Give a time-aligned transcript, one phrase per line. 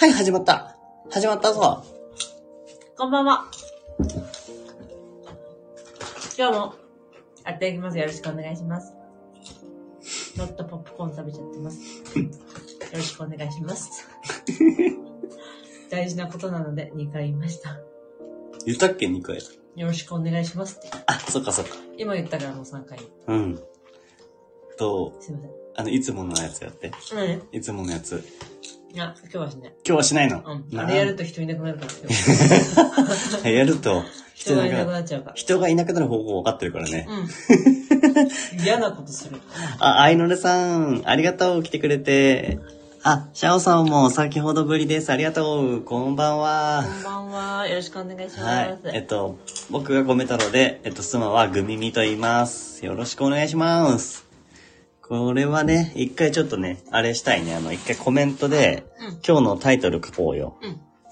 [0.00, 0.78] はい、始まった。
[1.10, 1.84] 始まったぞ。
[2.96, 3.44] こんばんは。
[6.38, 6.74] 今日も
[7.44, 7.98] やっていきます。
[7.98, 8.94] よろしくお願いします。
[10.38, 11.78] もっとポップコーン食べちゃってます。
[12.18, 12.30] よ
[12.94, 14.08] ろしくお願いします。
[15.92, 17.78] 大事なことなので2回言いました。
[18.64, 19.36] 言ったっけ ?2 回。
[19.76, 20.88] よろしくお願いしますって。
[21.04, 21.76] あ、そっかそっか。
[21.98, 22.98] 今言ったからもう3回。
[23.26, 23.62] うん。
[24.78, 25.50] と、すいません。
[25.76, 26.90] あの、いつものやつやって。
[27.14, 27.42] 何？
[27.52, 28.24] いつものやつ。
[28.92, 29.72] いや、今日はしない。
[29.86, 30.42] 今日はしないの？
[30.44, 30.76] うん。
[30.76, 31.92] なあれやると人いなくなるから。
[31.92, 32.08] 今
[33.42, 34.02] 日やると、
[34.34, 35.34] 人がいなくがなっちゃうから。
[35.36, 37.06] 人がいなくなる方法分かってるからね。
[37.08, 38.58] うん。
[38.64, 39.40] 嫌なことする。
[39.78, 42.58] あ、あいのねさん、ありがとう、来てくれて。
[43.02, 45.10] あ、シャオさんも先ほどぶりです。
[45.10, 45.82] ありがとう。
[45.82, 46.84] こんばんは。
[46.84, 47.30] こんばん
[47.60, 47.66] は。
[47.68, 48.44] よろしくお願いします。。
[48.44, 49.38] はいえっと、
[49.70, 52.84] 僕が米太郎で、えっと、妻はグミミと言います。
[52.84, 54.29] よろしくお願いします。
[55.10, 57.56] これはね、一回ちょっとね、あれしたいね。
[57.56, 60.56] あの、一回コメントで、うん今日のタイトル書こうよ。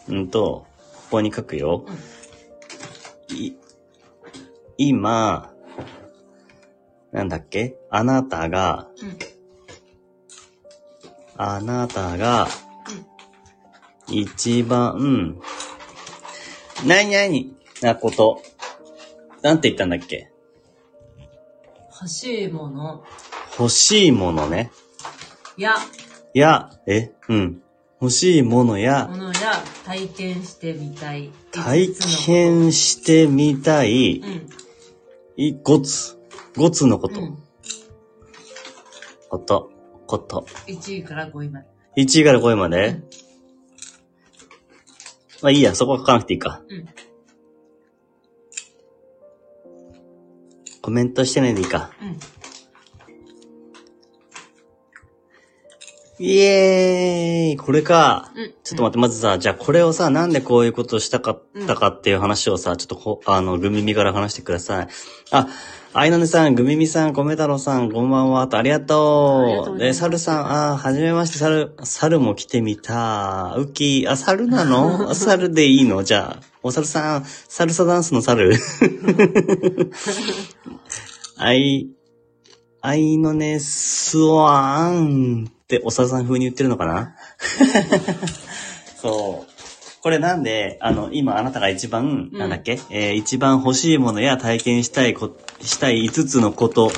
[0.08, 0.18] うん。
[0.18, 1.84] うんと、ここに書くよ。
[1.84, 3.56] うんい、
[4.76, 5.52] 今、
[7.10, 7.74] なんだっけ？
[7.90, 9.18] あなたが、うん。
[11.36, 12.46] あなたが、
[14.08, 15.40] 一番、
[16.86, 18.42] 何々なこと。
[19.42, 20.30] なんて言ったんだっけ？
[22.00, 23.02] 欲しいもの
[23.58, 24.70] 欲しいものね。
[25.56, 25.74] や、
[26.34, 27.12] や、え？
[27.28, 27.62] うん。
[28.00, 29.32] 欲しいものやも、のや
[29.84, 31.30] 体験してみたい。
[31.50, 31.88] 体
[32.26, 34.26] 験してみたいと。
[34.28, 34.48] う、ん。
[35.36, 36.16] い、ごつ。
[36.56, 37.20] ごつのこと。
[37.20, 37.38] うん。
[39.28, 39.72] こと、
[40.06, 40.46] こと。
[40.68, 41.66] 1位から5位まで。
[41.96, 43.04] 1位から5位まで、うん
[45.40, 46.62] まあいいや、そこは書かなくていいか。
[46.68, 46.88] うん。
[50.82, 51.92] コメントしてないでいいか。
[52.02, 52.18] うん。
[56.20, 58.32] イエーイこれか。
[58.34, 58.54] うん。
[58.64, 64.88] ちょっと待って、まずさ、じゃあこれをさ、なんでこういうことをしたかったかっていう話をさ、ちょっとこあの、グミミから話してください。
[65.30, 65.46] あ、
[65.92, 69.78] あいのねさん、グミミさん、米太郎さん、こんばんは、とありがありがととう。
[69.78, 73.54] で、うございますサルさん、あ、はじめまして、サル、サルも来てみた。
[73.56, 75.14] ウッキー、あ、サルなの？
[75.14, 76.02] サルでいいの？
[76.02, 78.54] じゃあ、おサルさん、サルサダンスのサル。
[81.38, 81.88] あい、
[82.80, 87.14] あいのね、スワーンっておさるさん風に言ってるのかな？
[88.96, 90.02] そう。
[90.02, 92.80] これなんで、あの、今あなたが一番、うんなんだっけ？
[92.88, 96.90] えー一番欲しいものや体験したいこ、したい5つのことっ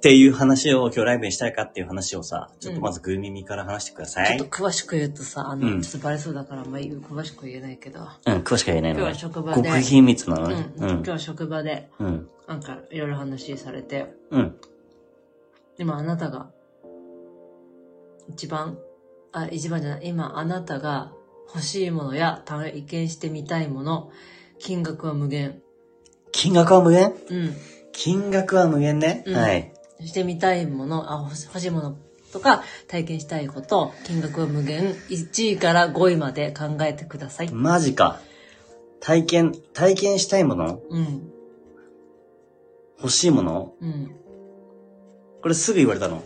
[0.00, 4.38] ていう話を今日ライブにしたいかっていう話をさ、ちょっとまずグーミミから話してください。
[4.38, 8.00] ちょっと詳しく言うとさ、あの、うんちょっとバレそうだから、まあ、詳しく言えないけど。
[8.00, 8.02] う
[8.32, 10.42] ん、詳しくは言えないの今ね日は職場で極秘密なうん。
[10.42, 10.66] のね。
[10.78, 11.10] う今ん日。
[11.10, 12.28] は職場で、うん。
[12.48, 14.56] なんか、いろいろ話されて、うん。
[15.78, 16.48] 今あなたが、
[18.28, 18.78] 一番、
[19.32, 21.12] あ、一番じゃない、今あなたが
[21.48, 24.10] 欲しいものや体験してみたいもの、
[24.58, 25.62] 金額は無限。
[26.32, 27.14] 金額は無限？
[27.30, 27.54] うん。
[27.92, 29.22] 金額は無限ね。
[29.26, 29.72] うんはい。
[30.04, 31.96] してみたいもの、あ、欲し欲しいもの
[32.32, 34.92] とか、体験したいこと、金額は無限。
[35.08, 37.50] 1位から5位まで考えてください。
[37.50, 38.20] マジか。
[39.00, 40.80] 体験、体験したいもの？
[40.90, 41.30] うん。
[42.98, 43.74] 欲しいもの？
[43.80, 44.10] うん。
[45.42, 46.22] これすぐ言われたの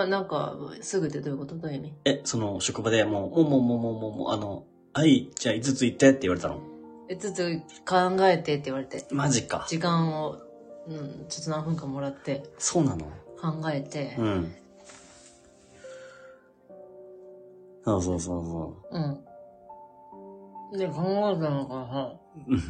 [0.00, 1.56] あ、なんか、すぐってどういうこと？
[1.56, 1.94] どういう意味？
[2.04, 4.64] え、その、職場でもう、もう、もう、もう、もう、もうもう、あの、
[4.94, 6.60] はい、じゃあ5つ言ってって言われたの？
[7.08, 9.66] え、つつ考えてって言われて、マジか。
[9.68, 10.38] 時間を、
[10.86, 13.06] うん、ちょっと何分かもらって、そうなの？
[13.40, 14.54] 考えて、うん。
[17.84, 20.78] そうそうそうそうん。
[20.78, 22.14] で、考えたのがさ、
[22.46, 22.52] う。
[22.52, 22.62] うん。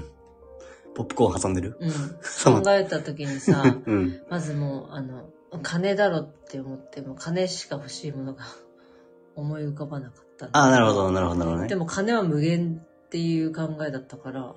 [0.95, 1.77] ポップコーン挟んでる？
[1.81, 1.93] うん。
[2.63, 4.23] 考えた時にさ、 うん。
[4.31, 5.29] まずもう、あの、
[5.59, 8.45] 金だろって思って、もう金しか欲しいものが
[9.37, 11.69] 思い浮かばなかったああ、なるほど、なるほど、なるほどね。
[11.69, 14.55] でも金は無限っていう考えだったから、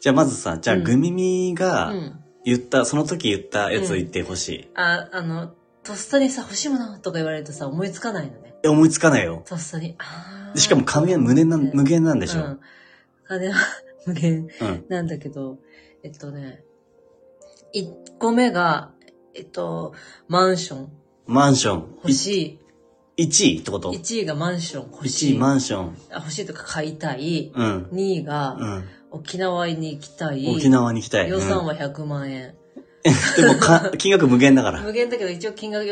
[0.00, 2.24] じゃあまずさ、じゃあうんグミミうがん。
[2.44, 4.68] 言った、その時言ったやつを言ってほしい。
[4.74, 5.54] あ、あの、
[5.84, 8.54] とっさにさ、欲しいものとか言われるとさ、思いつかないのね。
[8.64, 9.42] え、思いつかないよ。
[9.46, 9.94] とっさに。
[9.98, 12.40] あーでしかも金は無限なん、無限なんでしょ？
[12.40, 12.60] うん。
[13.28, 13.54] 金は
[14.06, 14.84] 無限うん。
[14.88, 15.58] なんだけど、
[16.02, 16.64] えっとね、
[17.74, 18.90] 1個目が、
[19.34, 19.94] えっと、
[20.28, 20.92] マンション
[21.26, 21.78] マンション。
[21.96, 22.58] 欲し
[23.16, 23.24] い。
[23.24, 25.34] 1位ってこと？1位がマンション欲し1い。
[25.36, 25.96] 位マンション。
[26.10, 27.52] あ欲しいとか買いたい。
[27.54, 27.88] うん。
[27.92, 28.84] 2位がうん。
[29.10, 30.46] 沖縄に行きたい。
[30.48, 31.28] 沖縄に行きたい。
[31.28, 32.54] 予算うんは100万円。
[33.36, 34.80] でもか、金額無限だから。
[34.80, 35.86] 無限だけど一応金額、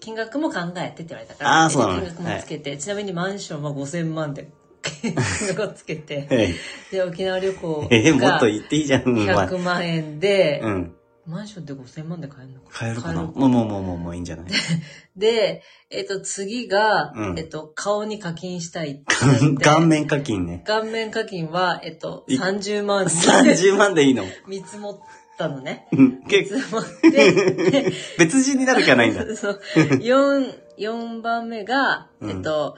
[0.00, 1.64] 金額も考えてって言われたから。
[1.64, 4.50] あーそうなのね金額もつけて、ちなみにマンションは5000万で、
[4.82, 5.14] 金
[5.48, 6.54] 額をつけて、え
[6.90, 9.02] で、沖縄旅行え、もっがと言っていいじゃん。
[9.04, 10.94] うんまあ100万円で、うん。
[11.26, 13.22] マンションって5000万で買えるのか買えるかな？
[13.26, 14.46] 買もうもうもうもうもういいんじゃない？
[15.16, 20.62] で、えっと、次が、うんえっと、顔に課金したいって顔顔面課金ね。
[20.66, 24.24] 顔面課金は、えっと、い30万に30万でいいの？
[24.46, 24.98] 見積もっ
[25.38, 25.88] たのね。
[25.92, 29.24] うん見結積もって、 別人になる気はないんだ。
[29.36, 29.60] そう。
[29.76, 32.76] 4、4番目が、うんえっと、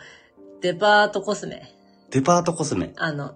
[0.61, 1.73] デパートコスメ。
[2.11, 2.93] デパートコスメ。
[2.97, 3.35] あの、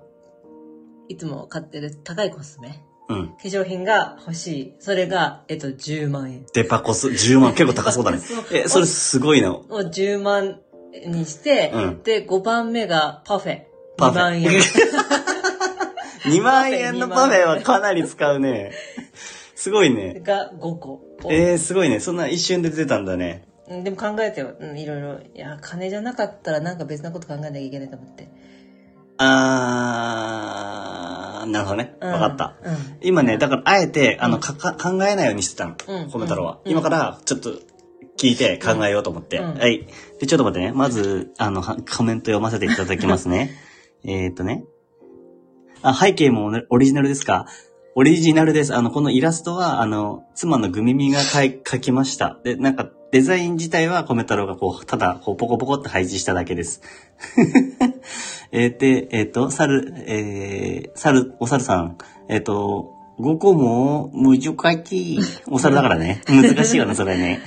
[1.09, 2.83] いつも買ってる高いコスメ。
[3.11, 3.29] うん。
[3.31, 4.75] 化粧品が欲しい。
[4.79, 6.47] それが、えっと、10万円。
[6.55, 7.55] デパコス、10万。
[7.55, 8.45] 結構高そうだね そう。
[8.53, 9.65] え、それすごいの。
[9.69, 10.61] を10万
[11.07, 13.53] にして、うんで、5番目がパフェ。
[13.53, 13.63] 2
[13.99, 14.51] パフェ万円。
[16.27, 18.71] 2万円のパフェはかなり使うね。
[19.57, 20.21] すごいね。
[20.25, 21.03] が5個。
[21.29, 21.99] えー、すごいね。
[21.99, 23.45] そんな一瞬で出たんだね。
[23.69, 25.19] うんでも考えてよ、うん、いろいろ。
[25.35, 28.29] いや、金じゃなかったらなんか別なこと考えなきゃいけないと思って。
[29.19, 31.97] あー、なるほどね。
[32.01, 32.57] うんわかった。。
[32.63, 32.77] うん。
[33.03, 35.77] 今ね、だからあえて、あの、うんかか考えないようにしてたの。
[35.89, 36.59] うんコメ太郎は。
[36.65, 37.51] うん今から、ちょっと、
[38.19, 39.39] 聞いて考えようと思って。
[39.39, 39.87] うんはい。
[40.21, 40.73] で、ちょっと待ってね。
[40.73, 43.53] まず、あの、はコメント読ませていただきますね。
[44.05, 44.65] えーっとね。
[45.83, 47.47] あ、背景もオリジナルですか？
[47.97, 48.75] オリジナルです。
[48.75, 52.39] あの、このイラストは、あの、妻のグミミが描きました。
[52.45, 56.81] で、なんか、デザイン自体はコメ太郎がこう、ただ、こう、ポコポコって配置しただけです。
[58.53, 61.99] えーで、えーっ、と、猿、えー、猿、お猿さん、
[62.29, 64.41] えーっ、と、5個も難
[64.87, 65.19] しい。
[65.51, 66.23] お猿だからね。
[66.29, 67.41] 難しいよね、それね。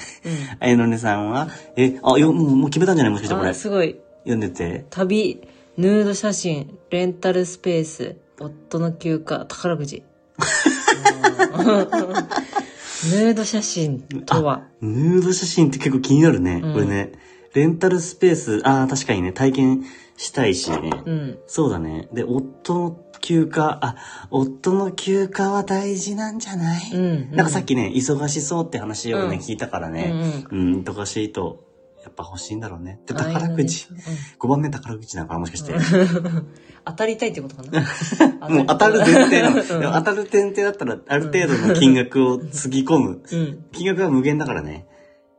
[0.59, 3.13] あやのねさんは、え、あ、よ、もう、決めたんじゃない？
[3.13, 3.49] もしかしてこれ。
[3.49, 3.97] あ、すごい。
[4.19, 4.85] 読んでて。
[4.89, 5.41] 旅、
[5.77, 10.03] ヌード写真、レンタルスペース、夫の休暇、宝くじ。
[13.11, 16.61] ヌード写真とは、ヌード写真って結構気になるね。
[16.63, 17.11] うんこれね。
[17.53, 19.83] レンタルスペース、ああ、確かにね、体験
[20.17, 20.89] したいしね。
[21.05, 21.39] うん。
[21.45, 22.07] そうだね。
[22.11, 23.95] で、夫の休暇、あ、
[24.31, 27.31] 夫の休暇は大事なんじゃない、うん。
[27.31, 30.45] なんかさっきね、忙しそうって話をね、うん聞いたからうんね。
[30.51, 30.59] うん。
[30.59, 31.63] うん、忙しいと、
[32.03, 32.99] やっぱ欲しいんだろうね。
[33.05, 33.87] で、宝くじ。
[33.89, 33.97] うん
[34.39, 35.73] 5番目宝くじなのかなもしかして。
[36.85, 38.49] 当たりたいってことかな？
[38.49, 39.61] もう当たる前提なの。
[39.93, 43.21] 当たる前提だったら、ある程度の金額をつぎ込む。
[43.31, 43.65] うん。
[43.71, 44.85] 金額は無限だからね。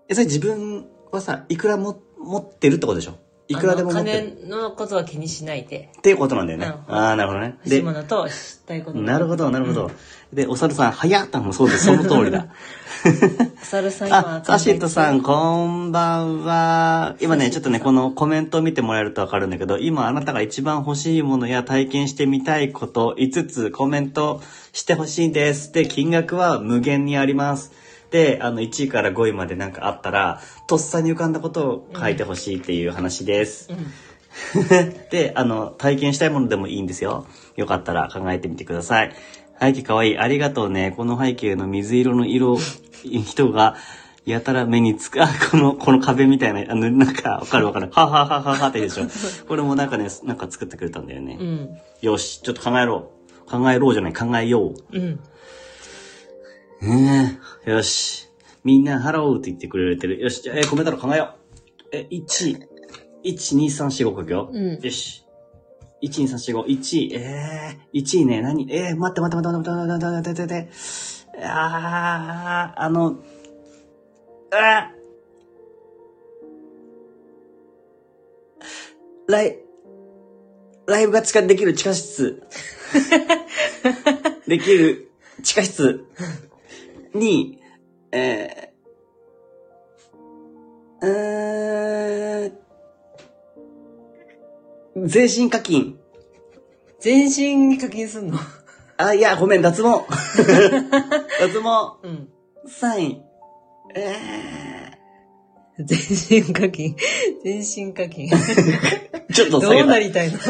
[0.09, 3.15] え、それ自分はさ、いくらも持ってるってことでしょ？
[3.47, 4.37] いくらでも持ってる。
[4.41, 5.91] 金のことは気にしないで。
[5.99, 6.67] っていうことなんだよね。
[6.89, 7.57] うんああ、なるほどね。
[7.59, 8.37] 欲しいで、ものと知り
[8.67, 9.91] たいことなるほど、なるほど。
[10.33, 11.85] で、お猿さん、早っともそうです。
[11.85, 12.47] その通りだ。
[13.05, 17.17] お猿さん今あ、サシットさん、こんばんは。
[17.21, 24.41] 今ね、ちょっとね、このコメントを見てもらえるとわかるんだけど、今あなたが一番欲しいものや体験してみたいこと5つコメント
[24.73, 25.71] してほしいです。
[25.71, 27.73] で、金額は無限にあります。
[28.11, 33.71] で、あの、1位から5位までなんかあったら、とっさに浮かんだことを書いてほしいっていう話です。
[33.71, 33.87] うん。
[35.11, 37.27] で、あの、体験したいものでもいいんですよ。
[37.57, 39.15] よかったら考えてみてください。
[39.61, 40.19] 背景かわいい。
[40.19, 40.93] ありがとうね。
[40.97, 42.59] この背景の水色の色、
[43.05, 43.77] 人が、
[44.25, 47.91] やたら目につく、あ、この、この壁みたいな、あの、なんか、わかるわかる。
[47.93, 49.05] はははははってでしょ。
[49.47, 51.37] これもなんかね、なんか作ってくれたんだよね。
[51.39, 51.79] うん。
[52.01, 53.11] よし、ちょっと考えろ
[53.47, 53.51] う。
[53.51, 54.99] 考えろうじゃない、考えよう。
[54.99, 55.21] うん。
[56.81, 58.29] ねえ、よし。
[58.65, 60.19] みんな、ハローって言ってくれてる。
[60.21, 61.89] よし、じゃあ、えー、コメント考えよう。
[61.93, 62.59] え、1、
[63.25, 64.49] 1、2、3、4、5書くよ。
[64.51, 65.24] うんよし。
[66.05, 68.67] 1、2、3、4、5、1、えー、1位ね、何？
[68.71, 71.47] えー、待って待って待って待って待って待って待って待って待って。
[71.47, 73.17] あー、あの、
[74.53, 74.91] あ。
[79.27, 79.59] ライ、
[80.87, 82.43] ライブが近できる地下室。
[84.47, 85.11] できる
[85.43, 86.05] 地下室。
[87.15, 87.63] に、
[88.13, 92.64] えー、うーん、
[94.97, 95.99] 全身課金。
[97.01, 98.39] 全身に課金すんの？
[98.97, 99.89] あ、いや、ごめん、脱毛。
[101.41, 102.29] 脱毛、うん。
[102.69, 103.23] サイン。
[103.95, 104.15] え
[105.81, 105.99] 全
[106.47, 106.97] 身課金。
[107.43, 108.29] 全身課金。
[108.29, 109.85] ー、 ちょっとど下げた。
[109.85, 110.39] うなりたいの？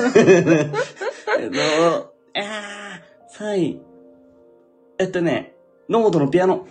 [1.41, 3.81] えっと、あー、サイン。
[4.99, 5.55] えっとね、
[5.89, 6.67] ノードのピアノ。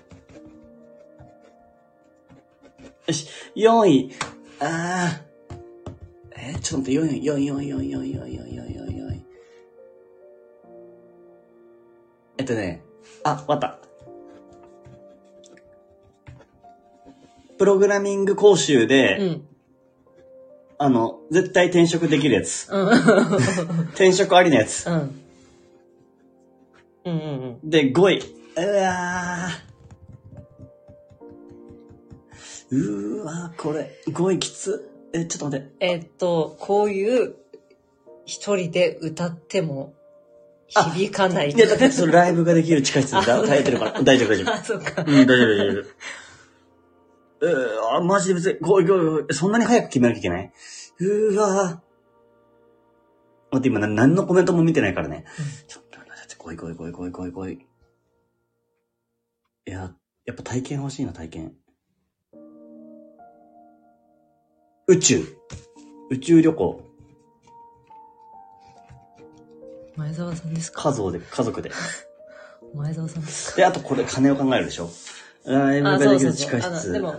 [3.07, 4.11] よし、4位。
[4.59, 5.32] あー。
[6.45, 9.21] えちょっと待って、4、4、4、4、4、4、4、4、4、4。
[12.37, 12.83] えっとね、
[13.23, 13.79] あ、わった。
[17.57, 19.47] プログラミング講習で、うん。
[20.77, 22.67] あの、絶対転職できるやつ。
[23.93, 24.89] 転職ありのやつ。
[24.89, 24.95] うん。
[27.05, 27.69] うんうんうん。
[27.69, 28.19] で、5位。
[28.57, 32.75] うわー。
[32.75, 34.92] うーわー、これ、5位きつ。
[35.13, 35.71] え、ちょっと待って。
[35.79, 37.35] えっと、こういう、
[38.25, 39.93] 一人で歌っても、
[40.67, 41.51] 響かない。
[41.51, 44.01] いや、だってそれライブができる地下室であ耐えてるから。
[44.01, 44.53] 大丈夫、大丈夫。
[44.53, 45.03] あ、そっか。
[45.03, 45.85] うん、大丈夫、大丈夫。
[47.45, 50.51] えー、あ、マジで別に、ごいごいごい、そんなに早く決めなきゃいけない？
[50.99, 51.59] うーわー。
[53.51, 55.25] 待って、今な、何のコメントも見てないからね。
[55.67, 57.53] ちょっと待って、ごいごいごいごいごいごい。
[59.67, 59.93] いや、
[60.25, 61.53] やっぱ体験欲しいな、体験。
[64.87, 65.23] 宇宙。
[66.09, 66.81] 宇宙旅行。
[69.95, 70.81] 前澤さんですか？
[70.83, 71.71] 家族で、家族で。
[72.75, 73.57] 前澤さんですか？
[73.57, 74.89] で、あとこれ金を考えるでしょ？
[75.45, 76.71] ライブがあ、できる地そうそうそう。
[76.71, 76.85] 下室。
[76.85, 77.15] あの、でも、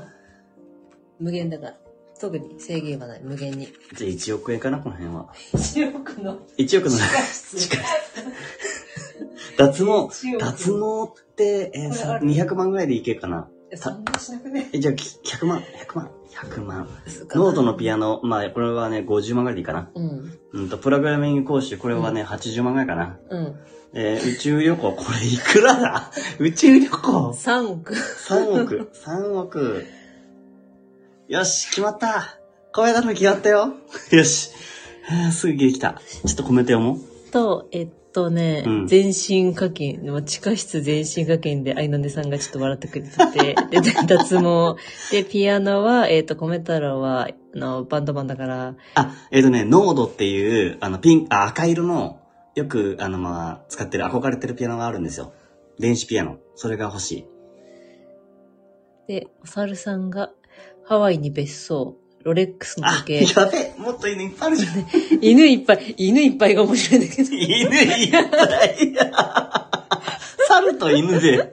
[1.20, 1.74] 無限だから。
[2.20, 3.20] 特に制限はない。
[3.22, 3.66] 無限に。
[3.94, 5.32] じゃあ1億円かな、この辺は。
[5.52, 7.56] 1億の？1億の地下室。
[7.56, 7.82] 地下
[9.58, 13.48] 脱毛、1億脱毛って、えーさこれある200万ぐらいでいけるかな。
[13.74, 14.70] えそんなしなくね。
[14.72, 16.88] え、じゃあ、き100万、100万、100万。
[17.34, 19.90] ノートのピアノ、まあ、これはね、50万ぐらいでいいかな。
[19.94, 20.38] うん。
[20.52, 23.18] うんと、プログラミング講習、これはね、80万ぐらいかな。
[23.30, 23.54] うん。
[23.96, 26.10] えー宇宙旅行、これいくらだ？
[26.40, 27.94] 宇宙旅行3億。
[27.94, 29.84] 3億、3億。
[31.28, 32.38] よし、決まった。
[32.72, 33.72] 小枝の決まったよ。
[34.10, 34.50] よし。
[35.32, 36.00] すぐできた。
[36.26, 37.30] ちょっとコメント読もう。
[37.30, 44.76] と、えっとね、うん全身課金、まあ地下室全身課金で、アイナネさんがちょっと笑ってくれてて、 で、脱毛。
[45.10, 52.20] で、ピアノは、えっと、コメ太郎は、あの、バンドマンだから、あ、えっ、とね、ノードっていう、あの、ピン、あ、赤色の、
[52.54, 55.32] よく、あの、まあ、使ってる、憧れてるピアノがあるんですよ。
[55.78, 56.38] 電子ピアノ。
[56.54, 57.26] それが欲しい。
[59.08, 60.30] で、お猿さんが、
[60.84, 64.86] ハワイに別荘、ロレックスのあ、時計、やべえもっと犬いっぱいあるじゃん。
[65.20, 68.94] 犬いっぱい、犬いっぱいが面白いんだけど、犬いっぱい。
[70.48, 71.52] 猿と犬で。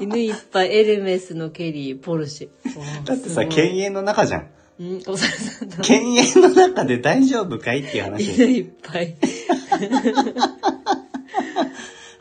[0.00, 3.04] 犬いっぱい、エルメスのケリー、ポルシェ。
[3.04, 4.46] だってさ、犬猿の中じゃん。
[4.78, 8.34] うん、お猿さんと、犬猿の中で大丈夫かいっていう話。
[8.34, 9.16] 犬いっぱい。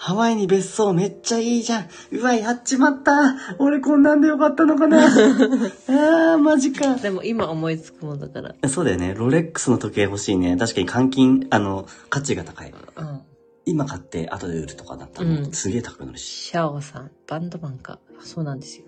[0.02, 1.88] ハワイに別荘めっちゃいいじゃん。
[2.12, 3.12] うわ、やっちまった。
[3.60, 5.04] 俺こんなんでよかったのかな。
[5.04, 6.96] あー、マジか。
[6.96, 8.56] でも今思いつくもんだから。
[8.70, 9.14] そうだよね。
[9.14, 10.56] ロレックスの時計欲しいね。
[10.56, 12.74] 確かに換金、あの、価値が高い。
[12.96, 13.22] うん。
[13.66, 16.24] 今買って後で売るとかだったらもううんすげえ高くなるし。
[16.24, 18.00] シャオさん、バンドマンか。
[18.22, 18.86] そうなんですよ。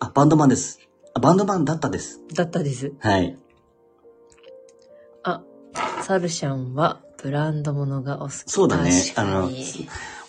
[0.00, 0.80] あ、バンドマンです。
[1.14, 2.20] あ、バンドマンだったです。
[2.34, 2.92] だったです。
[2.98, 3.38] はい。
[5.22, 5.42] あ、
[6.02, 8.34] サルシャンはブランド物がお好き。
[8.46, 8.92] そうだね。
[9.16, 9.50] あの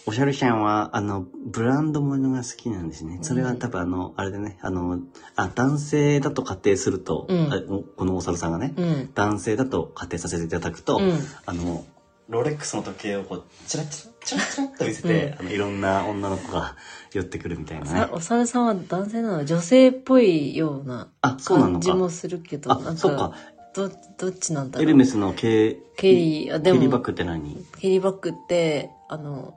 [0.08, 3.20] おしゃれちゃんは、あの、ブランドものが好きなんですね。
[3.24, 5.00] それは多分あの、あれでね、あの、
[5.36, 7.62] あ、男性だと仮定すると、うんあ
[7.98, 9.12] このお猿さんがね、うん。
[9.14, 11.12] 男性だと仮定させていただくと、うん。
[11.46, 11.86] あの、
[12.30, 16.78] ロレックスの時計をこう、チラチラ、チラチラっと見せて、あの、いろんな女の子が
[17.12, 18.08] 寄ってくるみたいなさね。
[18.10, 19.44] お猿さんは男性なの？
[19.46, 21.74] 女性っぽいようなあ、そうなのか。
[21.74, 23.36] 感じもするけど、なあ、んそうかか、。
[23.74, 24.84] ど、どっちなんだろう？
[24.84, 27.66] エルメスのケケリー、あ、でも、ケリーバッグって何？
[27.78, 29.54] ケリーバッグって、あの、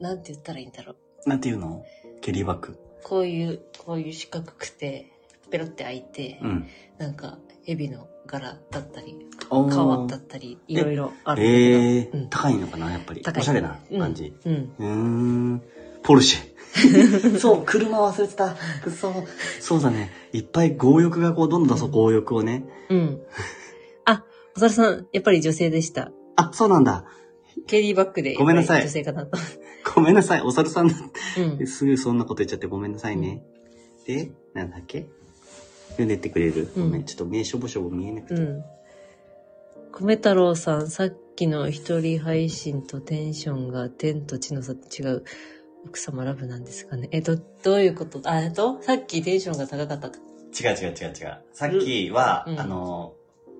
[0.00, 0.94] なんて言ったらいいんだろ
[1.26, 1.28] う。
[1.28, 1.84] なんていうの？
[2.22, 2.78] ケリーバッグ。
[3.04, 5.12] こういう、こういう四角くて、
[5.50, 6.66] ペロって開いて、うん。
[6.98, 9.16] なんか、蛇の柄だったり、
[9.50, 13.22] おー革だったり、いろいろあるんだえーどうん高いのかなやっぱり？
[13.22, 14.32] 高いおしゃれな感じ。
[14.44, 14.74] うん。
[14.78, 15.62] うーん。
[16.02, 16.50] ポルシェ。
[17.38, 18.56] そう、車忘れてた。
[18.82, 19.12] くそ。
[19.60, 20.10] そうだね。
[20.32, 22.64] いっぱい強欲がこう、どんどん出そう、強欲をね。
[22.88, 22.98] うん。
[22.98, 23.22] うん。
[24.06, 24.24] あ、
[24.56, 26.12] お猿さん、やっぱり女性でした。
[26.36, 27.04] あ、そうなんだ。
[27.66, 28.34] ケリーバッグで。
[28.36, 29.36] ごめんなさい女性かなと。
[29.94, 30.40] ごめんなさい。
[30.42, 30.94] お猿さんだ。
[31.58, 31.66] うん。
[31.66, 33.42] すぐそんなこと言っちゃってごめんなさいね。
[34.06, 35.06] で、なんだっけ？
[35.98, 36.70] 寝てくれる？
[36.74, 36.94] ごめん。
[36.94, 38.34] うんちょっと目しょぼしょぼ見えなくて。
[38.34, 38.64] うん。
[39.92, 45.24] 米太郎さん、さっきの一人配信とテンションが天と地の差と違う。
[45.86, 47.08] 奥様ラブなんですかね。
[47.10, 48.20] え、ど、どういうこと？
[48.24, 50.18] あ、えっと、さっきテンションが高かったって。
[50.62, 51.38] 違う違う違う違う。
[51.54, 53.14] さっきは、うんあの、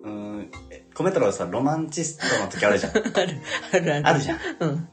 [0.04, 2.92] うーん、え米太郎さん、ロマンチストの時あるじゃん。
[2.98, 3.06] ある、
[3.72, 4.06] あるある。
[4.08, 4.38] あるじゃん。
[4.60, 4.88] うん。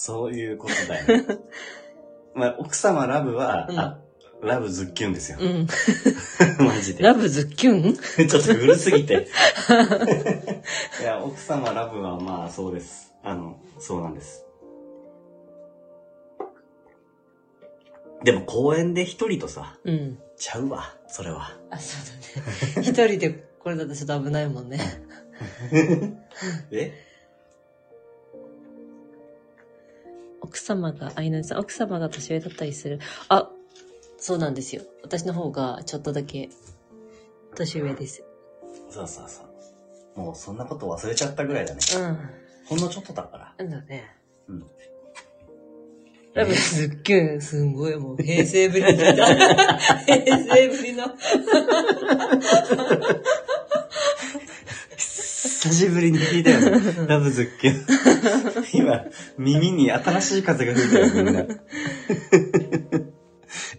[0.00, 1.38] そういうことだよね。
[2.32, 4.00] まあ、奥様ラブは、うんあ、
[4.40, 5.38] ラブズッキュンですよ。
[5.40, 5.66] うん。
[6.64, 7.02] マジで。
[7.02, 7.94] ラブズッキュン？
[8.28, 9.26] ちょっと古すぎて。
[11.00, 13.12] いや、奥様ラブはまあそうです。
[13.24, 14.46] あの、そうなんです。
[18.22, 20.18] でも公園で一人とさ、うん。
[20.36, 21.58] ちゃうわ、それは。
[21.70, 22.86] あ、そうだね。
[22.88, 24.78] 一人でこれだとちょっと危ないもんね。
[26.70, 27.07] え？
[30.48, 32.98] 奥様が、あいなりさん、奥様が年上だったりする。
[33.28, 33.50] あ、
[34.16, 34.82] そうなんですよ。
[35.02, 36.48] 私の方がちょっとだけ
[37.54, 38.24] 年上です。
[38.88, 39.42] そうそうそ
[40.16, 40.20] う。
[40.20, 41.80] もうそんなこと忘れちゃったぐらいだね。
[42.66, 43.54] ほんのちょっとだから。
[43.58, 43.70] うん。
[43.70, 44.16] なんだね。
[44.48, 44.64] うん。
[46.32, 48.90] ラブズッキュン、すんごいもう平成ぶりの。
[48.96, 51.04] 平成ぶりの。
[55.68, 56.80] 久久しぶりに聞いたよね。
[57.06, 57.84] ラブズッキュン。
[58.72, 59.04] 今、
[59.36, 61.42] 耳に新しい風が吹いてるみんな。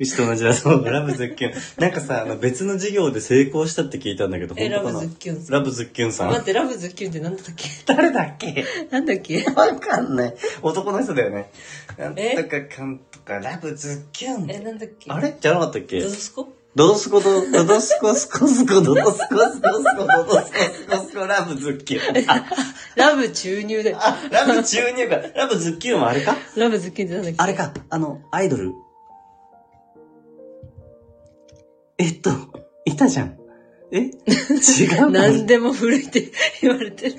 [0.02, 1.54] うちと同じだそう、ラブズッキュン。
[1.78, 5.54] なんかさ、あの別の授業で成功したって聞いたんだけど、え、ラブズッキュンさん。
[5.54, 6.30] ラブズッキュンさん。
[6.30, 7.66] 待って、ラブズッキュンって何だっけ？
[7.86, 8.66] 誰だっけ？
[8.92, 9.44] なんだっけ？
[9.56, 10.36] わかんない。
[10.62, 11.52] 男の人だよね。
[11.98, 14.50] なんえとかかんとか、ラブズッキュン。
[14.50, 15.12] え、なんだっけ？
[15.12, 15.36] あれ？
[15.40, 16.00] じゃなかったっけ？
[16.00, 22.26] ドドスコドドスコド、ドドスコスコスコ、ドドスコスコスコ、ドドスコスコスコ、ラブズッキュン。
[22.96, 23.98] ラブ注入だよ。
[24.00, 25.16] あラブ注入か。
[25.36, 27.54] ラブズッキュンはあれかラブズッキュンってなんだっけあれ。
[27.56, 28.74] か、あの、アイドル。
[31.98, 32.30] えっと、
[32.86, 33.36] いたじゃん。
[33.92, 34.10] え違
[35.04, 37.16] う何でも古いって言われてる。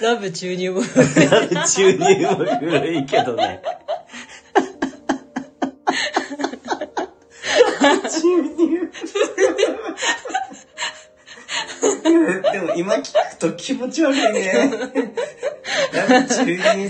[0.00, 1.28] ラブ注入も古い。
[1.28, 3.60] ラブ注入も古いけどね。
[8.08, 8.90] 注入。
[12.52, 14.70] でも今聞くと気持ち悪いね。
[16.28, 16.88] 注入。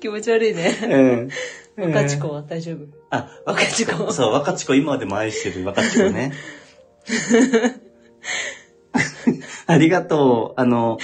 [0.00, 1.28] 気持ち悪いね。
[1.76, 1.92] うん。
[1.92, 2.42] 若ち子は？
[2.42, 2.86] 大丈夫？
[3.10, 4.12] あ、若ち子。
[4.12, 6.32] そう、若ち子今でも愛してる若ち子ね。
[9.66, 10.60] ありがとう。
[10.60, 10.98] あの、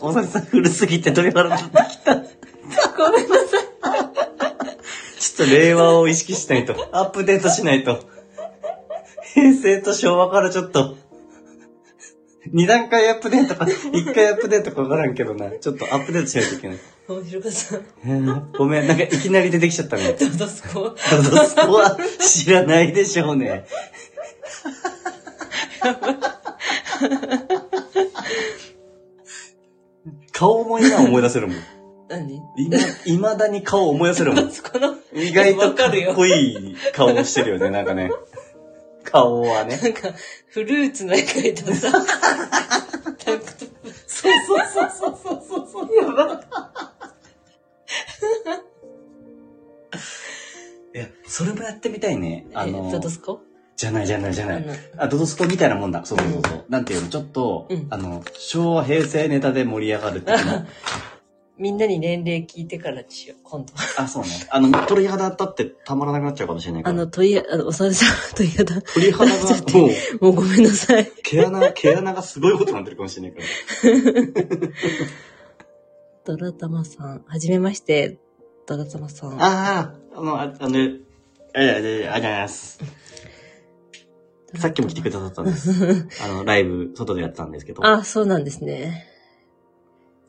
[0.00, 2.14] おさるさん古すぎて鳥肌立ってきた。
[2.16, 2.20] ご
[3.10, 4.31] めんなさい。
[5.30, 6.74] っと令和を意識しないと。
[6.92, 8.00] アップデートしないと。
[9.34, 10.96] 平成と昭和からちょっと。
[12.52, 15.50] 二段階アップデートか、一回アップデートかわからんけどな。
[15.50, 16.78] ちょっとアップデートしないといけない。
[17.08, 17.76] 面白かった。
[18.08, 20.16] へーごめん、なんかいきなり出てきちゃったね。
[20.18, 20.80] ドドスコ。
[20.80, 20.96] ドド
[21.44, 23.64] スコは知らないでしょうね。
[30.32, 31.56] 顔思いな思い出せるもん。
[32.16, 32.42] 何？
[32.56, 34.50] 今、未だに顔思い出せるもんドド。
[34.54, 38.10] スコの、意外とわかるよかっこいい顔してるよね、なんかね。
[39.04, 39.78] 顔はね。
[39.82, 40.10] なんか、
[40.48, 41.90] フルーツの絵描いたさ、
[43.18, 43.92] タンクトップ。
[44.06, 45.96] そうそうそうそうそうそうそう。
[45.96, 46.40] やば
[50.94, 52.46] いや、それもやってみたいね。
[52.52, 53.40] あのえ、ドドスコ？
[53.76, 54.66] じゃないじゃないじゃない。
[54.96, 56.04] あドドスコみたいなもんだ。
[56.04, 56.64] そうそうそうそう。
[56.68, 60.66] なんていうの、ちょっと、うんあの、昭和平成ネタで盛り上がるっていうの。
[61.62, 63.72] みんなに年齢聞いてからにしよう、今度。
[63.96, 64.30] あ、そうね。
[64.50, 66.96] あの、鳥肌立ってたまらなくなっちゃうかもしれないから。
[66.96, 68.82] あの、問い、あの、おさるさん、問いやだ。
[68.82, 69.86] 鳥肌が、も
[70.20, 71.08] う、もうごめんなさい。
[71.22, 73.46] 毛穴、毛穴がすごいことになってるかもしれないから。
[76.26, 78.18] ドラタマさん、はじめまして、
[78.66, 79.40] ドラタマさん。
[79.40, 80.98] ああ、あの、ああの、ええ、
[81.54, 82.80] ええ、ありがとうございます。
[84.56, 85.70] さっきも来てくださったんです。
[86.24, 87.86] あの、ライブ、外でやってたんですけど。
[87.86, 89.11] あ、そうなんですね。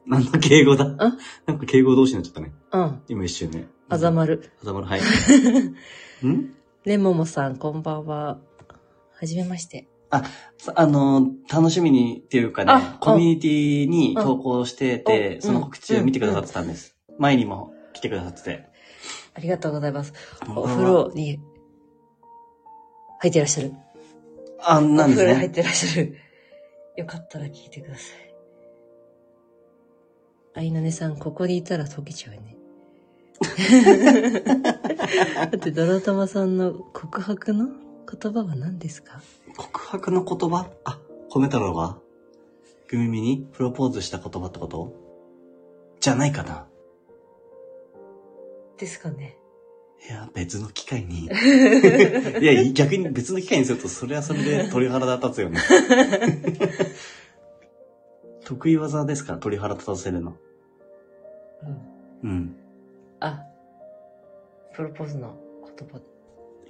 [0.05, 2.53] 何の敬語だあなんか敬語同士になっちゃったね。
[2.71, 3.01] うん。
[3.07, 3.67] 今一瞬ね。
[3.89, 4.51] あざまる。
[4.61, 5.01] あざまる、はい。
[6.27, 6.53] ん？
[6.85, 8.39] レモモさん、こんばんは。
[9.13, 9.87] はじめまして。
[10.57, 16.95] さあの、楽しみにっていうかねあ、コミュニティに投稿してうて、んその告知を見てくださってたんです。
[17.17, 18.65] 前にも来てくださってて。
[19.33, 20.13] ありがとうございます。
[20.55, 21.39] お風呂に
[23.19, 23.73] 入ってらっしゃる。
[24.61, 25.25] あ、なんですね。
[25.25, 26.17] お風呂に入ってらっしゃる。
[26.97, 28.32] よかったら聞いてください。
[30.55, 32.55] あいなねさん、ここにいたら溶けちゃうね。
[34.53, 37.69] だって、ドラタマさんの告白の
[38.21, 39.21] 言葉は何ですか？
[39.57, 40.69] 告白の言葉？
[40.85, 40.99] あ、
[41.31, 41.97] 褒めたのが
[42.87, 44.93] グミミにプロポーズした言葉ってこと？
[45.99, 46.67] じゃないかな。
[48.77, 49.37] ですかね。
[50.07, 51.25] いや、別の機会に。
[52.41, 55.59] いや、逆に別の機会にすると、それはそれで鳥肌立つよね。
[58.45, 60.36] 得意技ですから、鳥肌立たせるの。
[62.23, 62.29] うん。
[62.29, 62.56] うん。
[63.19, 63.43] あ、
[64.73, 65.38] プロポーズの
[65.77, 65.99] 言葉、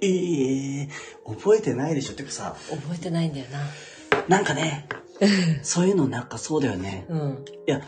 [0.00, 0.88] ええ
[1.26, 2.14] 覚えてないでしょ。
[2.14, 4.36] てかさ、覚えてないんだよな。
[4.36, 4.88] なんかね、
[5.62, 7.06] そういうのなんかそうだよね。
[7.08, 7.44] うん。
[7.66, 7.80] いや、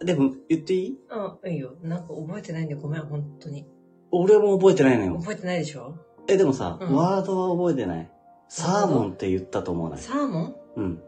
[0.00, 0.98] でも言っていい？
[1.10, 1.72] あ、いいよ。
[1.82, 2.80] なんか覚えてないんだよ。
[2.80, 3.66] ごめん、本当に。
[4.10, 5.18] 俺も覚えてないのよ。
[5.18, 5.96] 覚えてないでしょ？
[6.28, 8.10] え、でもさ、うんワードは覚えてない。
[8.48, 9.98] サーモンって言ったと思わない？
[10.00, 10.56] サーモン？
[10.76, 11.02] うん。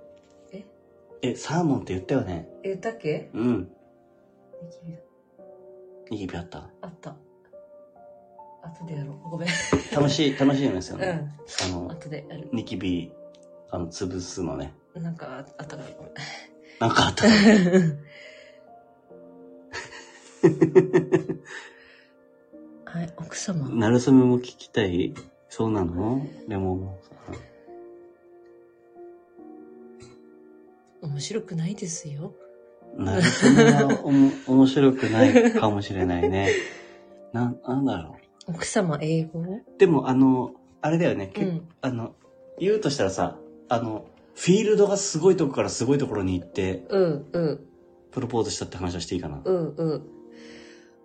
[1.22, 2.48] ええ、サーモンって言ったよね？
[2.64, 3.30] え、言ったっけ？
[3.34, 3.68] うん。
[4.62, 4.94] ニキビ
[6.10, 6.70] ニキビあった？
[6.80, 7.16] あった。
[8.62, 9.30] 後でやろう。
[9.30, 9.48] ごめん。
[9.94, 11.30] 楽しい、楽しいんですよね。
[11.66, 11.72] うん。
[11.76, 12.48] あの、後でやる。
[12.52, 13.12] ニキビ、
[13.70, 14.74] あの、潰すのね。
[14.94, 16.14] なんかあったからごめん。
[16.78, 17.24] なんかあった？
[22.86, 23.68] はい、奥様。
[23.68, 25.14] なるそめも聞きたい
[25.48, 26.26] そうなの？
[26.48, 26.96] レモン
[31.02, 32.34] 面白くないですよ。
[32.96, 36.50] なるそめはおも面白くないかもしれないね。
[37.32, 38.16] な、なんだろ
[38.48, 39.40] 奥様英語？
[39.40, 39.62] う。
[39.78, 41.30] でも、あの、あれだよね。
[41.32, 41.68] けうん。
[41.80, 42.14] あの、
[42.58, 47.60] 言うとしたらさ、あの、フィールドがすごいとこからすごいところに行って、うん、うん、
[48.10, 49.40] プロポーズしたって話をしていいかな。
[49.44, 50.06] うん、うん。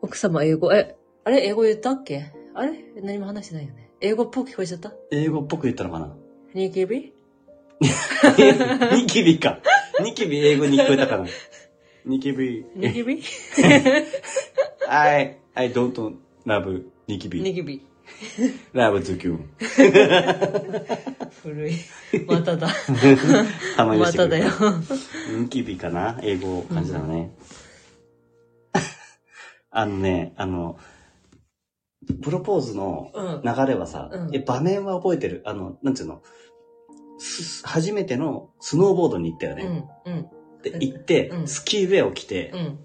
[0.01, 2.31] 奥様英語、え、あれ英語言ったっけ？
[2.53, 2.83] あれ？
[3.01, 3.91] 何も話してないよね。
[3.99, 4.93] 英語っぽく聞こえちゃった？
[5.11, 6.15] 英語っぽく言ったのかな？
[6.53, 7.13] ニキビ？
[8.93, 9.59] ニキビか。
[10.03, 11.25] ニキビ英語に聞こえたかな。
[12.05, 12.65] ニキビ。
[12.75, 13.21] ニキビ？
[14.87, 17.41] I, I don't love ニキビ。
[17.41, 17.85] ニキビ。
[18.73, 19.39] love to you.
[21.41, 21.73] 古い。
[22.27, 22.67] まただ。
[23.75, 24.51] たまにまただよ。
[25.37, 26.19] ニキビかな？
[26.21, 27.31] 英語感じだね。
[29.71, 30.77] あのね、あの、
[32.21, 33.41] プロポーズのうん。
[33.43, 35.41] 流れはさ、うんえ場面は覚えてる？
[35.45, 36.21] あの、なんていうの？
[36.23, 36.44] す
[37.63, 39.63] 初めてのスノーボードに行ったようね。
[39.65, 40.29] ん、うん、
[40.61, 42.79] で、行って、うんスキーウェアを着てうん、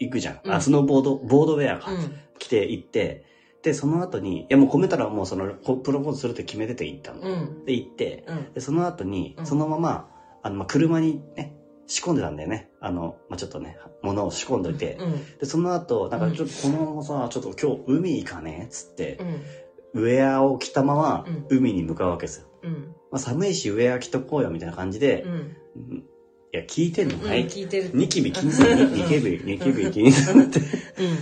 [0.00, 0.40] 行くじゃん。
[0.44, 1.92] うんあ、スノーボード、ボードウェアか。
[1.92, 2.18] うん。
[2.38, 3.24] 着て行って、
[3.62, 7.20] で、その後に、いやもう込めたらもうその、こプロポーズするって決めてて行ったの。
[7.20, 8.52] うん、で、行って、うん。
[8.52, 10.08] で、その後にう、んそのまま、
[10.42, 12.70] あの、まあ、車にね、仕込んでたんだよね。
[12.80, 14.96] あの、まあ、ちょっとね、物を仕込んどいて。
[15.00, 18.64] うん、で、その後、なんかちょっとこのままさ、ちょっと今日海行かね？
[18.66, 19.18] っつって
[19.94, 22.48] う、ん、ウェアを着たままうん海に向かうわけですよ。
[22.62, 25.56] うん、まあ、寒いしウェア着とこうよみたいな感じでう、ん。
[25.76, 26.04] うん
[26.52, 27.90] いや、聞いてんのうん、かい聞いてる。
[27.92, 28.76] ニキビ気にする？
[28.94, 30.60] ニキビ、ニキビ気にするって。
[30.60, 30.62] っ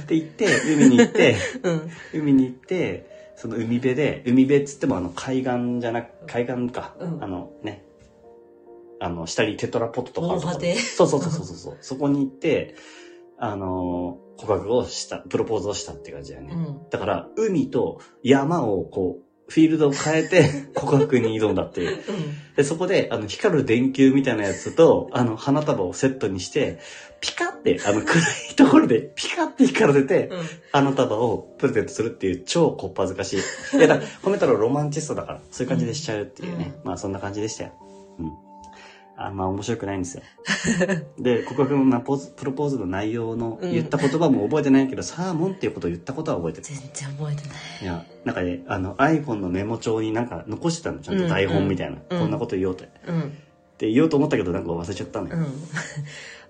[0.07, 1.91] て言って、海に行って、うん、うん。
[2.13, 6.95] 海に行って、その海辺で、海辺っつってもあの海岸じゃなく、海岸か。
[7.01, 7.85] うんあのね、
[9.01, 10.41] あの、下にテトラポットとかある
[10.77, 11.77] そうそうそうそうそう。
[11.81, 12.75] そこに行って、
[13.39, 16.55] あのー告白をした、プロポーズをしたって感じだよね。
[16.55, 16.79] うん。
[16.91, 21.99] だから、海と山をこう、フィールドを変えて 告白に挑んだっていう。
[22.57, 26.79] で、そこで、あの、光る電球みたいなやつと、あの、花束をセットにして、
[27.21, 30.43] ピカって、あの、暗いところで、ピカって光らせて、うん。
[30.73, 33.77] 花束をプレゼントするっていう超こっぱずかしい。
[33.77, 36.75] いや、だから褒めたらロマンチストだから、そういう感じでしちゃうっていうね。
[36.85, 37.73] まあそんな感じでしたよ。
[38.19, 38.44] うん。
[39.17, 40.23] あんま面白くないんですよ。
[41.19, 46.65] で、告白のなポーズプロポーズの内容のうん言った言葉も覚えてないけど、サーモンっていうことを言ったことは覚えてる。
[46.65, 47.57] 全然覚えてない。
[47.83, 51.99] いや、なんかね、あの iPhone のメモ帳になんか残してたの、ちゃんと台本みたいな。
[52.11, 52.85] うんこんなこと言おうと。
[52.85, 53.33] っうん。
[53.79, 55.37] て言おうと思ったけど、なんか忘れちゃったのよ。
[55.37, 55.47] うん。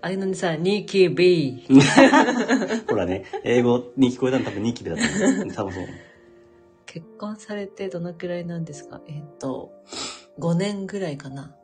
[0.01, 1.65] あれのにさ、ニキビ。
[2.89, 5.53] ほらね、英語に聞こえたの多分ニキビだったの。
[5.53, 5.87] 多分そう。
[6.87, 9.01] 結婚されてどのくらいなんですか？
[9.09, 9.73] えっと、
[10.39, 11.55] 5年ぐらいかな。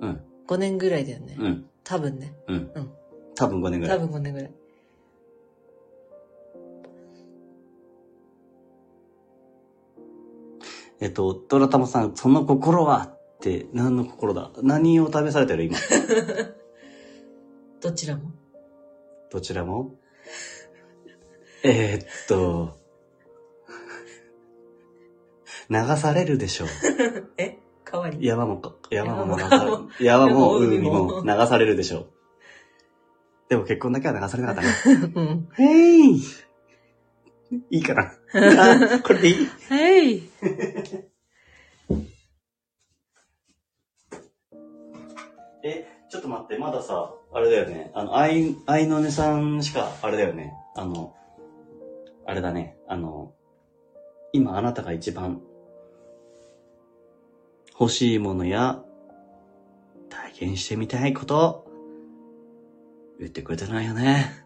[0.00, 0.20] うん。
[0.46, 1.36] 5年ぐらいだよね。
[1.38, 1.66] うん。
[1.84, 2.34] 多分ね。
[2.48, 2.70] うん。
[2.74, 2.90] うん
[3.36, 3.98] 多分5年ぐらい。
[3.98, 4.50] 多分5年ぐらい。
[10.98, 14.50] えっと、ドラタマさん、その心はって何の心だ？
[14.62, 15.76] 何を試されてる今？
[17.82, 18.32] どちらも
[19.30, 19.94] どちらも？
[21.62, 22.78] えー、っと、
[25.68, 26.68] 流されるでしょう。
[27.36, 27.58] え？
[27.86, 32.06] 川に山もか、山も流山さ山も海海もも流されるでしょう。
[33.48, 35.12] でも結婚だけは流されなかったね。
[35.14, 35.48] うん。
[35.56, 36.16] へい
[37.70, 38.02] いいかな
[38.34, 39.46] あこれでいい？
[39.68, 40.22] はい。
[45.62, 47.90] え、ちょっと待って、まださ、あれだよね。
[47.94, 50.52] あの、あい、あいのねさんしか、あれだよね。
[50.74, 51.14] あの、
[52.26, 52.76] あれだね。
[52.88, 53.32] あの、
[54.32, 55.40] 今あなたが一番
[57.78, 58.82] 欲しいものや
[60.08, 61.66] 体験してみたいこと、
[63.18, 64.44] 言ってくれてないよね。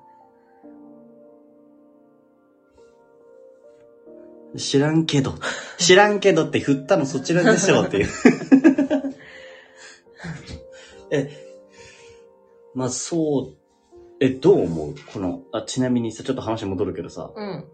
[4.56, 5.34] 知らんけど。
[5.78, 8.08] 知らんけどって振ったのそちらでしょっていう。
[11.12, 11.30] え、
[12.74, 13.56] まあそう、
[14.20, 14.94] え、どう思う？
[15.12, 17.64] この、あ、ちなみにさ、ちょっと話戻るけどさ、うん。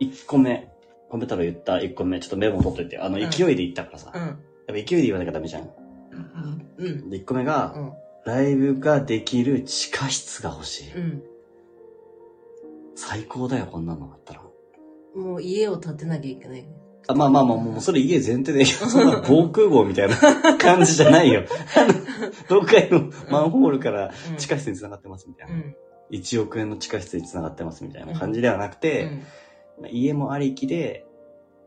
[0.00, 0.73] 1個目、
[1.10, 4.36] コメ太郎言った1個目、ちょっとメモ取っといて、あの、うん勢いで言ったからさ、やっうん。
[4.66, 5.70] ぱ勢いで言わなきゃダメじゃん。
[6.78, 7.10] うん。
[7.10, 7.92] で、1個目が、うん。
[8.24, 10.92] ライブができる地下室が欲しい。
[10.94, 11.22] うん。
[12.96, 14.40] 最高だよ、こんなのあったら。
[15.14, 16.66] もう家を建てなきゃいけない。
[17.06, 18.64] あまあまあまあ、もうそれ家前提で。
[18.64, 20.16] そんな防空壕みたいな
[20.56, 21.42] 感じじゃないよ。
[21.76, 21.94] あの、
[22.48, 25.56] どっかいのマンホールからうん地下室に繋がってますみたいうな。
[25.58, 25.74] ん。
[26.10, 29.10] 1億円の地下室に繋がってますみたいな感じではなくて、
[29.80, 31.04] まあ家もありきで、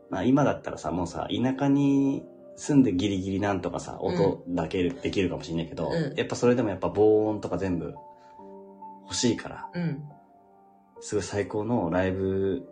[0.09, 2.23] まあ今だったらさ、もうさ、田舎に
[2.55, 7.93] 住んでギリギリなんとかさ、音だけできるかもしれないけど、うんやっぱそれでもやっぱ防音とか全部
[9.03, 10.03] 欲しいから、うん。
[10.99, 12.67] すごい最高のライブ、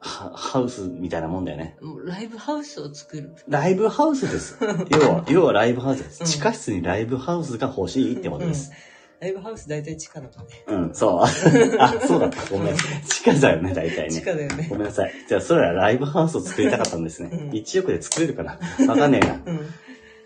[0.00, 1.76] ハハウスみたいなもんだよね。
[1.80, 3.36] もうライブハウスを作る。
[3.48, 4.58] ライブハウスです。
[4.90, 6.20] 要は、要はライブハウスです。
[6.22, 8.72] うん地下室にライブハウスが欲しいってことです。
[9.20, 10.64] ライブハウス大体地下だもんね。
[10.66, 11.20] うん、そう。
[11.80, 12.44] あ、そうだった。
[12.50, 12.76] ごめん。
[12.76, 14.20] 地下だよね、大体地ね。
[14.20, 14.76] 下だよねご。
[14.76, 15.12] めんなさい。
[15.26, 17.30] じゃあ、それはライブハウスを作りたかったんですね。
[17.32, 18.58] うん1億で作れるかな？
[18.86, 19.40] わかんねえな。
[19.46, 19.58] うん。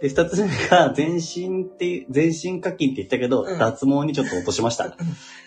[0.01, 4.85] で、二つ目が、全身っていう、全身課金って言ったけど、うん脱毛にちょっと落としました。
[4.85, 4.91] や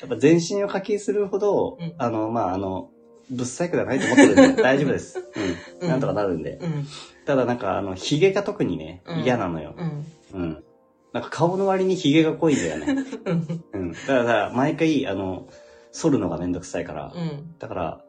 [0.06, 2.90] っぱ全身を課金するほど、うんあの、まあ、あの、
[3.30, 5.20] ぶっ細工ではないと思ってるんで、 大丈夫です。
[5.20, 5.84] うん。
[5.84, 6.60] うんなんとかなるんで。
[6.62, 6.88] うん。
[7.26, 9.76] ただなんか、あの、髭が特にねうん、嫌なのよ。
[9.78, 10.42] うん。
[10.42, 10.63] うん。
[11.14, 13.06] なんか顔の割に髭が濃いんだよね。
[13.26, 13.64] うん。
[13.74, 13.92] うん。
[13.92, 15.48] だからさ、毎回、あの、
[15.92, 17.56] 剃るのがめんどくさいから、うん。
[17.60, 18.06] だから、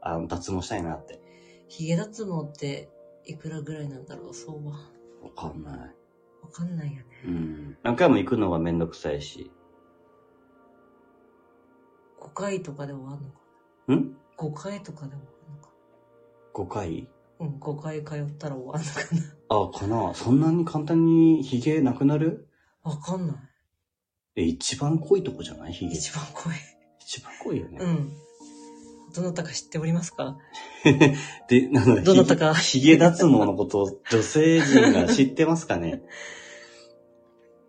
[0.00, 1.20] あの、脱毛したいなって。
[1.68, 2.88] ヒゲ脱毛って
[3.24, 4.70] いくらぐらいなんだろう、相場。
[4.70, 4.76] わ
[5.22, 5.96] わかんない。
[6.56, 7.04] かんないよね。
[7.26, 7.78] うん。
[7.82, 9.50] 何回も行くのがめんどくさいし。
[12.20, 15.70] 5回とかで終わんのかん ?5 回とかで終わんのか
[16.54, 17.08] ?5 回？
[17.38, 19.00] うん、5回通ったら終わんのか
[19.48, 20.12] あ、かな？
[20.14, 22.48] そんなに簡単に髭なくなる？
[22.84, 23.36] なわかんない。
[24.36, 25.72] え、一番濃いとこじゃない？
[25.72, 25.88] 髭。
[25.90, 26.54] 一番濃い。
[27.00, 27.78] 一番濃いよね。
[27.80, 28.12] うん。
[29.14, 30.36] どなたか知っておりますか？
[31.48, 36.02] で、なのどなたか髭脱毛のことを女性陣が知ってますかね？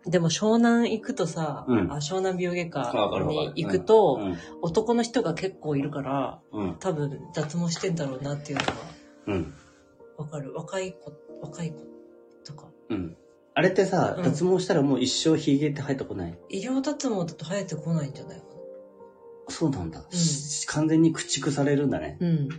[0.06, 4.38] でも湘南行くとさ、うんあ湘南美容外科わかるわかるに行くと、うん。
[4.62, 6.76] 男の人が結構いるから、うん。
[6.80, 8.72] 多分脱毛してんだろうなっていうのは
[9.28, 9.54] うん。
[10.18, 10.54] わかる。
[10.54, 11.78] 若い子、若い子
[12.46, 12.68] とか。
[12.90, 13.18] うん。
[13.54, 16.38] あれってさ、うん脱毛したらもう一生髭って生えてこない？
[16.50, 18.44] 医療脱毛だと生えてこないんじゃないか
[19.50, 20.04] そうなんだ。
[20.12, 22.18] し完全に駆逐されるんだね。
[22.20, 22.28] な。
[22.28, 22.36] うん。
[22.46, 22.50] い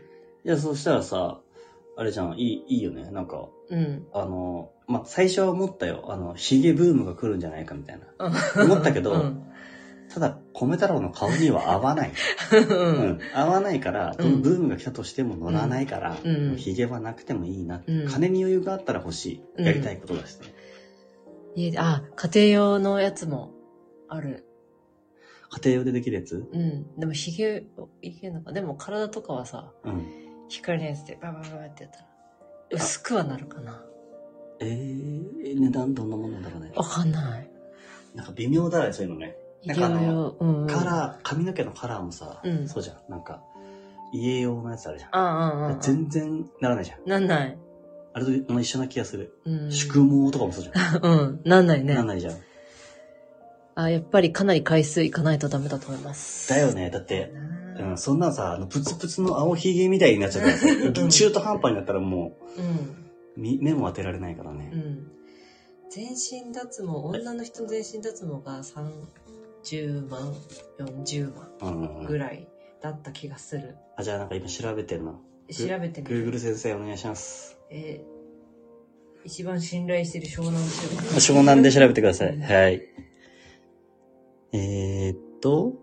[0.44, 1.40] や、そしたらさ、
[1.96, 3.10] あれじゃん、いい、いいよね。
[3.10, 4.06] なんか、うん。
[4.14, 6.06] あの、まあ、最初は思ったよ。
[6.08, 8.06] あの、髭ブームが来るんじゃないかみたいな。
[8.56, 9.34] 思思ったけど
[10.12, 12.12] ただ、米太郎の顔には合わない。
[12.52, 12.56] う。
[12.56, 13.20] うんん。
[13.34, 17.82] 合わないから、うんどのブームが来たとしても乗らないから、うんもう髭はなくてもいいな。
[17.86, 19.42] うん金に余裕があったら欲しい。
[19.58, 20.46] うんやりたいことですね。
[21.54, 23.52] 家で、あ、家庭用のやつも
[24.08, 24.46] ある。
[25.50, 26.46] 家庭用でできるやつ？
[26.52, 26.98] うん。
[26.98, 27.64] でも、ひげ、
[28.02, 28.52] いけんのか。
[28.52, 30.06] でも、体とかはさ、うん。
[30.48, 32.06] 光のやつでババババってやったら、
[32.70, 33.82] 薄くはなるかな。
[34.60, 36.72] えー、値段どんなものなんだろうね。
[36.74, 37.50] わかんない。
[38.14, 39.36] なんか微妙だよ、そういうのね。
[39.74, 40.66] 医なんかあのうん、うん。
[40.66, 42.96] カラー、髪の毛のカラーもさ、うんそうじゃん。
[43.08, 43.42] なんか、
[44.12, 45.10] 家用のやつあるじゃん。
[45.16, 45.78] ああ、あ。
[45.80, 47.08] 全然ならないじゃん。
[47.08, 47.58] なんない。
[48.14, 49.38] あれとも一緒な気がする。
[49.44, 49.72] うん。
[49.72, 51.00] 宿毛とかもそうじゃん。
[51.04, 51.40] うん。
[51.44, 51.94] なんないね。
[51.94, 52.36] なんないじゃん。
[53.74, 56.48] あ、やっぱりかなり回数いかないとダメだと思います。
[56.48, 56.90] だよね。
[56.90, 57.32] だって、
[57.78, 57.82] う。
[57.82, 62.64] うんん、そんなんさ、あの、プツプツの青ひげみたいになっちゃった 中途半端になったらもうん。
[62.64, 62.68] う、
[63.36, 64.70] み目も当てられないからね。
[64.72, 65.12] うん。
[65.90, 68.62] 全身脱毛、女の人の全身脱毛が
[69.64, 70.34] 30万、
[70.78, 71.48] 40万？
[71.60, 72.48] うんうんうんぐらい
[72.80, 73.76] だった気がする。
[73.96, 75.12] あ、じゃあなんか今調べてるな。
[75.12, 75.18] 調
[75.80, 76.12] べてみて。
[76.12, 77.58] Google 先生お願いします。
[77.70, 78.18] えー
[79.24, 81.02] 一番信頼してる湘南で調べて。
[81.14, 82.28] 湘南で調べてください。
[82.30, 82.82] うんはい。
[84.52, 85.74] えー、っと。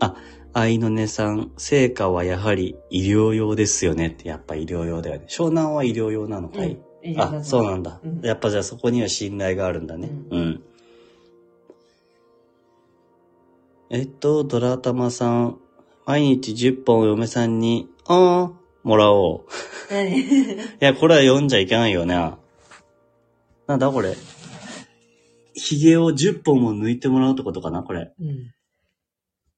[0.00, 0.14] あ、
[0.52, 5.26] 愛の音さん、成果はやはり医療用ですよねって、やっぱ医療用だよね。
[5.28, 7.20] 湘南は医療用なのかい、うん。
[7.20, 10.08] あ、そうなんだ、うんやっぱじゃあそこには信頼があるんだね。
[10.30, 10.62] ううん。
[13.90, 15.58] えっと、ドラタマさん、
[16.04, 19.44] 毎日10本お嫁さんに、あー、もらおう。
[19.90, 22.14] 何 いや、これは読んじゃいけないよね。
[23.66, 24.14] なんだこれ？
[25.54, 28.12] 髭を10本も抜いてもらうってことかなこれ。
[28.20, 28.52] うん。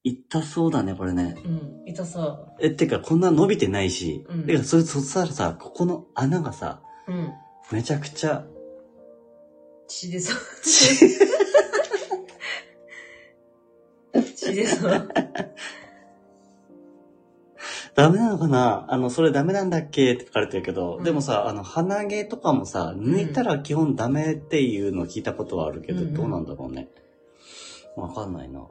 [0.03, 1.37] 痛そうだね、これね。
[1.45, 1.83] うん。
[1.87, 4.25] 痛そえ、てか、こんな伸びてないし。
[4.29, 7.13] うんてか、それ、そしたらさ、ここの穴がさ、う。
[7.13, 7.33] うん。
[7.73, 8.47] めちゃくちゃ、
[9.89, 10.39] 血出そう。
[17.95, 18.87] ダメなのかな？
[18.89, 20.15] あの、それダメなんだっけ？
[20.15, 26.89] って書かれてるけど、うんでもさ、あの、鼻毛とかもさ、抜いたら基本ダメっていうのを聞いたことはあるけど、うんうんどうなんだろうね？
[27.97, 28.67] わかんないな。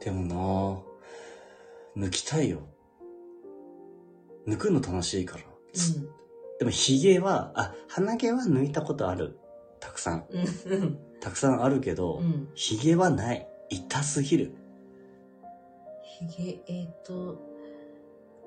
[0.00, 0.82] でも
[1.96, 2.60] な抜きたいよ。
[4.46, 5.44] 抜くの楽しいから。
[6.58, 9.38] でも、髭は、あ、鼻毛は抜いたことある。
[9.80, 10.26] たくさん。
[11.20, 12.48] たくさんあるけどう、ん。
[12.54, 13.46] 髭はない。
[13.70, 14.52] 痛すぎる。
[16.02, 17.36] ひげ、えっ、と、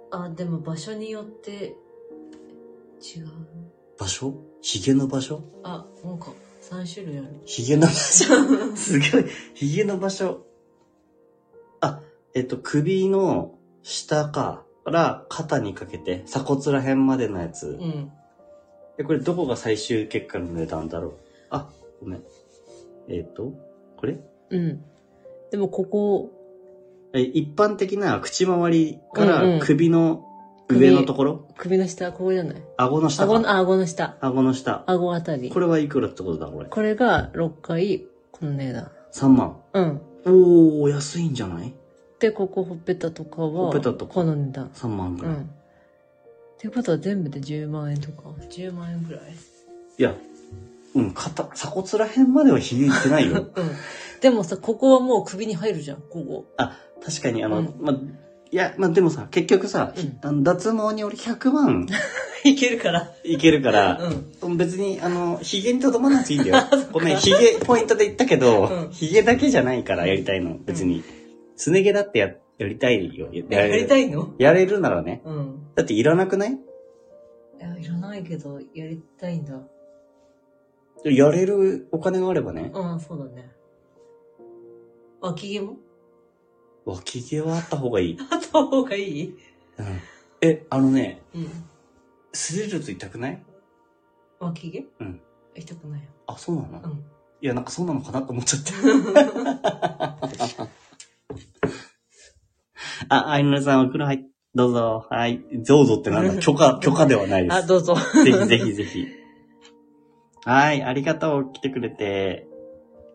[0.10, 1.76] あ、でも場所によって
[3.02, 3.28] 違う。
[3.98, 4.34] 場所？
[4.62, 5.44] 髭の場所？
[5.64, 6.32] あ、なんか
[6.62, 7.28] 3種類ある。
[7.46, 8.76] 髭の場所？
[8.76, 9.26] すごい。
[9.54, 10.46] 髭の場所。
[11.82, 12.02] あ、
[12.34, 13.54] えっと、首の
[13.84, 17.78] 下か、から肩にかけて、鎖骨ら辺までのやつ。
[17.80, 18.12] うん。
[18.98, 21.14] え、これどこが最終結果の値段だろう？
[21.52, 21.70] あ、
[22.02, 22.24] ごめん。
[23.12, 23.54] えっと、
[23.98, 24.20] これ？
[24.50, 24.84] うん。
[25.52, 26.32] でもここ、
[27.14, 30.26] え、一般的な口周りかうんうらん首の
[30.70, 32.64] 上のところ、首の下、ここじゃない？
[32.78, 33.32] 顎の下か。
[33.34, 34.18] 顎の、あ顎の下。
[34.22, 34.84] 顎の下。
[34.88, 35.50] 顎あたり。
[35.50, 36.70] これはいくらってことだ、これ？
[36.70, 38.92] これが6回、この値段。
[39.12, 39.58] 3万。
[39.74, 40.02] うん。
[40.26, 41.74] おー、安いんじゃない？
[42.20, 44.70] で、ここほっぺたとかは、ほっぺたとかこの値段。
[44.70, 45.36] ?3 万ぐらい。
[45.36, 45.50] うん。
[46.60, 49.22] てことは全部で10万円とか ?10 万円ぐらい
[49.98, 50.16] いや、
[50.94, 53.48] うん、肩、鎖骨ら辺まではひげいってないよ。
[53.56, 53.72] うん。
[54.22, 56.46] でもさ、ここはもう首に入るじゃん、ここ。
[57.04, 61.88] 確かに、あの、うんま、いや、まあ、でもさ、結局さ、うん脱毛に俺100万
[62.44, 63.12] いけるから。
[63.24, 64.00] いけるから、
[64.42, 64.58] うん。
[64.58, 66.58] 別に、あの、ヒゲにとどまらなくていいんだよ。
[66.92, 68.74] ごめん、ヒゲポイントで言ったけど、う
[69.22, 70.58] んだけじゃないからやりたいの。
[70.66, 71.04] 別に。
[71.56, 73.30] すね毛だってややりたいよ。
[73.32, 75.22] ややりたいいのやれるならね。
[75.26, 75.60] うん。
[75.76, 76.52] だっていらなくない？
[76.52, 76.56] い
[77.60, 79.62] や、いらないけど、やりたいんだ。
[81.04, 82.72] やれるお金があればね。
[82.74, 83.52] うん、そうだね。
[85.22, 85.78] 脇毛も？
[86.86, 88.18] 脇毛はあった方がいい。
[88.32, 89.36] あった方がいい？
[89.78, 90.00] うん、
[90.42, 91.48] え、あのね、うん。
[92.34, 93.44] すれると痛くない？
[94.40, 94.86] 脇毛？
[95.00, 95.22] うん。
[95.56, 96.08] 痛くないよ。
[96.28, 97.04] あ、そうなの、いうん。
[97.42, 98.72] や、なんかそうなのかなと思っちゃって。
[103.10, 104.20] あ、アイヌさんお風呂入っ、
[104.56, 105.06] どうぞ。
[105.10, 105.42] はい。
[105.66, 106.42] どうぞってなんだ？
[106.42, 107.54] 許可、 許可ではないです。
[107.56, 107.96] あ、どうぞ。
[107.96, 109.08] ぜひぜひぜひ。
[110.46, 111.54] はい、ありがとう。
[111.54, 112.48] 来てくれて。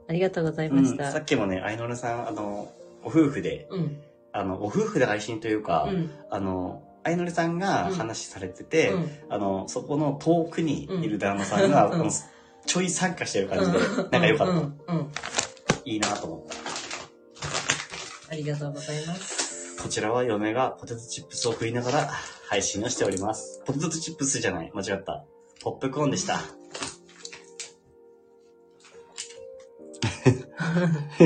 [0.08, 1.10] ありがとうございうん、ました。
[1.10, 4.00] さっきもね、アイノルさん、あの、ご夫婦で、うん。
[4.32, 6.10] あの、ご夫婦で配信というか、うん。
[6.30, 12.10] あの、アイノルさんが話されてて、うんあの、そこの遠くにいる旦那さんが、うんあの
[12.66, 13.78] ちょい参加してる感じで、
[14.10, 14.52] 仲良かった。
[14.52, 14.58] うん。
[14.86, 15.12] うん。
[15.84, 18.32] いいなと思った。
[18.32, 19.80] ありがとうございます。
[19.80, 22.10] こちらは嫁がポテトチップスを食いながら
[22.48, 23.62] 配信をしております。
[23.64, 24.72] ポテトチップスじゃない。
[24.74, 25.24] 間違った。
[25.62, 26.40] ポップコーンでした。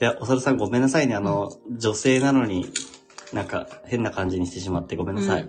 [0.00, 1.14] いや、おさるさんごめんなさいね。
[1.14, 2.66] あの、女性なのに、
[3.32, 5.48] なんか変な感じにしてしまってごめんなさい。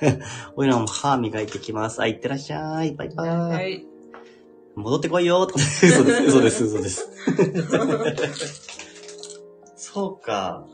[0.56, 2.00] おいらも歯磨いてきます。
[2.00, 2.92] あ、いってらっしゃい。
[2.92, 3.54] バイバーイ。
[3.54, 3.84] はい。
[4.76, 5.58] 戻ってこいよ嘘
[6.04, 7.08] です、嘘です、嘘です。
[9.76, 10.64] そうか。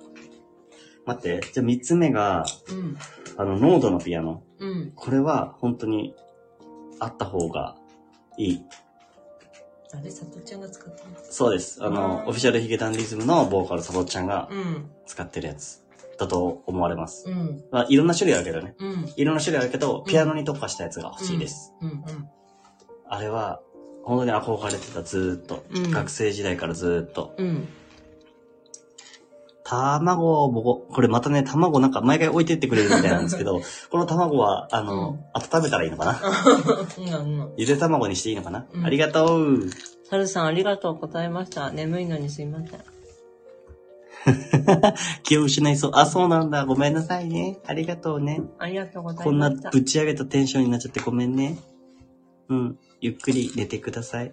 [1.07, 2.97] 待って、じゃあ三つ目が、うん。
[3.37, 4.43] あの、ノードのピアノ。
[4.59, 4.93] うん。
[4.95, 6.15] これは本当に
[6.99, 7.77] あった方が
[8.37, 8.61] いい。
[9.97, 11.33] あれ、さとちゃんが使ってます。
[11.35, 11.83] そうです。
[11.85, 14.91] あの、うんオフィシャルヒゲダンディズムのボーカルサボっちゃんがうん。
[15.07, 15.83] 使ってるやつ
[16.19, 17.29] だと思われます。
[17.29, 17.63] うん。
[17.71, 18.75] まあ、いろんな種類あるけどね。
[18.79, 19.13] うん。
[19.17, 21.73] いろんな種類あるけど、ピアノに特化したやつが欲しいです。
[23.09, 23.61] あれは、
[24.03, 25.65] 本当に憧れてた、ずーっと。
[25.71, 27.35] うん学生時代からずーっと。
[27.39, 27.69] うん。
[29.65, 36.21] 卵も、これまたね、卵なんか毎回置いてってくれるみたいなんですけど、 この卵は、あの、うん温めたらいいのかな？
[37.23, 37.41] うん。
[37.41, 37.53] うん。
[37.57, 39.71] ゆで卵にしていいのかな、うんありがとう。
[40.11, 41.71] はるさん、ありがとうございました。
[41.71, 42.81] 眠いのにすいません。
[45.25, 45.91] 気を失いそう。
[45.95, 46.65] あ、そうなんだ。
[46.67, 47.59] ごめんなさいね。
[47.67, 48.43] ありがとうね。
[48.59, 49.71] ありがとうございこんなました。
[49.71, 51.59] ぶち上げたテンションになっちゃってごめんね。
[52.49, 52.79] うん。
[53.01, 54.33] ゆっくり寝てください。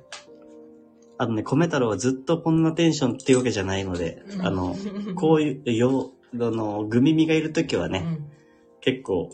[1.22, 4.76] あのね、米太郎はずっとこんなテンションっていうわけじゃないので、あの、
[5.16, 8.32] こういう、よ、あの、グミミがいるときはね、うん。
[8.82, 9.30] 結構、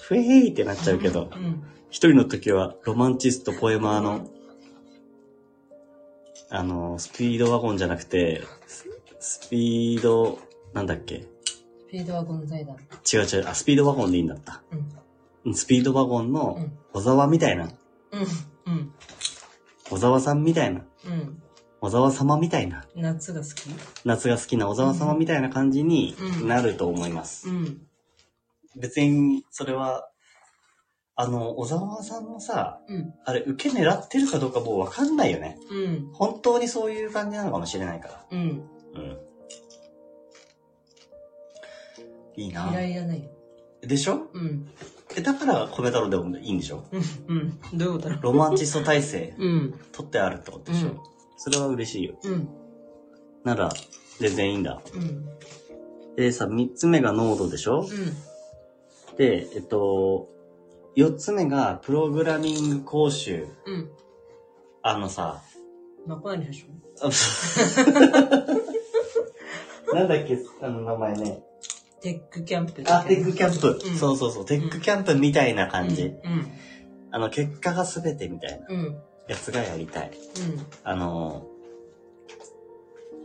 [0.00, 1.62] ふえーいってなっちゃうけど、うん。
[1.90, 4.28] 一人の時はロマンチストポエマーの、
[6.50, 8.88] あの、スピードワゴンじゃなくて、ス
[9.20, 10.40] スピード、
[10.72, 11.20] なんだっけ？
[11.20, 12.74] スピードワゴン財団。
[12.76, 14.60] 違う違う、あ、スピードワゴンでいいんだった。
[14.72, 14.78] うん。
[15.44, 16.72] うんスピードワゴンうのん。
[16.92, 17.70] 小沢みたいな、
[18.66, 18.72] うん。
[18.72, 18.92] うん。
[19.88, 21.42] 小沢さんみたいな、うん。
[21.80, 23.66] 小沢様みたいな、夏が好き
[24.04, 27.48] 夏が好きな小沢様みたいな感じにうんなると思います。
[27.48, 27.86] うん。
[28.76, 30.08] 別に、それは、
[31.16, 33.12] あの、小沢さんもさ、うん。
[33.24, 35.58] あれ、受け狙ってるかどうかもうわかんないよね。
[35.70, 36.10] うん。
[36.12, 38.24] 本当にそういう感じなのかもしれないから。
[38.30, 38.38] うん。
[38.94, 39.18] うん。
[42.36, 43.30] いいな嫌いじゃないよ。
[43.82, 44.28] でしょ？
[44.32, 44.70] うん。
[45.16, 46.84] え、だから米太郎でもいいんでしょ？
[47.28, 47.36] うん。
[47.36, 47.40] う
[47.74, 47.78] ん。
[47.78, 48.08] どういうこと？
[48.08, 49.42] だろロマンチスト体制う。
[49.44, 49.74] うん。
[49.92, 51.00] 取ってあるってことでしょ、うん
[51.44, 52.14] それは嬉しいよ。
[52.22, 52.48] うん。
[53.42, 53.72] なら、
[54.20, 54.80] 全然いいんだ。
[54.94, 55.26] うん。
[56.14, 57.80] でさ、三つ目が濃度でしょ？
[57.80, 57.88] うん。
[59.16, 60.28] で、えっと、
[60.94, 63.48] 四つ目がプログラミング講習。
[63.66, 63.90] うん。
[64.82, 65.42] あのさ、
[66.06, 66.66] まこなりでしょ
[67.04, 67.10] あ
[69.94, 71.42] なんだっけ、あの名前ね。
[72.02, 72.82] テックキャンプ。
[72.86, 73.80] あ、テックキャンプ。
[73.84, 76.02] うんそうそうそう、テックキャンプみたいな感じ。
[76.02, 76.52] うん。
[77.12, 78.80] あの、結果が全てみたいなうん。
[78.80, 78.96] うん。
[79.28, 80.10] やつがやりたい。
[80.10, 80.66] うん。
[80.82, 81.46] あの、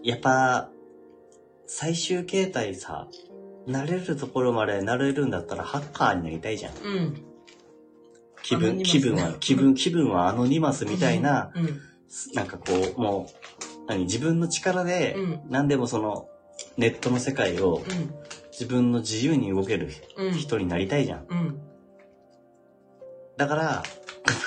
[0.03, 0.69] やっぱ、
[1.65, 3.07] 最終形態さ、
[3.67, 6.73] 慣れるところまで慣れるんだったらハッカーになりたいじゃん。
[6.75, 7.23] うん。
[8.43, 11.81] 気分、アノニマス気分は、気分、気分はアノニマスみたいな、うん。
[12.35, 16.29] なんかこう、もう、何、自分の力でうん、何でもその、
[16.77, 18.26] ネットの世界をうん。
[18.59, 20.33] 自分の自由に動けるうん。
[20.33, 21.27] 人になりたいじゃん。
[21.29, 21.59] うん。
[23.37, 23.83] だから、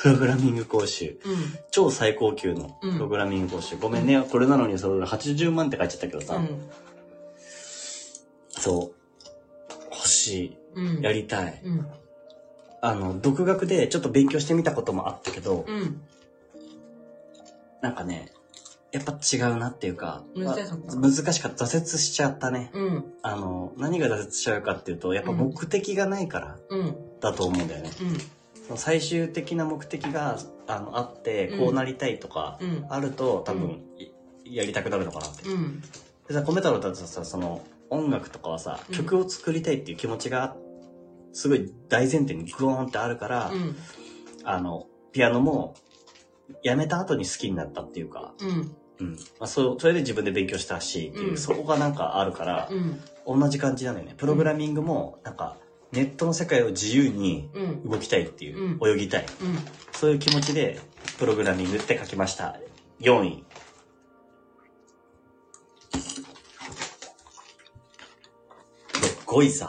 [0.02, 1.20] プログラミング講習。
[1.24, 1.36] うん。
[1.70, 3.76] 超最高級のプログラミング講習。
[3.76, 6.68] ごめんね、これなのにそれ80万って書いちゃったけどさ、うん。
[8.50, 9.00] そう。
[9.92, 10.58] 欲しい。
[10.74, 11.00] うん。
[11.02, 11.60] やりたい。
[11.64, 11.86] うん。
[12.82, 16.02] あの、独学でちょっと勉強してみたこともあったけど、うん。
[17.80, 18.32] なんかね、
[18.92, 21.64] やっぱ違うなっていうか、難しかったま難しかった。
[21.64, 22.70] 挫折しちゃったね。
[22.74, 23.04] うん。
[23.22, 26.96] あの、何が挫折しちゃうかっていうと、やっぱ目的がないからうん。
[27.20, 27.90] だと思うんだよね。
[28.66, 32.86] その最終的な目的があのあって、うんこうなりたいとか、うん。
[32.88, 33.82] あると多う分、
[34.44, 35.48] いやりたくなるのかなって。
[35.48, 35.80] うん。
[36.26, 40.56] でさ、米太郎だとさ、その音楽とかはさ、うん曲を作りたいっていう気持ちが、
[41.32, 43.76] すごい大前提にグワーンってあるから、うん。
[44.42, 45.76] あの、ピアノも、
[46.64, 48.74] やめた後に好きになったっていうか、うん。
[49.00, 49.12] うん。
[49.12, 53.40] まあ、そう、それで自分で勉強したし、っていううんそこがなんかあるから、うん。
[53.40, 54.14] 同じ感じなのよね。
[54.16, 55.56] プログラミングも、なんか、
[55.92, 57.90] ネットの世界を自由にうん。
[57.90, 59.24] 動きたいっていう、う泳ぎたい。
[59.24, 59.58] うん。
[59.92, 60.78] そういう気持ちで、
[61.18, 62.56] プログラミングって書きました。
[63.00, 63.44] 4位。
[69.26, 69.68] 5位さ、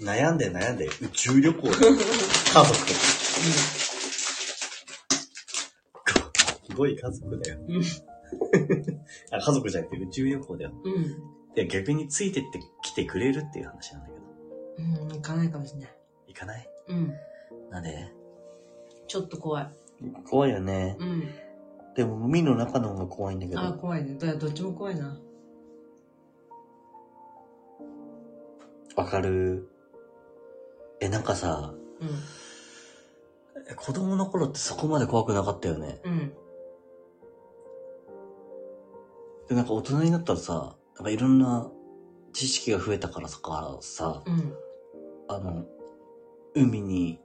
[0.00, 1.74] 悩んで悩んで宇宙旅行で
[2.50, 3.79] 家族。
[6.80, 7.58] 5位家族だよ。
[7.68, 7.82] うん。
[9.32, 10.72] あ家族じゃなくて宇宙旅行だよ。
[10.84, 11.54] うん。
[11.54, 14.20] で、逆についてって来てくれるっていう話なんだけど。
[15.02, 15.08] うん。
[15.08, 15.90] 行かないかもしれない。
[16.28, 16.68] 行かない？
[16.88, 17.12] うん。
[17.70, 18.12] なんで？
[19.08, 19.70] ちょっと怖い。
[20.28, 20.96] 怖いよね。
[20.98, 21.24] うん。
[21.96, 23.78] でも海の中の方が怖いんだけあ、ど。
[23.78, 24.14] 怖いね。
[24.14, 25.20] どどっちも怖いな。
[28.96, 29.68] わかる？
[31.00, 32.08] え、なんかさ、うん。
[33.68, 36.00] え子供の頃ってそこまで怖くなかったよね。
[36.04, 36.32] うん。
[39.50, 41.68] で、なんか大人になったらさ、なんかいろんな
[42.32, 44.54] 知識が増えたからさ、からさ、うん。
[45.28, 45.64] あの、
[46.54, 47.20] 海に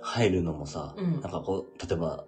[0.00, 2.24] 入るのもさ、うんなんかこう、例えば、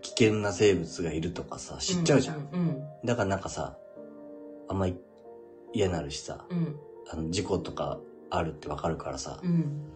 [0.00, 2.48] 危険な生物がいるとかさ、知っちゃうじゃん。
[2.50, 2.82] うん。
[3.04, 3.76] だからなんかさ、
[4.68, 4.96] あんまり
[5.74, 6.76] 嫌なるしさ、うん。
[7.10, 7.98] あの、事故とか
[8.30, 9.90] あるってわかるからさ、うん。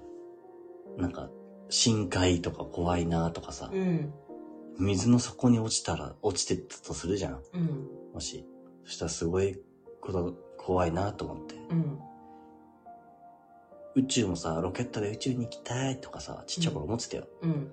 [0.99, 1.31] なんか、
[1.71, 4.13] 深海とか怖いなとかさ、うん。
[4.79, 7.43] 水の底に落ちたら、落ちてったとするじゃん。
[7.53, 7.89] うん。
[8.15, 8.47] もし。
[8.85, 9.61] そしたらすごい
[10.01, 11.57] こと、怖いなと思って。
[11.71, 11.99] うん。
[13.97, 17.27] 宇宙もさ、ロケットで宇宙に行きたいとかさ、ちっちゃい頃思ってたよ。
[17.43, 17.73] うん。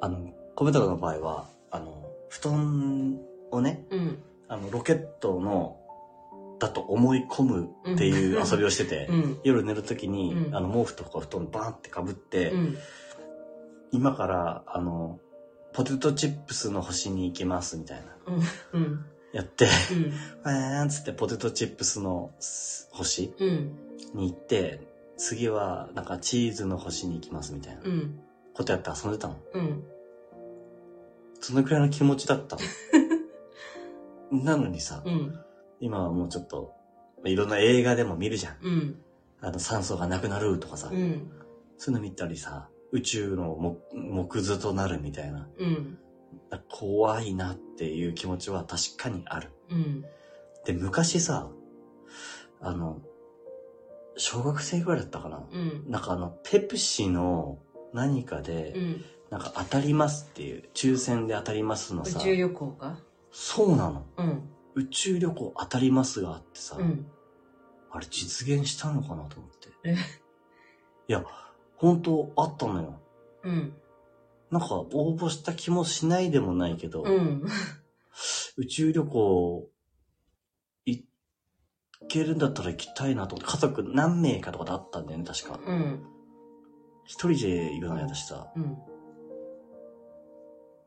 [0.00, 3.20] あの、米太郎の場合は、あの、布団
[3.50, 4.22] をね、うん。
[4.48, 5.78] あの、ロケットの、
[6.58, 9.40] だと思い込むっていう遊びをしてて、うん。
[9.44, 12.76] 夜寝るときに、うんあの、毛布とか布団バーンってかぶって、うん。
[13.92, 15.20] 今から、あの、
[15.74, 18.04] ポテトチップスの星に行きますみたいな。
[18.72, 19.04] うん。
[19.32, 20.10] やって、うん。
[20.10, 22.30] ファーンつってポテトチップスの
[22.92, 23.76] 星うん。
[24.14, 28.20] に行って、次はなんかチーズの星に行きますみたいなうん。
[28.54, 29.36] ことやって遊んでたの？
[29.52, 29.84] うん。
[31.40, 32.62] そのくらいの気持ちだったの？
[34.44, 35.38] なのにさ、うん。
[35.80, 36.72] 今はもうちょっと、
[37.24, 38.56] いろんな映画でも見るじゃん。
[38.62, 39.00] うん。
[39.40, 41.30] あの酸素がなくなるとかさ、うん。
[41.78, 45.48] そういうの見たりさ、宇宙のも木図となるみたいな。
[45.58, 45.98] うん。
[46.68, 49.50] 怖いなっていう気持ちは確かにある。
[49.68, 50.04] うん。
[50.64, 51.50] で、昔さ、
[52.60, 53.02] あの、
[54.16, 55.44] 小学生ぐらいだったかな。
[55.52, 55.84] うん。
[55.88, 57.58] なんかあの、ペプシの
[57.92, 59.04] 何かで、うん。
[59.30, 63.00] なんか当たりますっていう、抽選で当たりますのさ、宇宙旅行か？
[63.32, 64.06] そうなの。
[64.16, 64.48] うん。
[64.76, 67.06] 宇宙旅行当たりますがあってさ、うん。
[67.90, 69.68] あれ実現したのかなと思って。
[69.82, 69.96] え？
[71.08, 71.24] いや、
[71.76, 73.00] 本当あったのよ。
[73.42, 73.74] うん。
[74.50, 77.44] なんか応募した気もしないでもないけど、うん。
[78.56, 79.70] 宇宙旅行
[80.86, 81.04] 行
[82.08, 85.58] けるんだったら行きたいなと思って、家族何名かとかであったんだよね、確か。
[85.66, 86.04] うん。
[87.04, 88.52] 一人で行くのやだしさ。
[88.54, 88.78] うん。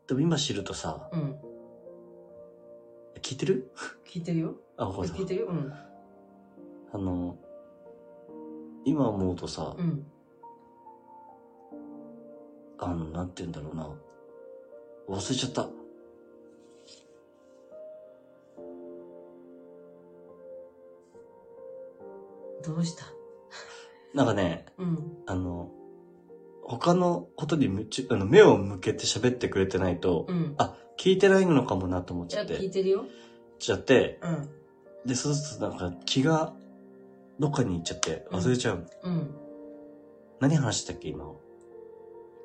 [0.08, 1.36] でも今知るとさ、うん。
[3.22, 3.72] 聞いてる？
[4.08, 5.74] 聞いてるよあ、ごめんなさい聞いてるようん。
[6.94, 7.38] あの、
[8.86, 10.06] 今思うとさ、うん。
[12.80, 13.90] あの、なんて言うんだろうな。
[15.10, 15.70] 忘れちゃった。
[22.64, 23.06] どうした？
[24.14, 25.24] なんかね、うん。
[25.26, 25.72] あの、
[26.64, 30.56] 他のことに夢中、あの、目を向けて喋ってくれてないと、うん。
[30.58, 33.06] あ、聞いてないのかもなと思っちゃって、聞いてるよ
[33.60, 34.50] ちゃって、うん。
[35.06, 36.54] で、そうするとなんか気が
[37.40, 38.90] どっかに行っちゃって忘れちゃう。
[39.04, 39.36] うん。
[40.42, 41.26] 何話したっけ、今？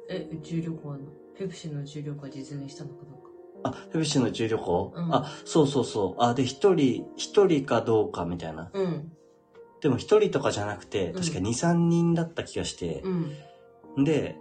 [0.08, 0.98] え、宇宙旅行の、
[1.36, 3.30] ペプシの宇宙旅行は実現したのかどうか。
[3.64, 6.22] あ、ペプシの宇宙旅行、うんあ、そうそうそう。
[6.22, 8.70] あ、で、一人、一人かどうかみたいな。
[8.72, 9.12] うん。
[9.80, 13.02] でも一人とかじゃなくて、うん確か2、3人だった気がして
[13.96, 14.04] う、ん。
[14.04, 14.36] で、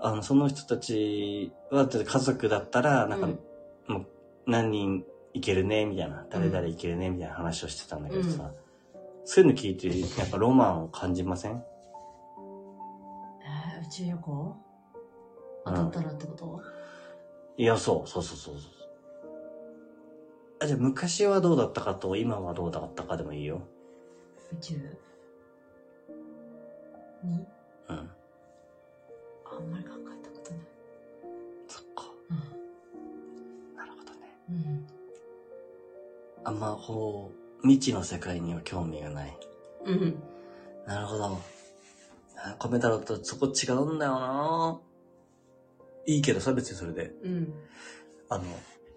[0.00, 3.38] あの、その人たちは、家族だったら、なんか、うん
[3.86, 4.06] もう
[4.46, 5.04] 何人
[5.34, 6.24] いけるね、みたいな。
[6.30, 8.52] 誰々いけるね、みたいな話をしてたんだけどさ、
[9.24, 11.62] そういうの聞いて、やっぱロマンを感じません？
[13.42, 14.56] えー、宇宙旅行？
[15.64, 16.62] 当たったらってこと、
[17.56, 18.72] いや、そう、そうそうそうそう。
[20.60, 23.66] あ、じゃあ昔はどうだったかと今はどうだったかでもいいよ。
[24.52, 24.74] 宇宙
[27.22, 27.46] に
[27.88, 28.10] うん。
[29.46, 30.60] あんまり考えたことない。
[31.68, 32.04] そっか。
[33.76, 34.38] なるほどね。
[34.50, 34.56] うん。
[34.56, 34.86] うん。
[36.44, 39.36] あんまこう、未知の世界には興味がない。
[39.86, 40.22] うん。
[40.86, 41.40] なるほど。
[42.36, 44.78] あ米太郎とそこ違うんだよな
[46.06, 47.12] いいけどさ、別にそれで。
[47.22, 47.54] うん。
[48.28, 48.44] あの、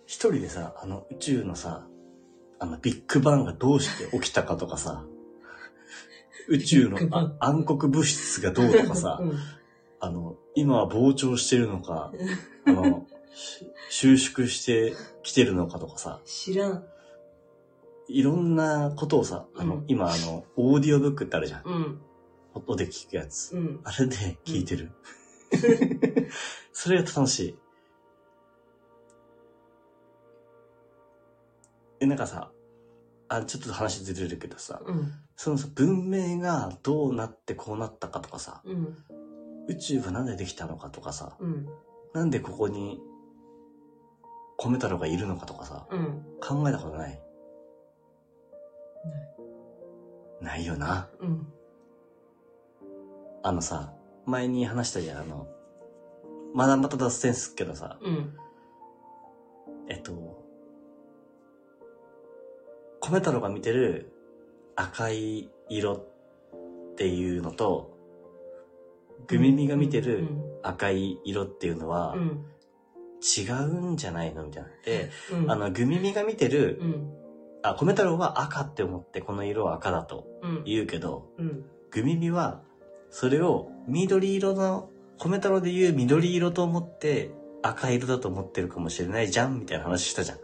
[0.05, 1.85] 一人でさ、あの宇宙のさ、
[2.59, 5.05] あのビッグバンがどうして起きたかとかさ、
[6.47, 6.97] 宇宙の
[7.39, 9.33] 暗黒物質がどうとかさ、うん。
[9.99, 12.11] あの、今は膨張してるのか、
[12.65, 14.93] あの、し収縮して
[15.23, 16.87] きてるのかとかさ、知らん。
[18.07, 21.63] いろんなことをさ、あの、うん今あの、オーディオブックってあるじゃん。
[21.65, 22.01] うん。
[22.53, 23.55] 音で聞くやつ。
[23.55, 23.79] うん。
[23.83, 24.91] あれで聞いてる。
[26.73, 27.59] それが楽しい。
[31.99, 32.51] え、なんかさ、
[33.29, 35.11] あ、ちょっと話ずれるけどさ、うん。
[35.35, 38.97] そのさ、文明がどうなってこうなったかとかさ、うん。
[39.67, 41.67] 宇宙がなんでできたのかとかさ、うん。
[42.13, 42.99] なんでここに
[44.57, 46.23] 米太郎がいるのかとかさ、うん。
[46.41, 47.21] 考えたことない
[50.41, 51.09] ないよな。
[51.19, 51.47] うん。
[53.43, 53.93] あのさ、
[54.27, 55.47] 前に話したじゃん、あの、
[56.53, 58.33] まだまた脱線すっけどさ、うん。
[59.89, 60.45] えっと、
[63.01, 64.11] 米太郎が見てる
[64.75, 67.97] 赤い色っていうのと、
[69.27, 70.27] グミミが見てる
[70.61, 72.45] 赤い色っていうのはうん。
[73.19, 74.69] 違うんじゃないのみたいな。
[74.85, 75.51] で、うん。
[75.51, 77.13] あの、グミミが見てる、うん。
[77.63, 80.63] あ、米太郎は赤って思ってこの色は赤だとうん。
[80.65, 81.65] 言うけど、うん。
[81.91, 82.61] グミミは
[83.09, 87.31] それを緑色の、米太郎で言う緑色と思って
[87.63, 90.37] 赤色だと思ってるかもしれないじゃんみたいな話したじゃん。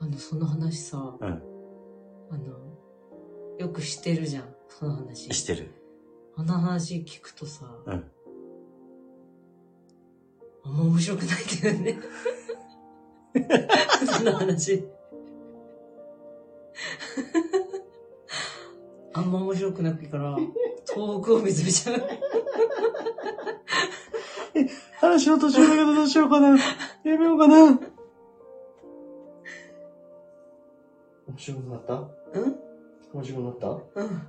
[0.00, 1.42] あの、その話さ、うん。
[2.30, 2.58] あの、
[3.58, 5.32] よくしてるじゃん、その話。
[5.32, 5.72] してる。
[6.36, 8.04] あの話聞くとさ、うん。
[10.64, 11.98] あんま面白くないけどね。
[14.18, 14.84] その話。
[19.14, 20.36] あんま面白くなくから、
[20.86, 22.02] 遠くを見つめちゃう。
[25.00, 26.48] 話の途中だけどどうしようかな。
[26.50, 26.58] や
[27.04, 27.80] めようかな。
[31.28, 31.94] 面白くなった？
[31.94, 32.56] うん？
[33.14, 34.00] 面白くなった？
[34.00, 34.28] うん。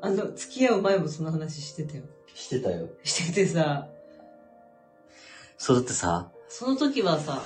[0.00, 2.04] あの、付き合う前もその話してたよ。
[2.34, 2.88] してたよ。
[3.04, 3.88] しててさ、
[5.56, 7.42] そうだってさ、その時はさ、あの、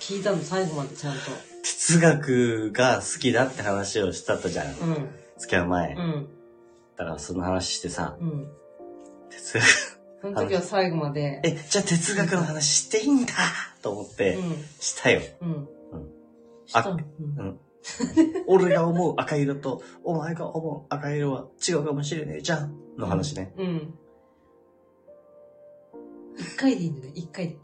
[0.00, 1.20] 聞いたの最後までちゃんと。
[1.62, 4.66] 哲学が好きだって話をしてたじゃん。
[4.66, 5.08] うん。
[5.38, 5.94] 付き合う前。
[5.94, 6.28] うん。
[6.96, 8.48] だからその話してさ、うん。
[9.30, 9.64] 哲学、
[10.20, 11.40] その時は最後まで。
[11.44, 13.32] え、じゃあ哲学の話していいんだ
[13.82, 14.64] と思って、うん。
[14.80, 15.20] したよ。
[15.40, 15.50] うん。
[15.50, 15.68] うん
[16.74, 17.60] あうんうん。
[18.46, 23.54] 俺が思う赤色と、お前が思う赤色は違うかもしれねえじゃんの話ね。
[23.56, 23.94] うん。
[26.38, 27.56] 一回でいいんだね、一回で。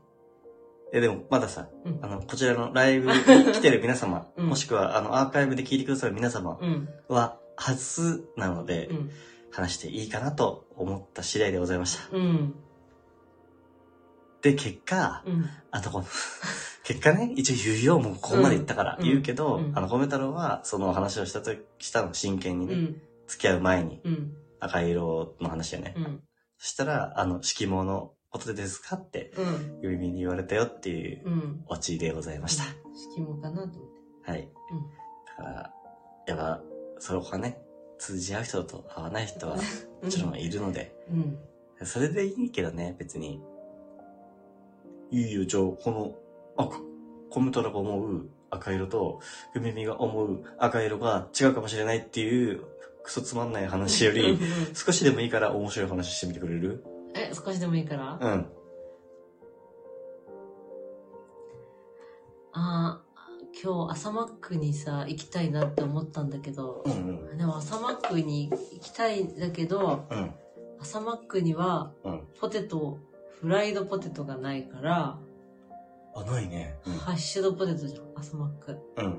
[0.95, 3.19] え、でもまださ、うんあの、こちらのライブ に
[3.53, 6.89] 来てる皆様、うんもしくはあの、アーカイブで聞いてくださる皆様うん。
[7.09, 9.11] は、初なので、うん。
[9.51, 12.17] 話していいかなと思った次第でございました。
[12.17, 12.55] うん。
[14.41, 15.51] で、結果、うん。
[15.73, 16.07] あとこの、
[16.85, 23.03] 結果ね、一応言うよ、もうここまで言ったからうん言うけど、うんあの、米太郎は、その話をしたと、したの、真剣にね、うん。
[23.27, 24.37] 付き合う前に、うん。
[24.61, 25.95] 赤色の話よね。
[25.97, 26.23] うん。
[26.59, 29.79] そしたら、あの、色毛のことでですかって、うん。
[29.81, 31.65] 指に言われたよっていううん。
[31.69, 32.65] オチでございました。
[33.17, 33.93] 色もかなと思っ
[34.25, 34.31] て。
[34.31, 34.49] はい。
[35.39, 35.73] だから、
[36.27, 36.63] やっぱ、
[36.99, 37.61] そこがね、
[37.97, 39.57] 通じ合う人と合わない人は、
[40.03, 41.39] もちろんいるので、うん。
[41.87, 43.41] それでいいけどね、別に。
[45.13, 46.17] いいよ、じゃあ、この、
[46.57, 46.69] あ、
[47.31, 49.21] コムトラが思う赤色と、
[49.55, 52.65] グミミが思う赤色が違うかもしれないっていう、
[53.05, 54.39] クソつまんない話ようんり、
[54.75, 56.83] 少しでもいいから面白い話してみてくれる？
[57.31, 58.47] え、少しでもいいからうん。
[62.53, 63.29] ああ、
[63.63, 70.19] 今日朝マックにさ、行きたいなって思ったんだけどう、んでも朝マックに行きたいんだけど、うん。
[70.19, 70.35] うん。
[70.81, 72.23] 朝マックにはうん。
[72.41, 72.99] ポテト、
[73.41, 75.19] フライドポテトがないから、
[76.17, 76.79] あ、ないね。
[77.01, 78.79] ハッシュドポテトじゃん、朝マック。
[78.97, 79.05] うん。
[79.05, 79.13] うん。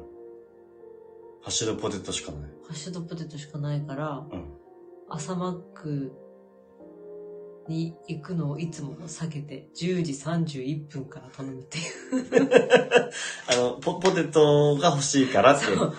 [1.42, 2.52] ハッシュドポテトしかない。
[2.68, 4.54] ハッシュドポテトしかないから、うん。
[5.10, 6.14] 朝マック
[7.68, 12.50] に行くのをいつも避けて、10時31分から頼むっていう。
[13.52, 15.66] あの、ポ、ポテトが欲しいからって。
[15.66, 15.94] そう。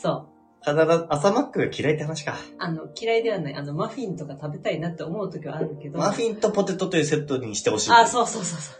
[0.00, 0.26] そう。
[0.64, 2.36] あ、だから朝マックが嫌いって話か。
[2.58, 3.54] あの、嫌いではない。
[3.54, 5.98] あの、マフィンとか食べたいなって思う時はあるけど。
[5.98, 7.90] マフィンとポテトというセットにしてほしい。
[7.92, 8.72] あ、そうそうそうそ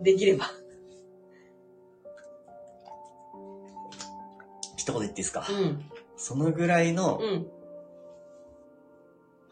[0.00, 0.04] う。
[0.04, 0.50] できれば。
[4.76, 5.46] 一言言っていいですか？
[5.50, 5.84] うん。
[6.16, 7.46] そのぐらいのうん。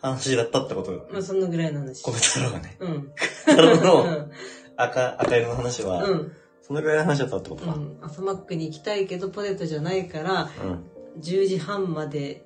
[0.01, 2.03] 話だったってことだまあ、そのぐらいの話。
[2.03, 2.77] コメ太郎がね。
[2.81, 3.13] うん。
[3.47, 4.31] 太郎うのん。
[4.77, 6.33] 赤、赤色の話は、うん。
[6.63, 7.75] そのぐらいの話だったってことか。
[7.75, 7.99] うん。
[8.01, 10.67] 朝マックに行きたいけど、ポテトじゃないから、う
[11.19, 11.21] ん。
[11.21, 12.45] 10時半まで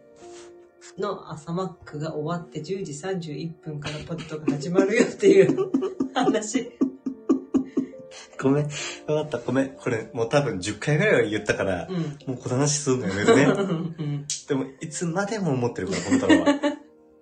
[0.99, 5.71] の朝マックが終わって10時31分からポテトが始まるよっていう
[6.15, 6.73] 話。
[8.41, 8.65] ごめん。
[8.65, 9.39] わかった。
[9.39, 9.69] ごめん。
[9.71, 11.97] これ、もう多分10回ぐらいは言ったから、うん。
[12.27, 13.45] もうこの話するのやめるね。
[13.55, 14.27] うん。
[14.49, 16.72] でも、いつまでも思ってるから、コメ太郎は。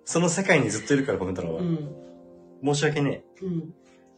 [0.05, 1.61] その世界にずっといるから、コメ太郎は。
[1.61, 1.95] うん。
[2.63, 3.73] 申し訳ねうん。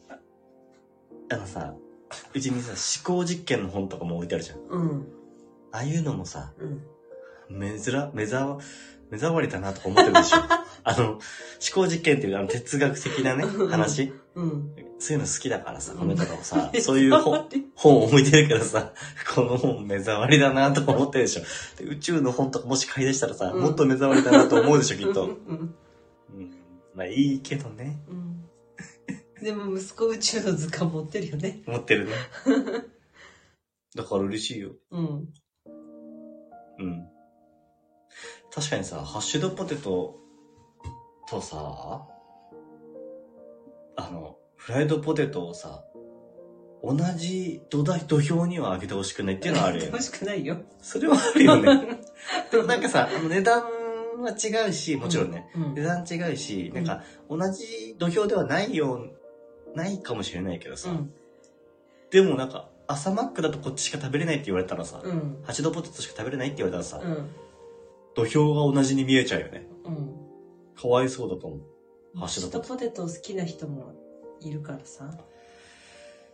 [0.09, 1.34] え。
[1.34, 1.75] あのさ、
[2.34, 4.59] うちにさ、思考実験の本とかも置いてあるじゃん。
[4.59, 5.07] うん。
[5.71, 7.59] ああいうのもさ、うん。
[7.59, 8.57] 目ざ、目ざ、
[9.09, 10.38] 目障りだなとか思ってるでしょ。
[10.86, 11.19] あの、思
[11.73, 14.13] 考実験っていうあの哲学的なね、話。
[14.36, 14.75] うん。
[14.99, 18.93] そういうの好きだからさ、うんコメ太郎さ、 そういう本、本を置いてるからさ、
[19.36, 21.41] この本目障りだなとか思ってるでしょ。
[21.77, 25.25] で宇宙の本とかもし買い出したらさ、うんもっと目障りだなと思うでしょ、 きっと。
[25.25, 25.75] うん。
[26.36, 26.51] うん、
[26.95, 27.99] まあいいけどね。
[28.07, 29.43] うん。
[29.43, 31.61] でも息子宇宙の図鑑持ってるよね。
[31.67, 32.13] 思ってるね。
[33.95, 34.71] だから嬉しいよ。
[34.89, 35.34] うん。
[36.79, 37.07] うん。
[38.53, 40.19] 確かにさ、ハッシュドポテト
[41.29, 42.07] とさ、
[43.95, 45.83] あの、フライドポテトをさ、
[46.83, 50.03] 同じ土台、土俵には上げてほしくないっていうのはあるよね欲。
[50.03, 50.57] しくないよ。
[50.81, 51.99] それはあるよね。
[52.51, 53.63] で もなんかさ、あの値段
[54.19, 55.49] は違うし、もちろんね。
[55.55, 55.73] うん。
[55.75, 60.89] 値段違うし、なんか同じ土俵ではないよう、ないかもしれないけどさ。
[60.89, 61.13] うん。
[62.11, 65.39] でもなんか、朝マックだとこっちしか食べれないって言われたらさ、うん。
[65.43, 67.29] ハチドポテトしか食べれないって言われたらさ、うん。
[68.13, 69.67] 土俵が同じに見えちゃうよね。
[69.85, 70.11] うん。
[70.75, 71.61] かわいそうだと思う。
[72.16, 73.93] ハハッッシュドポテト好きな人も
[74.39, 75.09] いるからさ。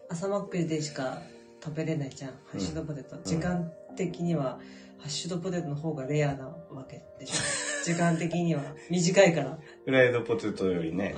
[0.10, 1.22] 朝マックでしか
[1.64, 3.18] 食べれないじゃん、ハッシュドポテト。
[3.24, 4.60] 時間的には、
[4.98, 7.34] ハッシュドポテトの方がレアなわけでしょ。
[7.86, 9.60] 時間的には短いから。
[9.86, 11.16] フライドポテトよりね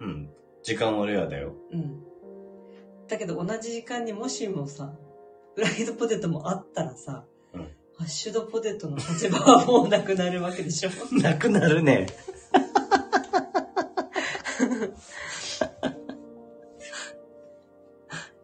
[0.00, 0.08] う、ん。
[0.08, 0.30] うん。
[0.62, 1.54] 時間はレアだよ。
[1.70, 2.02] うん。
[3.06, 4.96] だけど同じ時間にもしもさ、
[5.54, 10.90] フライドポテトもあったらさ、うんハッシュドポテトの立場はもうなくなるわけでしょ。
[11.22, 12.08] なくなるね。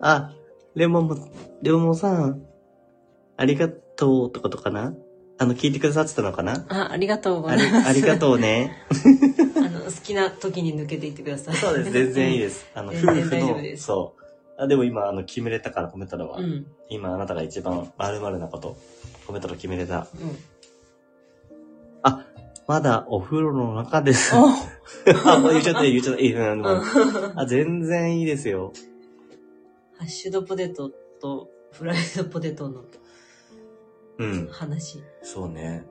[0.01, 0.33] あ、
[0.75, 1.17] レモンも、
[1.63, 2.43] レモンさん、
[3.37, 4.95] ありがとうとかとかな？
[5.39, 6.67] あの、聞いてくださってたのかな？
[6.69, 8.77] あ、ありがとうごあり、ありがとうね。
[9.57, 11.57] あの、好きな時に抜けていってください。
[11.57, 12.67] そうです、全然いいです。
[12.75, 14.63] あの、夫婦の、そう。
[14.63, 16.39] あ、でも今、あの、決めれたからコメ太郎は。
[16.39, 16.67] うん。
[16.89, 18.77] 今、あなたが一番〇〇なこと、
[19.27, 20.07] コメ太郎決めれた。
[20.21, 20.39] うん。
[22.03, 22.27] あ、
[22.67, 24.35] まだお風呂の中です。
[24.37, 24.47] お
[25.31, 26.21] あ、もう言っちゃった、言っちゃった。
[26.21, 28.73] いい、うん、あ、全然いいですよ。
[30.05, 30.91] ッシュドポテト
[31.21, 32.85] とフライドポテトの
[34.19, 34.49] うん。
[34.49, 35.03] 話。
[35.23, 35.85] そうね。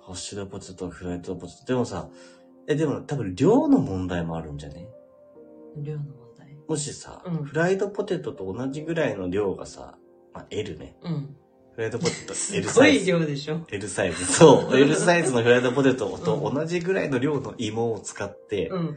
[0.00, 1.64] ハッシュドポテト、フライドポテト。
[1.66, 2.08] でもさ、
[2.66, 4.88] え、でも多分量の問題もあるんじゃね？
[5.76, 6.56] 量の問題。
[6.68, 9.96] もしさ、うんフライドポテトと同じぐらいの量がさ、
[10.34, 10.96] まあ、L ね。
[11.02, 11.36] うん。
[11.74, 13.06] フライドポテト、す L ごいサイズ。
[13.06, 14.26] 量でしょ L サイズ。
[14.26, 14.76] そう。
[14.76, 18.96] L サイズのフライドポテトと同じぐらいの量の芋を使って、うん。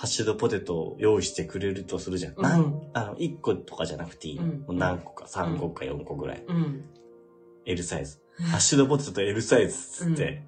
[0.00, 2.32] ハッシュドポテトを用意してくれるとするじゃん。
[2.34, 4.44] うんなんあの、1個とかじゃなくていいの。
[4.44, 6.44] うんもう何個か、3個か4個ぐらい。
[6.48, 6.88] うん。
[7.66, 8.18] L サイズ。
[8.50, 9.78] ハッシュドポテトと L サイズっ
[10.08, 10.42] つって、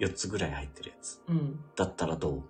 [0.00, 1.20] 4つぐらい入ってるやつ。
[1.28, 1.60] うん。
[1.76, 2.42] だったらどう？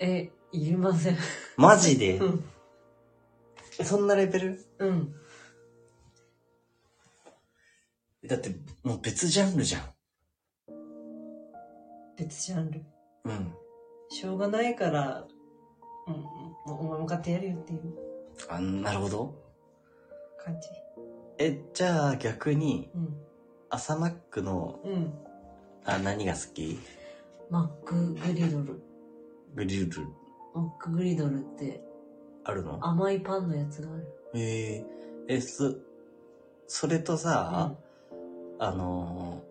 [0.00, 1.16] え、いりません。
[1.56, 2.18] マジで？
[2.18, 2.44] うん。
[3.84, 4.64] そんなレベル？
[4.80, 5.14] うん。
[8.26, 8.50] だって、
[8.82, 9.82] もう別ジャンルじゃん。
[12.16, 12.82] 別ジャンル。
[13.26, 13.54] うん。
[14.10, 15.26] しょうがないから、
[16.06, 17.80] うん、もうお前向かってやるよっていう
[18.48, 19.34] あ、なるほど。
[20.44, 20.68] 感じ。
[21.38, 23.16] え、じゃあ逆に、うん。
[23.70, 25.14] 朝マックの、うん。
[25.84, 26.78] あ、何が好き？
[27.48, 28.82] マックグリドル。
[29.54, 29.88] グリル
[30.54, 31.80] マックグリドルって
[32.44, 32.84] あるの？
[32.84, 34.08] 甘いパンのやつがある。
[34.34, 35.72] えー、え、そ、
[36.66, 37.74] それとさ、
[38.58, 39.50] あのー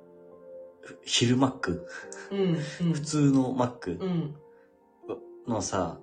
[1.03, 1.88] 昼マック？
[2.32, 2.39] うん。
[2.39, 2.93] うん。
[2.93, 3.97] 普通のマック？
[4.01, 4.36] うん。
[5.50, 6.00] のさ、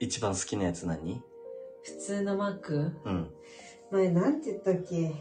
[0.00, 1.22] 一番好きなやつ何？
[1.82, 2.92] 普通のマック？
[3.04, 3.30] うん。
[3.92, 5.14] 前なんて言ったっけ？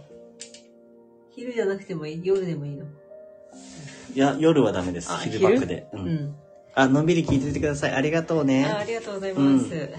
[1.29, 2.85] 昼じゃなくてもいい夜でもいいの？
[2.85, 5.17] いや、夜はダメですあ。
[5.17, 5.87] 昼マックで。
[5.93, 5.97] う。
[5.97, 6.35] うんん。
[6.73, 7.91] あ、のんびり聞いててください。
[7.93, 8.85] ありがとうああね。
[8.87, 9.89] りがとうございます。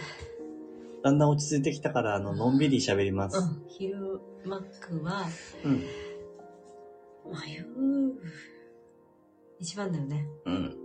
[1.03, 3.39] だんだん落ち着いてきたから、あの、のんびり喋ります。
[3.39, 3.63] うん。
[3.69, 5.27] 昼マックは、
[5.65, 5.81] うん。
[7.31, 8.15] 迷う。
[9.61, 10.27] 一番だよね。
[10.47, 10.77] うん。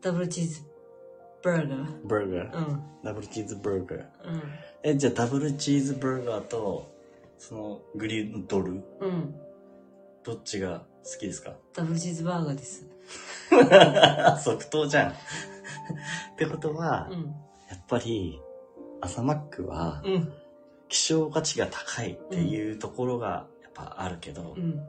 [0.00, 0.62] ダブルチーズ
[1.42, 2.06] バーガー。
[2.06, 2.68] バーガー。
[2.68, 2.82] うん。
[3.04, 3.98] ダブルチーズバーガー。
[3.98, 4.42] うん。
[4.82, 6.90] え、じゃあダブルチーズバーガーと、
[7.38, 9.34] そのグリドル、うん。
[10.22, 11.54] どっちが好きですか？
[11.74, 12.86] ダブルチーズバーガーです。
[14.44, 15.10] 即答じゃん。
[15.12, 15.14] っ
[16.36, 17.18] てことは、うん。
[17.70, 18.40] やっぱり、
[19.00, 20.32] 朝マックは、うん。
[20.88, 24.76] 希少価値が高いっていうところがやっぱあるけど、うん。
[24.76, 24.82] ど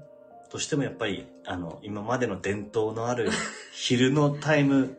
[0.55, 3.29] うしてもやっぱり、あの、今までの伝統のある
[3.71, 4.97] 昼のタイム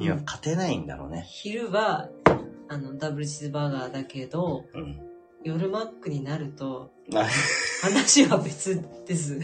[0.00, 1.24] には勝てないんだろうね。
[1.28, 2.08] 昼は、
[2.68, 5.00] あの、ダブルチーズバーガーだけど、うん。
[5.42, 7.26] 夜マックになると、あ
[7.82, 9.40] 話は別です。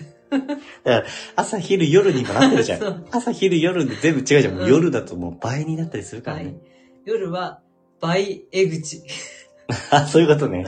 [1.36, 2.76] 朝、昼、夜にもなってるじゃ。
[2.78, 4.54] そうん朝、昼、夜で全部違うじゃん。
[4.54, 6.56] もううん夜だともう倍になったりするからねはい。。
[7.04, 7.62] 夜は、
[8.00, 9.02] 倍江口。
[9.90, 10.66] あ、 そういうことね。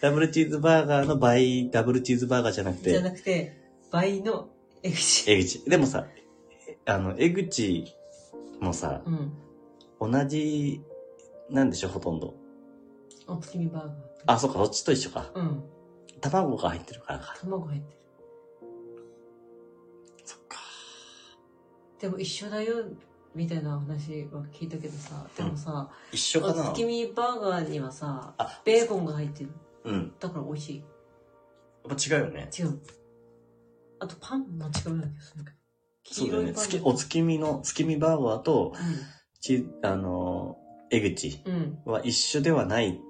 [0.00, 3.56] ダブルチーズバーガーの倍、ダブルチーズバーガーじゃなくじゃて、なくて、
[3.90, 4.48] 倍の
[4.82, 5.30] 江口。
[5.30, 5.64] 江口。
[5.70, 6.06] でもさ、
[6.86, 7.84] あの、江口
[8.62, 10.12] もさ、うん。
[10.12, 10.82] 同じ、
[11.50, 12.34] なんでしょ、ほとんど。
[13.26, 13.94] お月見バーガー。
[14.26, 15.30] あ、そっか、そっちと一緒か。
[15.34, 15.62] うん。
[16.20, 17.34] 卵が入ってるからか。
[17.40, 17.98] 卵入ってる。
[20.24, 20.58] そっか。
[22.00, 22.84] でも一緒だよ、
[23.34, 29.50] みたいな話は聞いたけどさ、でもさ、一緒かなお月見バーガーにはさあ、ベーコンが入ってる。
[29.84, 30.12] うん。
[30.20, 30.78] だから美味しい。
[30.78, 32.48] やっぱ違うよね。
[32.56, 32.78] 違う。
[33.98, 35.56] あとパンも違うような気がするけど。
[36.12, 36.52] そうだよね。
[36.52, 41.78] 月お月見の、月見バーガーと、うち、あのー、江口ん。
[41.86, 41.92] うん。
[41.92, 43.00] は一緒ではない。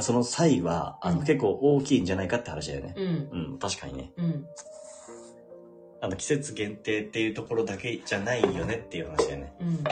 [0.00, 2.94] その際は、あの、うん結構大きいんじゃないかって話だよね。
[2.96, 3.52] うん。
[3.52, 4.12] うん、確かにね。
[4.16, 4.46] うん。
[6.02, 9.54] あの、季節限定っていうところだけじゃないよねっていう話だよね。
[9.60, 9.84] うん。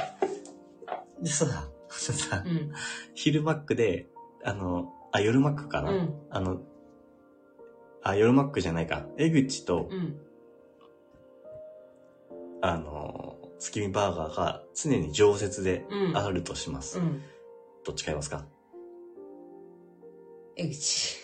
[1.22, 1.46] で、さ、
[1.88, 2.72] さ、うん。
[3.14, 4.06] 昼マックで、
[4.44, 6.14] あの、あ、夜マックかな、うん。
[6.30, 6.58] あの、
[8.02, 9.06] あ、夜マックじゃないか。
[9.16, 10.16] 江口と、うん。
[12.66, 16.16] あの、月見バーガーが常に常設でうん。
[16.16, 16.98] あるとします。
[16.98, 17.20] うん。
[17.84, 18.46] どっち買いますか？
[20.56, 21.18] 江口。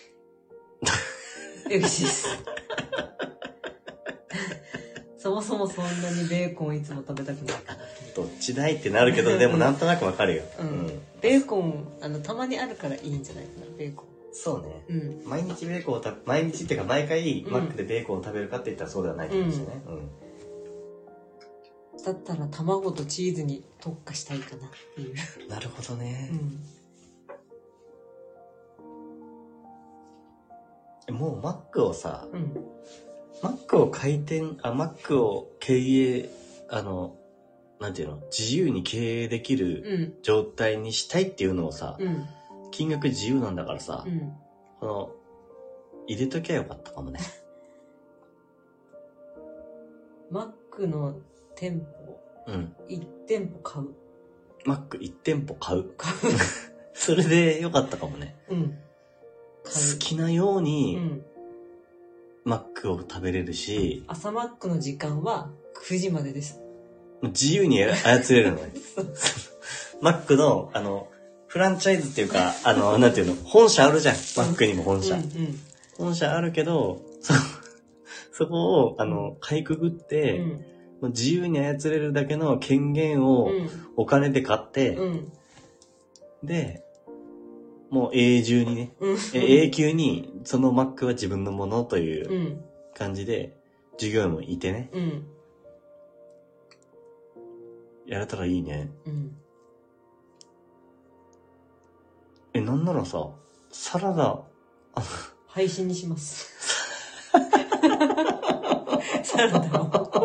[1.67, 2.27] 江口です。
[5.17, 7.79] そもそもそんなにベーコンいつも食べたくないから。
[8.15, 10.43] どっちだいってなるけど、でも なんとなくわかるよ。
[10.59, 14.85] うんベーコン、あの、たまにあるからいいんじゃないかな、ベーコそうね。
[14.89, 15.21] ン。
[15.23, 15.29] うん。
[15.29, 19.81] 毎日ベーコンを食べ、毎日っていうか毎回うんマックでベーコンを食べるかって言ったらそうではないってことですよね。
[19.87, 20.09] うん。
[22.05, 25.49] だったら卵とチーズに特化したいかなっていう。
[25.49, 26.31] なるほどね
[31.09, 31.11] う。
[31.11, 31.15] ん。
[31.15, 32.53] もうマックをさ、うん。
[33.43, 36.29] マックを開店、あ、マックを経営、
[36.69, 37.15] あの、
[37.79, 40.21] なんていうの、自由に経営できるうん。
[40.21, 42.25] 状態にしたいっていうのをさ、うん。
[42.71, 44.33] 金額自由なんだからさ、うん。
[44.79, 45.11] この、
[46.07, 47.19] 入れときゃよかったかもね。
[50.29, 51.15] マックの
[51.61, 52.75] 店舗、うん。
[52.89, 53.89] 1店舗買う。
[54.65, 55.83] マック1店舗買う。
[55.95, 56.11] 買
[56.95, 58.35] それでよかったかもね。
[58.49, 58.55] う。
[58.55, 58.77] うん。
[59.63, 60.61] 買好きなようう。
[60.63, 61.25] に、うん。
[62.45, 65.51] マックを食べれるし、朝マックの時間は
[65.87, 66.59] 9時までです。
[67.21, 68.73] 自由に操れるのね。
[70.01, 71.09] マックの、あの、
[71.45, 74.15] フランチャイズっていうか、あの、なんていうの、本社あるじゃん。
[74.35, 75.13] マックにも本社。
[75.13, 75.59] うん。
[75.95, 77.33] 本社あるけど、そ、
[78.31, 80.65] そこを、あの、かいくぐっうて、ん。
[81.09, 83.69] 自由に操れるだけの権限をうん。
[83.95, 85.31] お金で買って、うん。
[86.43, 86.83] で、
[87.89, 89.17] もう永住にね、うん。
[89.33, 92.61] え永久にそのマックは自分のものといううん。
[92.93, 93.57] 感じで、
[93.97, 95.25] 従業員もいてね、うん。
[98.05, 98.91] やれたらいいね。
[99.05, 99.35] うん。
[102.53, 103.29] え、なんならさ、
[103.71, 104.41] サラダ、
[105.47, 106.51] 配信にします。
[109.23, 110.20] サラダを。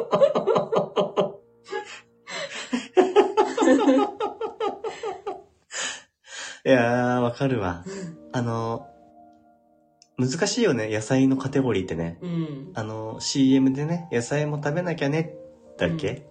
[6.67, 7.85] いやー、わかるわ。
[8.33, 8.89] あの、
[10.19, 12.19] 難しいよね、野菜のカテゴリーってね。
[12.21, 12.73] うん。
[12.75, 15.33] あの、CM でね、野菜も食べなきゃね、
[15.79, 16.27] だっけ、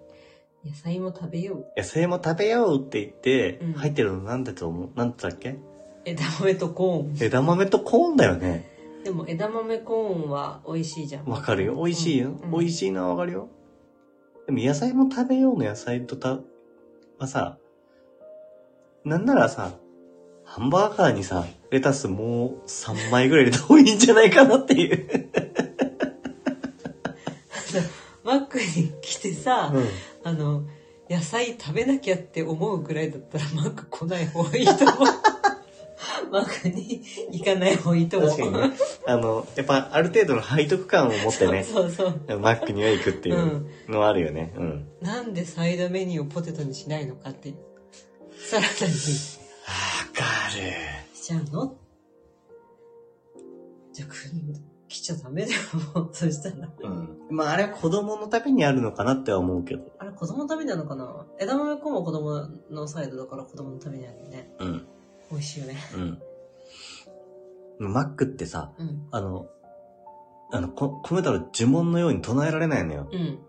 [0.66, 1.66] 野菜も食べよう。
[1.78, 4.90] 野菜も食べようって言ってうん、入ってるのなんだと思う？
[4.96, 5.58] なんだっけ？
[6.04, 7.26] 枝豆とコーン。
[7.26, 8.70] 枝豆とコーンだよね。
[9.06, 11.26] でも枝豆コーンは美味しいじゃん。
[11.28, 11.76] わかるよ。
[11.76, 12.30] 美味しいよ。
[12.44, 13.50] うん美味しいのはわかるよ。
[14.48, 16.40] でも野菜も食べようの野菜とた、
[17.20, 17.58] はさ、
[19.04, 19.74] なんならさ、
[20.46, 25.30] ハンバーガーにさ、レタスもう3枚ぐらいでどういいんじゃないかなっていう。
[28.24, 29.88] マックに来てさ、うん
[30.24, 30.64] あの、
[31.10, 35.08] 野菜食べなきゃって思うくらいだったらマック来ない方がいいと思う。
[36.32, 38.30] マックに行かない方がいいと思う。
[38.32, 38.78] 確かにね。
[39.06, 42.40] あの、やっぱある程度の背徳感を持ってね、そうそう。
[42.40, 44.54] マックには行くっていうのはあるよね。
[44.58, 44.88] うん。
[45.02, 47.54] なんでサイドメニューをポテトにしないのかって。
[48.50, 48.94] サラダに
[50.50, 50.74] しわかる。
[51.14, 51.78] ちゃうの？
[53.94, 54.54] じゃあ、くん、
[54.88, 55.60] 来ちゃダメだよ、
[55.96, 56.10] もう。
[56.14, 56.70] そしたら。
[56.84, 57.18] うん。
[57.30, 59.92] まああれは子供のためにあるのかなっては思うけど。
[60.00, 61.26] あれ、子供のためなのかな？
[61.40, 64.50] 枝豆粉も子供のサイドだから子供のためにあるよね。
[64.60, 64.88] うん。
[65.32, 65.78] 美味しいよね。
[67.80, 67.94] うん。
[67.94, 69.08] マックってさ、うん。
[69.12, 69.48] あの、
[70.52, 73.10] あの、こ、込めたら呪文のように唱えられないのよ。
[73.12, 73.40] うん。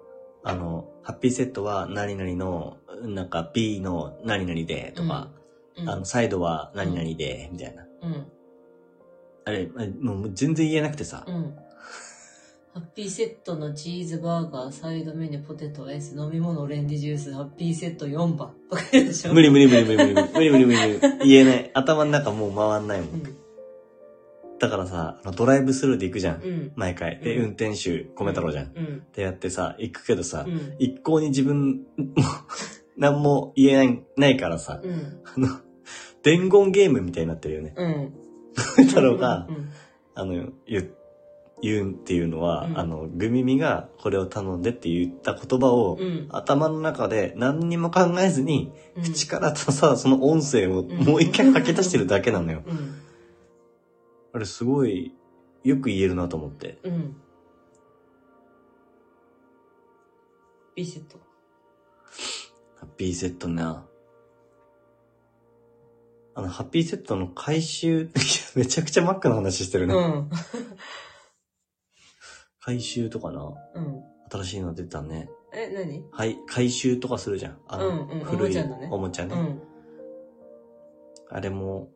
[0.43, 5.31] あの、ハッピーセットは何々の、なんか B の何々でとか、
[5.79, 7.87] うん、あの、サイドは何々で、みたいな。
[8.03, 8.27] うん。
[9.45, 11.25] あれ、あもう全然言えなくてさ。
[11.27, 11.57] うん。
[12.77, 21.71] ハッピーセットのチーズバーガー、サイドメニュー、ポテト、エース、飲み物、オレンジジュース、ハッピーセット4番とか言うでしょ無理無理無理無理無理無理無理無理無理 言えない。
[21.73, 23.13] 頭の中もう回んないも。
[23.13, 23.23] うんん。
[24.59, 26.43] だからさ、あのドライブスルーで行くじゃん。
[26.43, 26.73] うん。
[26.77, 27.19] 毎回。
[27.21, 28.67] で、うん運転手、米太郎じゃん。
[28.67, 29.03] っうん。
[29.13, 30.75] てやってさ、行くけどさ、うん。
[30.79, 32.17] 一向に自分、も う
[32.99, 35.21] 何も言えない、ないからさ、うん。
[35.25, 35.49] あの、
[36.27, 37.73] 伝言ゲームみたいになってるよね。
[37.77, 38.13] うん。
[38.79, 39.71] 米太郎がう、ん。
[40.17, 40.95] あの、言う、
[41.63, 46.27] 言うっていうのは、うんあの、グミミがこれを頼んでって言った言葉を、うん。
[46.31, 49.03] 頭の中で何にも考えずに、うん。
[49.05, 52.65] 口からさ、その音声をんもう一回吐き出してるだけなのよ。
[52.67, 53.01] うん。
[54.33, 55.15] あれすごい、
[55.63, 56.79] よく言えるなと思って。
[56.83, 57.17] うん。
[60.75, 61.19] ビセット。
[62.81, 63.87] ハッピーセットな。
[66.37, 68.11] あの、ハッピーセットの回収、
[68.55, 69.95] めちゃくちゃマックの話してるね。
[69.95, 70.31] うん。
[72.61, 73.55] 回収とかな。
[73.75, 74.03] うん。
[74.31, 75.31] 新しいの出たね。
[75.55, 76.05] え、何？
[76.13, 77.59] はい、回収とかするじゃん。
[77.67, 79.35] あの、うんうん古いおもちゃのねおもちゃね。
[79.35, 79.63] うん。
[81.31, 81.89] あれも、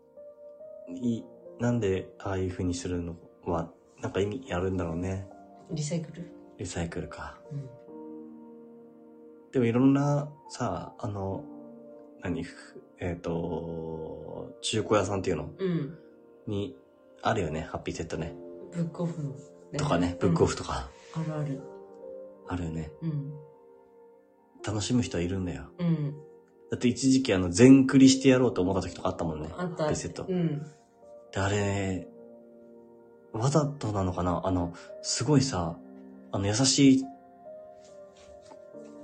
[0.89, 1.23] い、
[1.59, 3.71] なんでああいう風にするのは、
[4.01, 5.29] なんか意味あるんだろうね。
[5.71, 6.33] リサイクル？
[6.57, 7.39] リサイクルか。
[7.53, 7.69] うん。
[9.53, 11.45] でもいろんな、さ、あの、
[12.23, 15.51] 何、ふえっ、と、中古屋さんっていうの？
[15.59, 15.99] うん。
[16.47, 16.77] に、
[17.23, 18.35] あるよね、ハッピーセットね。
[18.73, 19.33] ブックオフの。
[19.79, 21.61] とかね、ブックオフととか、あるある。
[22.49, 22.91] あるよね。
[23.03, 23.33] うん。
[24.67, 25.65] 楽しむ人はいるんだよ。
[25.79, 26.15] うん。
[26.71, 29.49] だって一時期あの、全クリしてやろうと思った時とかあったもんね。
[29.57, 29.85] あった。
[29.85, 30.27] ハッピーセット。
[30.29, 30.59] うん。
[31.33, 32.09] で、あれ、
[33.33, 34.43] わざとなのかな？
[34.45, 35.79] あの、すごいさ、
[36.33, 37.05] あの、優しい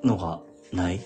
[0.05, 0.41] のが
[0.73, 1.01] ない？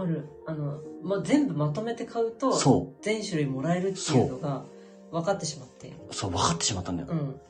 [0.00, 0.28] ある。
[0.46, 4.64] あの、ま、全部まとめて買うと、そ全種類もらえるっていうのが
[5.10, 5.88] 分かってしまって。
[5.88, 6.14] う。
[6.14, 7.08] そう、分かってしまったんだよ。
[7.10, 7.40] うん。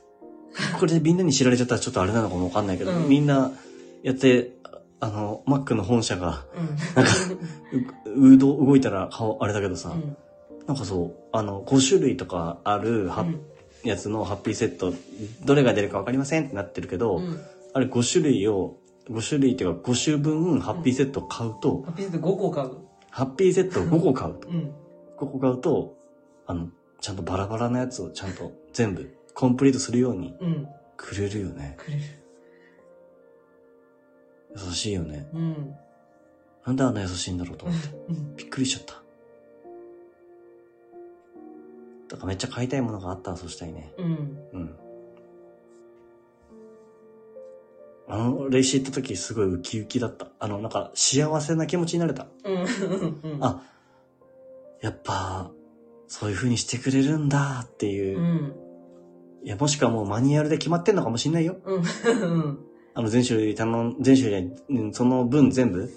[0.79, 3.51] これでみんなに知られちゃったらちょっとあれなのかもわかんないけど、うんみんな
[4.03, 4.51] やって、
[4.99, 8.29] あの、マックの本社が、うん。
[8.29, 10.17] う、うど、動いたら顔、あれだけどさ、うん。
[10.67, 13.41] なんかそう、あの、5種類とかあるは、うん
[13.83, 14.93] やつのハッピーセット、
[15.45, 17.39] どれが出るかわかりませんってなってるけど、うん。
[17.73, 18.77] あれ5種類を、
[19.09, 22.71] 5種類っていうか5種分ハッピーセット買うと、ハッピーセット5個買う。
[23.09, 24.47] ハッピーセットを5個買うと。
[24.47, 24.73] うん。
[25.17, 25.97] 5個買うと、
[26.45, 26.69] あの、
[27.01, 30.67] ちゃんとバラバラなやつをちゃんと全部コンプリートするようにうん。
[30.95, 31.75] くれるよね。
[31.77, 32.03] くれる。
[34.55, 35.27] 優しいよね。
[35.33, 35.75] うん。
[36.65, 37.87] なんであんな優しいんだろうと思って。
[38.09, 38.35] うん。
[38.35, 38.93] びっくりしちゃった。
[42.09, 43.93] だからめっちゃ買いたいものがあったらそうしたいね。
[43.97, 44.37] うん。
[44.53, 44.75] うん。
[48.09, 50.27] あの、レイシー行った時すごいウキウキだった。
[50.39, 52.27] あの、なんか幸せな気持ちになれた。
[52.43, 52.55] うん。
[53.33, 53.43] うん。
[53.43, 53.61] あ、
[54.81, 55.51] やっぱ、
[56.07, 58.21] そういう風にしてくれるんだっていうう。
[58.21, 58.55] ん。
[59.43, 61.57] いや、もしくはもうマニュアルで決まってんのかもしんないよ。
[61.63, 61.75] うん。
[61.75, 62.59] うん。
[62.95, 65.89] あの、全種類頼ん、全種類、うんその分全部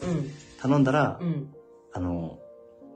[0.60, 1.54] 頼んだら、うん。
[1.94, 2.38] あの、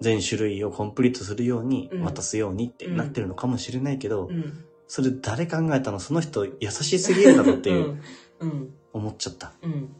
[0.03, 4.64] 全種類をコンプリートするように、うん渡すようにってなってるのかもしれないけど、うん。
[4.89, 5.99] それ誰考えたの？
[5.99, 7.99] その人優しすぎるだろっていう、
[8.41, 8.71] うん。
[8.97, 9.53] 思っちゃった。
[9.62, 9.94] うん。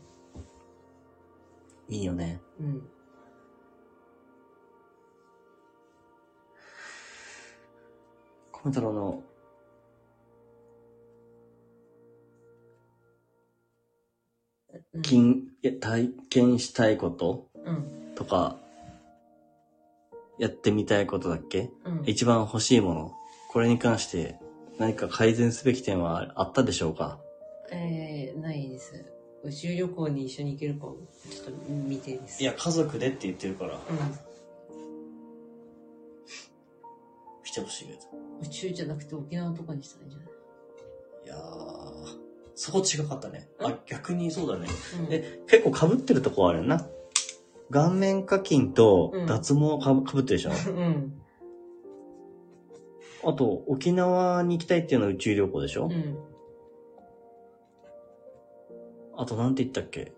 [1.88, 2.40] いいよね。
[2.59, 2.82] うん。
[8.53, 9.22] 米太郎の、
[14.94, 15.03] うん。
[15.03, 17.49] 金、いや体験したいこと？
[17.64, 18.14] うん。
[18.16, 18.57] とか、
[20.38, 21.70] やってみたいことだっけ？
[21.84, 22.03] うん。
[22.07, 23.14] 一番欲しいもの。
[23.51, 24.38] これに関して
[24.78, 27.20] 何か改善すべき点はあったでしょうか？
[27.71, 29.05] えー、ないです。
[29.45, 30.97] 宇宙旅行に一緒に行けるかを
[31.31, 32.43] ちょっと見てです。
[32.43, 33.79] いや、家族でって言ってるから、う
[37.45, 37.99] 来てほしいけど。
[37.99, 38.47] ん。
[38.47, 40.29] 宇宙じゃなくて沖縄とかにしたらいいんじゃない？
[41.27, 42.19] いやー、
[42.55, 43.49] そこ違かったね。
[43.61, 44.69] あ、逆にそうだね。
[44.99, 45.12] うん。
[45.12, 46.89] え、結構被ってるとこあるよな。
[47.71, 50.53] 顔面課金とうん脱毛かぶ被ってるでしょ、う
[50.83, 51.21] ん。
[53.25, 56.17] あと、沖縄に行きたいっていうのは宇宙旅行でしょ、うん。
[59.17, 60.12] あと、なんて言ったっけ？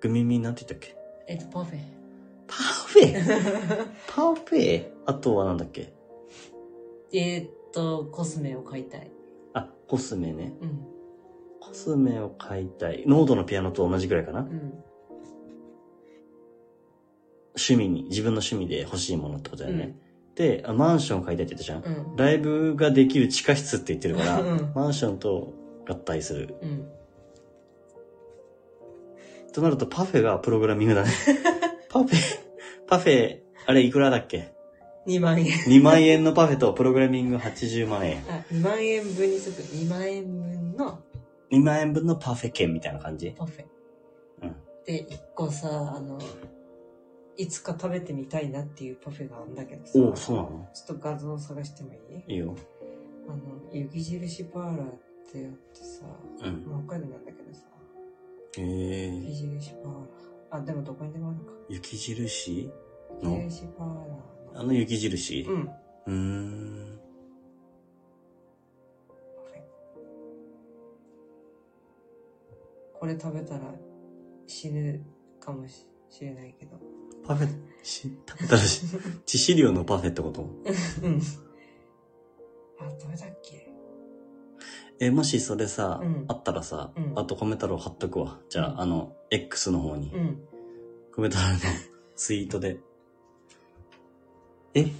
[0.00, 0.96] グミミなんて言ったっけ？
[1.28, 1.80] えっと、パフェ。
[2.48, 3.88] パフェ？
[4.08, 4.88] パフェ？
[5.06, 5.92] あとはなんだっけ？
[7.12, 9.10] えーっと、コスメを買いたい。
[9.54, 10.54] あ、コスメね。
[10.60, 10.80] うん。
[11.60, 13.04] コスメを買いたい。
[13.06, 14.40] ノードのピアノと同じくらいかな？
[14.40, 14.48] うん。
[17.54, 19.94] 趣味に、自分の趣味で欲しいものってことだよね。
[20.34, 21.96] で、あマンション買いたいって言ったじゃん？
[22.10, 22.16] うん。
[22.16, 25.52] ライブができる地下室って言ってるから、うんマンションと
[25.86, 26.56] 合体する。
[26.62, 26.88] うん。
[29.52, 31.10] となるとパフェがプログラミングだね。
[31.90, 32.16] パフェ、
[32.86, 34.52] パフェ、あれいくらだっけ
[35.06, 35.46] ？2万円。
[35.46, 38.18] ?2 万円のパフェとプログラミング80万円。
[38.28, 41.02] あ、2万円分にすると2万円分の
[41.50, 43.32] ？2万円分のパフェ券みたいな感じ？
[43.36, 43.64] パフェ。
[44.42, 46.18] うんで、1個さ、あの、
[47.36, 49.92] いつか食べてみたいなっていうパフェがあるんだけどさ。
[49.98, 50.68] おお、そうなの？
[50.74, 51.96] ちょっと画像探してもい
[52.26, 52.32] い？
[52.32, 52.56] いいよ。
[53.28, 53.38] あの、
[53.72, 54.98] 雪印パーラーっ
[55.30, 56.04] てやってさ、
[56.44, 56.64] うん。
[56.66, 57.60] まあ北海道なんだけどさ、
[58.58, 60.04] えー、雪印パーラー。
[60.50, 61.52] あ、でもどこにでもあるか。
[61.68, 62.70] 雪印？
[63.22, 63.36] の？
[63.36, 64.22] 雪印パーラーの。
[64.54, 65.42] あの雪印？
[65.48, 65.70] うん。
[66.06, 66.98] うーん。
[72.98, 73.62] これ食べたら
[74.46, 75.00] 死ぬ
[75.40, 75.84] かもし
[76.20, 76.78] れないけど。
[77.26, 77.48] パフェ、
[77.82, 78.84] し、食べたらし、
[79.26, 80.42] 致死量のパフェってこと？
[81.02, 81.20] うん。
[82.80, 83.61] あ、食べたっけ？
[85.00, 88.38] え、もしそれさ、うんあったらさ、うんあとコメ太郎貼っとくわ。
[88.48, 90.12] じゃあ、うんあの、X の方に。
[90.14, 90.40] うん。
[91.14, 91.58] コメ太郎の
[92.16, 92.78] ツイートで。
[94.74, 94.84] え？
[94.84, 94.90] ど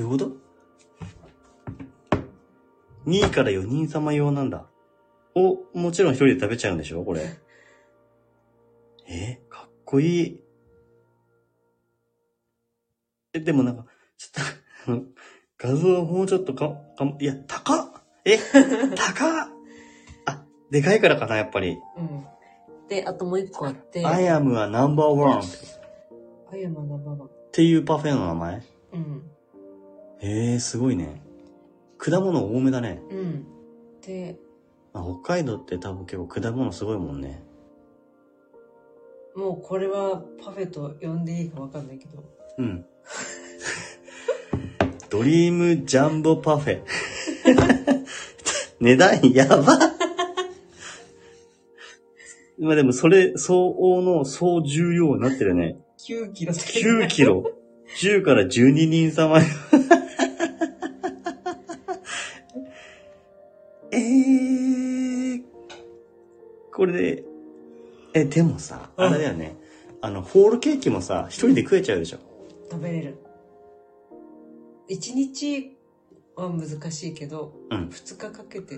[0.00, 0.32] ういうこと
[3.06, 4.66] ?2 位から4人様用なんだ。
[5.34, 7.04] お、もちろん一人で食べちゃうんでしょ？
[7.04, 7.22] これ。
[9.08, 9.40] え？
[9.48, 10.40] かっこいい。
[13.32, 13.86] え、でもなんか、
[14.16, 14.44] ちょっ
[14.86, 15.02] と、あの
[15.58, 17.87] 画像もうちょっとか、か、いや、高っ
[18.32, 18.38] え
[18.96, 19.48] 高っ
[20.26, 21.78] あ、でかいからかな、やっぱり。
[21.96, 22.24] うん。
[22.88, 25.42] で、あともう一個あって、I am a number one っ
[26.50, 27.26] あやまなばば。
[27.52, 28.62] ていうパフェの名前？
[28.94, 29.22] うん。
[30.20, 31.22] へえ、すごいね。
[31.98, 33.02] 果物多めだね。
[33.10, 33.46] うん。
[34.00, 34.38] で、
[34.94, 37.42] あ北海道って多分結構果物すごいもんね。
[39.36, 42.24] もうこれはパフェと呼んでいいかわかんないけど、
[42.58, 42.84] うん。
[45.10, 46.82] ドリームジャンボパフェ。
[48.80, 49.78] 値段やば
[52.58, 55.78] まあでもそれ相応の総重量になってるね。
[55.98, 57.52] 9キロ9キロ。
[58.00, 59.40] 10から12人様。
[63.90, 65.42] えー、
[66.72, 67.24] これで、
[68.12, 69.56] え、でもさ、あれだよね。
[70.00, 72.18] あの、ホールケーキもさ、一人で食えちゃうでしょ。
[72.70, 73.16] 食べれる。
[74.90, 75.77] 1日
[76.42, 77.88] は難しいけど、うん。
[77.88, 78.76] 2日かけて、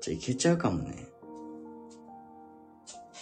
[0.00, 1.06] じゃあいけちゃうかもね。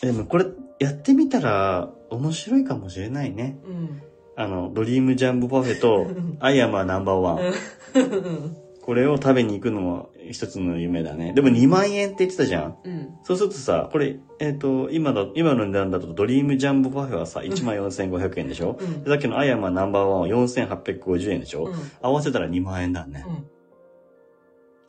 [0.00, 0.46] でもこれ、
[0.80, 3.58] やってみたら面白いかもしれないね。
[3.64, 4.02] うん。
[4.36, 6.06] あの、ドリームジャンボパフェと、
[6.40, 7.38] アイアムはナンバーワン。
[7.94, 8.56] うん。
[8.80, 11.32] これを食べに行くのも一つの夢だね。
[11.32, 12.76] でも2万円って言ってたじゃん。
[12.84, 13.08] うん。
[13.22, 21.74] そうするとさ、これ、えっ、と、今だ、今の値段だとドリームジャンボパフェはさ、14,500円でしょ、うんでさっきのアイアムはナンバーワンは4850円でしょ、うん。
[22.00, 23.24] 合わせたら2万円だね。
[23.26, 23.46] うん。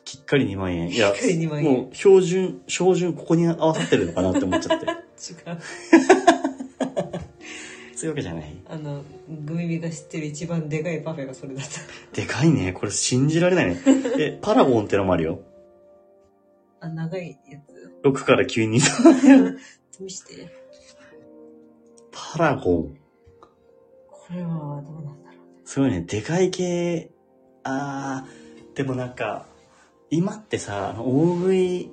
[0.05, 0.89] きっかり2万円。
[0.89, 4.85] いやきっかり2万円もう標準、標準ここに合わさってるのかなって思っちゃって。
[4.87, 4.97] 違う。
[7.95, 8.55] そういうわけじゃない。
[8.67, 9.03] あの、
[9.45, 11.79] グミミが知ってる一番でかいパフェがそれだった。
[12.15, 12.73] でかいね。
[12.73, 13.79] これ信じられないね。
[14.19, 15.41] え、パラゴンってのもあるよ。
[16.79, 18.07] あ、長いやつ。
[18.07, 18.79] 6から9に。
[19.99, 20.49] 見して。
[22.11, 22.97] パラゴン。
[24.07, 25.61] これはどうなんだろうね。
[25.65, 26.01] すごいね。
[26.01, 27.11] でかい系。
[27.63, 29.45] あー、でもなんか、
[30.09, 31.89] 今ってさ、大食い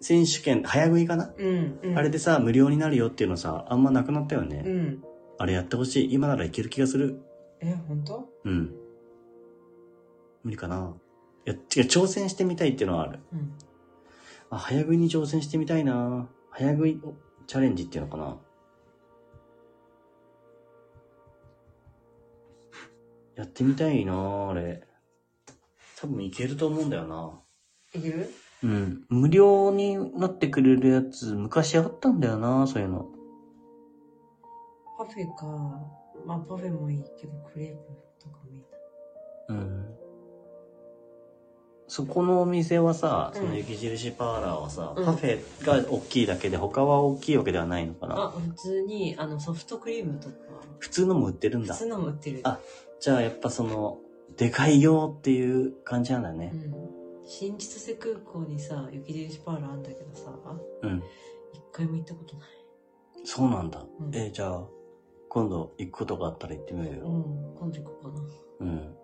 [0.00, 1.78] 選手権、早食いかな、うん。
[1.82, 4.62] うん、あれでさ、無料になるよっていうのさ、あんまなくなったよね。
[4.64, 5.04] うん。
[5.38, 6.14] あれやってほしい。
[6.14, 7.22] 今ならいける気がする。
[7.60, 8.28] え、本当？
[8.44, 8.74] うん。
[10.42, 10.94] 無理かな
[11.46, 13.20] いや、違う、挑戦してみたいっていうのはある。
[13.32, 13.52] うん。
[14.50, 17.00] あ、早食いに挑戦してみたいな早食い
[17.46, 18.38] チャレンジっていうのかな
[23.36, 24.82] やってみたいなあれ。
[26.00, 27.40] 多分いけると思うんだよな
[27.94, 28.30] いける？
[28.62, 29.04] うん。
[29.08, 33.06] 無料になってくれるやつ、昔あったんだよなそういうの。
[34.98, 35.46] パフェか。
[36.26, 38.60] まあパフェもいいけど、クレープとかもいい
[39.48, 39.54] な。
[39.54, 39.86] うん。
[41.88, 50.34] そこのお店はさ、うんその雪印パーラーはさ、うんパフェが大きいだけで他は大きいわけではないのかなあ、普通に、あの、ソフトクリームとか、
[50.78, 51.86] 普通のも売ってるんだ普通。
[51.86, 52.40] のも売ってる。
[52.44, 52.60] あ
[53.00, 53.98] じゃあやっぱその、
[54.36, 56.46] でかいよっていう感じなんだうね。
[56.48, 56.99] ん。
[57.30, 60.32] 新千歳空港にさ、雪印パールあんだけどさ、
[60.82, 61.00] うん。
[61.52, 62.48] 一回も行ったことない。
[63.22, 63.86] そうなんだ。
[64.00, 64.64] うんえーじゃあ、
[65.28, 67.06] 今度行くことがあったら行ってみようよ。
[67.06, 68.24] うん、今度行こうかな。
[68.60, 68.94] うん。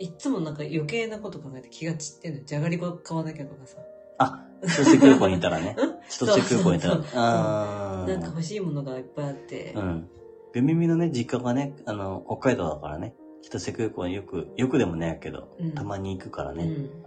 [0.00, 2.44] いっつもなんか余計なこと考えて気が散ってんのよ。
[2.44, 3.78] じゃがりこ買わなきゃとかさ。
[4.18, 5.76] あ、千歳空港にいたらね。
[6.10, 7.04] 千歳空港にいたらそう。
[7.14, 9.72] あなんか欲しいものがいっぱいあって。
[9.76, 10.10] うん。
[10.52, 16.64] グミミのね、実家がね、あの、北海道だからね、千歳空港によく、よくでもないけど、うんたまに行くからね。
[16.64, 17.01] うん。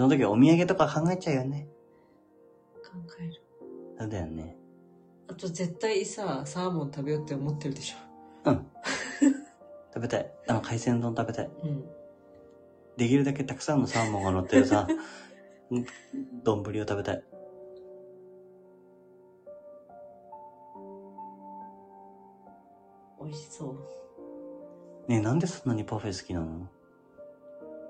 [0.00, 1.68] その時はお土産とか考えちゃうよね。
[2.82, 3.42] 考える。
[3.98, 4.56] そうだよね。
[5.28, 7.94] あと絶対さ、サーモン食べようって思ってるでし
[8.46, 8.66] うん。
[9.92, 10.32] 食べたい。
[10.48, 11.46] あの、海鮮丼食べたい。
[11.48, 11.50] ょ。
[11.64, 11.84] うん。
[12.96, 14.88] できるだけたくさんのサーモンが乗ってるさ、
[15.70, 15.84] う ん
[16.44, 17.22] 丼を食べたい。
[23.22, 25.10] 美味しそう。
[25.10, 26.70] ねえ、なんでそんなにパフェ好きなの？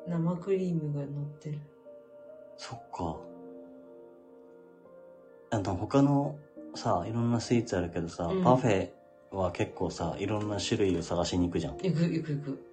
[0.09, 1.61] 生クリームが乗ってる。
[2.61, 3.17] そっか。
[5.51, 6.37] あの、他の
[6.75, 8.91] さ、いろんなスイーツあるけどさ、うんパフェ
[9.31, 11.79] は結構さ、いろんな種類を探しに行くじゃん。
[11.79, 12.67] 行く行く行く。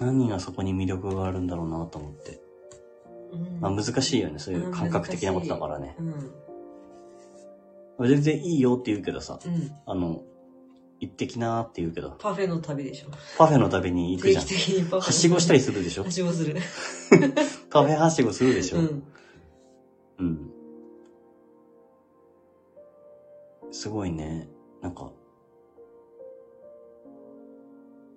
[0.00, 2.40] 何がそこに魅力があるんだろうなと思って。
[3.32, 5.94] うんまあ難しいよね、そういう感覚的なことだからね。
[7.98, 8.08] うん。
[8.08, 9.70] 全然いいよって言うけどさ、うん。
[9.84, 10.22] あの、
[11.00, 13.08] 行ってきなーって言うけど、パフェの旅でしょ。
[13.38, 14.66] パフェの旅に行くじゃん定期。
[14.66, 15.00] 的にパフェ。
[15.00, 16.04] はしごしたりするでしょ？
[16.04, 16.54] はしごする。
[17.70, 19.02] パフェはしごするでしょ、うん。
[20.18, 20.50] うん。
[23.70, 24.48] すごいね。
[24.82, 25.10] なんか。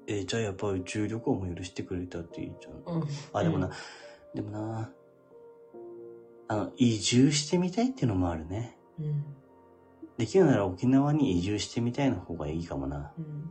[0.08, 2.96] えーじゃあやっぱ宇宙旅行も許してくれたっていいじゃん。
[2.98, 3.08] うん。
[3.32, 3.70] あ、でもな、
[4.36, 4.92] でもな、
[6.50, 8.78] あの、移住してみたいっていうのもあるね。
[9.00, 9.24] うん。
[10.18, 13.12] できるなら沖縄に移住してみたいの方がいいかもな。
[13.18, 13.44] うん。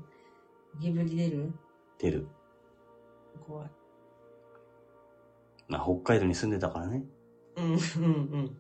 [0.75, 1.53] ゴキブリ出る
[1.99, 2.29] 出る。
[3.47, 3.71] 怖い。
[5.69, 7.05] まあ、北海道に住んでたからね。
[7.57, 7.77] うん、うん、う
[8.39, 8.57] ん。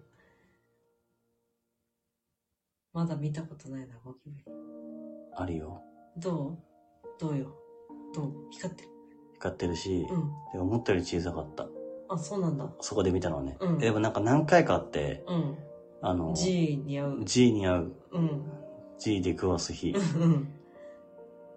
[2.92, 4.44] まだ見たことないな、ゴキブリ。
[5.34, 5.82] あるよ。
[6.16, 6.58] どう？
[7.18, 7.54] どうよ？
[8.14, 8.32] どう？
[8.50, 8.88] 光ってる
[9.34, 10.30] 光ってるし、うん。
[10.52, 11.66] で思ったより小さかった。
[12.08, 12.70] あ、そうなんだ。
[12.80, 13.56] そこで見たのはね。
[13.60, 15.56] うんでもなんか何回かあって、うん。
[16.02, 17.24] あの、G に合う。
[17.24, 18.42] G に合う、うん。
[18.98, 20.26] G で食わす日う。
[20.26, 20.48] ん。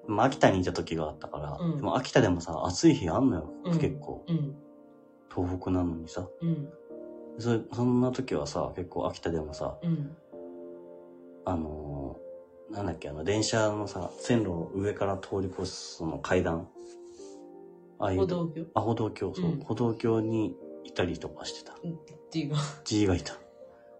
[0.07, 4.23] まあ、秋田にいた時があったから、うんでも秋田でもさ、暑い日あんのよ、うん結構。
[4.27, 4.55] うん。
[5.35, 6.27] 東北なのにさ。
[6.41, 6.69] うん。
[7.37, 10.15] そそんな時はさ、結構秋田でもさ、うん。
[11.45, 12.25] あのー
[12.73, 16.67] なんだっけ、あの、電車のさ、線路を上から通り越すその階段。
[17.99, 18.19] ああいう。
[18.21, 18.63] 歩道橋？
[18.73, 21.75] あ、歩道橋、そう、うん歩道橋にいたりとかしてた。
[22.31, 22.55] ?G が。
[22.83, 23.33] G がいた。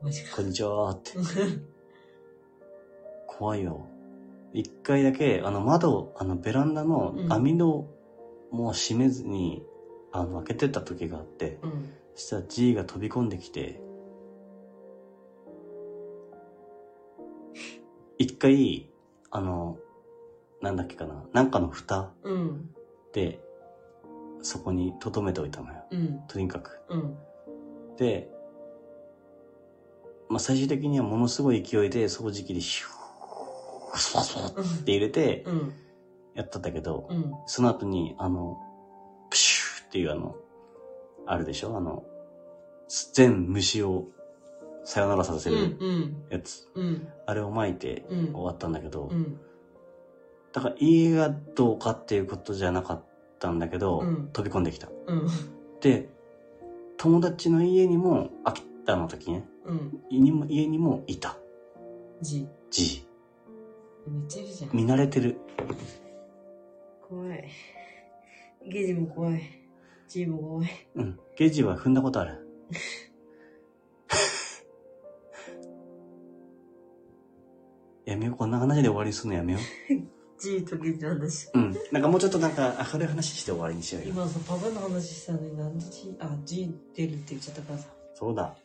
[0.06, 0.43] マジかこ。
[0.43, 1.14] んにちはーって。
[3.26, 3.88] 怖いよ。
[4.53, 7.66] 一回だけ、あの窓、あのベランダのうん網戸
[8.51, 9.66] もう閉めずに、
[10.12, 11.89] あの開けてた時があって、うん。
[12.14, 13.82] そしたら G が飛び込んできて、
[18.20, 18.91] 一回、
[19.32, 19.80] あの、
[20.62, 22.70] なんだっけかな、なんかの蓋うん。
[23.12, 23.43] で、
[24.43, 25.84] そこに留めておいたのよ。
[25.89, 26.20] うん。
[26.28, 26.80] とにかく。
[26.89, 27.18] うん。
[27.97, 28.35] で、
[30.30, 35.45] まあ、最終的にはものすごい勢いで掃除機でヒュー、スワスワって入れて。
[36.34, 37.34] やったんだけど、うん。
[37.45, 38.57] その後に、あの、
[39.30, 40.35] プシューっていうあの、
[41.26, 41.77] あるでしょ？
[41.77, 42.03] あの、
[43.14, 44.10] 全虫を
[44.84, 45.56] さよならさせうん。
[45.69, 46.26] るうん。
[46.30, 46.68] やつ。
[46.76, 47.07] うん。
[47.26, 48.03] あれを巻いて。
[48.10, 49.39] 終わったんだけど、うん。
[50.52, 53.03] だから家がどうかっていうことじゃなかっ
[53.39, 54.03] たんだけど、
[54.34, 54.89] 飛び込んできた。
[55.80, 56.10] で、
[56.97, 58.30] 友達の家にも、
[58.86, 59.99] 秋田の時ね、うん。
[60.12, 61.36] 家にも家にもいた。
[62.22, 62.48] G。
[62.70, 63.03] G。
[64.07, 64.70] めっちゃいるじゃん。
[64.74, 65.38] 見慣れてる。
[67.02, 67.49] 怖い。
[68.72, 69.41] ゲジも怖い。
[70.07, 70.70] G も怖い。
[70.94, 71.20] うん。
[71.36, 72.48] ゲージは踏んだことある。
[78.06, 78.36] やめよう。
[78.36, 79.60] こんな話で終わりにするのやめよ
[80.38, 81.48] G とゲジの話。
[81.56, 81.57] う。
[81.57, 81.76] うん。
[81.91, 84.10] なんかもうちょっとなんか明るい話して終わりにしようよ。
[84.10, 87.90] 今さ、パパの話したのになんで G、あ、G 出るって言っちゃったからさ。
[88.14, 88.56] そうだ。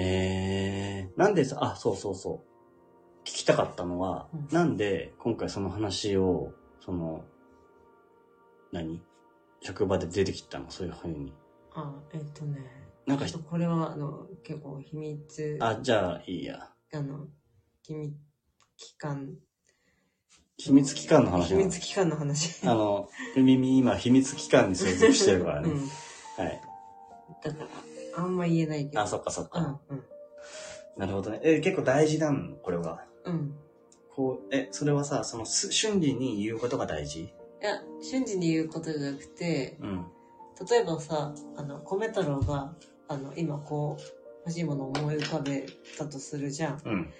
[0.00, 3.28] えー、なんでさ、あ、そうそうそう。
[3.28, 7.24] 聞きたかったのは、うんなんで今回その話を、その、
[8.70, 9.02] 何？
[9.60, 10.70] 職場で出てきたの？
[10.70, 11.32] そういうふうに。
[11.74, 12.60] あ、えっとね。
[13.06, 16.70] なんかちょっとこれは、あの、結構秘密、あ、じゃあいいや。
[16.94, 17.26] あの、
[17.82, 18.14] 秘密
[18.76, 19.34] 機関。
[20.58, 21.64] 秘密機関の話秘なの？
[21.66, 22.68] 密機関の話。
[22.68, 25.70] あの、耳今秘密機関に所属してるからね。
[25.72, 25.78] うん。
[26.44, 26.60] はい。
[27.42, 27.66] だから、
[28.18, 29.00] あんま言えないけど。
[29.00, 29.80] あ、そっかそっか。
[29.88, 30.04] うん、うん。
[30.96, 31.40] なるほどね。
[31.42, 32.56] え、結構大事なの？
[32.56, 33.04] これは。
[33.24, 33.54] うん。
[34.14, 37.20] こえ、それはさ、そのす瞬時に言うことが大事？
[37.20, 37.30] い
[37.60, 40.06] や、瞬時に言うことじゃなくて、うん。
[40.68, 42.74] 例えばさ、あの、米太郎が、
[43.06, 44.02] あの、今こう、
[44.46, 45.66] 欲しいものを思い浮かべ
[45.96, 46.80] たとするじゃん。
[46.84, 47.12] うん。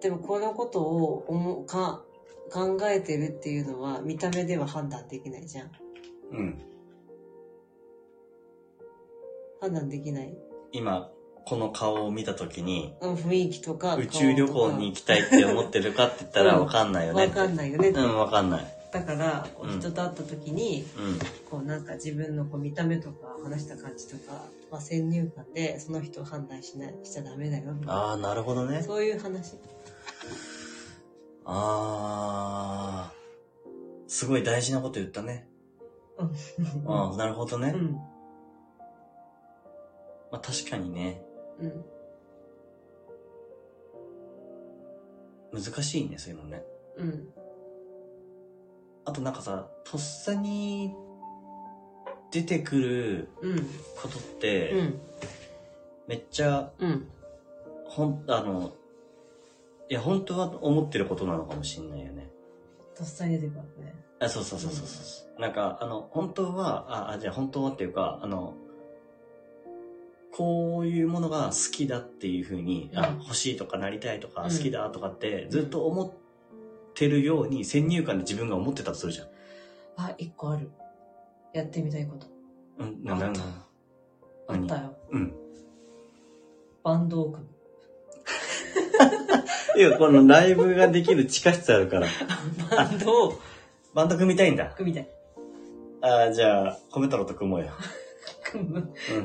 [0.00, 2.04] でもこのことを思うか
[2.52, 5.72] 考えてるっていうのは見た目では判断できないじゃん。
[6.30, 6.58] うん。
[9.64, 10.36] 判断できない。
[10.72, 11.10] 今、
[11.46, 13.96] この顔を見たときに、うん、雰囲気とか。
[13.96, 17.26] 宇宙旅行に行きたいって思ってるかって言ったらうんわかんないよね。
[17.26, 17.88] わかんないよね。
[17.88, 18.74] うん、わかんない。
[18.92, 21.18] だから、こううん人と会った時に、うん。
[21.50, 27.72] こうなんか自分のこう見た目とか話した感じとか、まあ、先入観でその人を判断しない、しちゃダメだよ。
[27.72, 28.82] みたいああ、なるほどなね。
[28.82, 29.54] そういう話。
[31.46, 33.12] ああ、
[34.08, 35.48] すごい大事なこと言ったね。
[36.18, 36.90] うん。
[36.90, 37.72] ああ、なるほどね。
[37.74, 38.13] うん。
[40.34, 41.22] まあ確かにね、
[41.60, 41.66] う
[45.56, 45.62] ん。
[45.62, 46.64] 難しいね、そういうのね。
[46.96, 47.28] うん。
[49.04, 50.92] あとなんかさ、とっさに
[52.32, 53.58] 出てくるうん。
[54.02, 55.00] ことって、うん。
[56.08, 57.06] めっちゃ、うん。
[57.86, 58.72] ほん、あの、
[59.88, 62.28] いや、本当は思ってることなのかもしんないよね。
[62.96, 63.94] とっさに出てくるね。
[64.18, 65.40] あ、そうそうそうそうそう。
[65.40, 68.56] なんか、あの、本当は、あ、あじゃあ本当はっていうか、あの、
[70.36, 76.12] こういうものが好きだっていうふうに、ん、欲しいとかなりたいとか、うん好きだとかって、ずっと思っ
[76.94, 79.28] てるように、先入観で自分が思ってたとするじゃん。
[79.96, 80.70] あ、一個ある。
[81.52, 82.26] やってみたいこと。
[82.78, 83.40] うん、なんだなんだ。
[84.48, 84.62] 何？
[84.62, 84.96] あったよ。
[85.12, 85.34] うん。
[86.82, 87.50] バンドを組む。
[89.78, 92.08] いや、このライブができる地下室あるから。
[92.76, 93.40] バンドを
[93.94, 94.66] バンド組みたいんだ。
[94.76, 95.08] 組みたい。
[96.02, 97.70] あじゃあ、米太郎と組もうよ。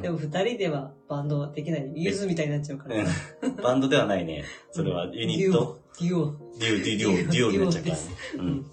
[0.02, 1.92] でも二人ではバンドはできない。
[1.96, 2.96] ユーズみたいになっちゃうから。
[2.96, 3.56] うん。
[3.58, 4.44] バンドではないね。
[4.72, 5.80] それはユニット。
[6.00, 6.36] デュオ。
[6.60, 7.96] デュオ、デュオ、デュオになっちゃうから
[8.44, 8.64] ね。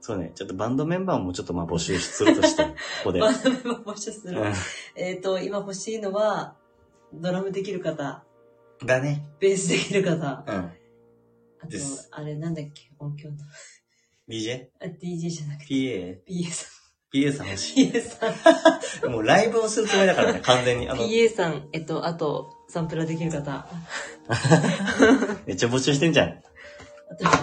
[0.00, 0.30] そうね。
[0.36, 2.70] ちょっとバンドメンバーもちょっとまあ募集するとして、こ
[3.04, 3.20] こで。
[3.20, 4.40] バンドメンバー募集する。
[4.40, 4.44] う
[4.94, 6.54] えっと、今欲しいのは、
[7.12, 8.24] ドラムできる方、
[8.84, 8.86] ん。
[8.86, 9.26] だね。
[9.40, 10.54] ベースできる方、うん。
[10.54, 11.76] あと
[12.12, 13.36] あれなんだっけ、音響の。
[14.28, 14.68] DJ?PA?
[14.80, 16.75] あ、DJ じゃなくて、PA PA さ
[17.16, 17.90] PA さん欲しん。
[17.90, 18.26] PA さ
[19.06, 19.10] ん。
[19.10, 19.12] い。
[19.12, 20.88] もうライブをするつもりだからね、完全に。
[20.88, 23.66] あの、PA さん、えっと、あと、サンプラーできる方。
[25.46, 26.28] めっちゃ募集してんじゃん。
[26.28, 26.34] あ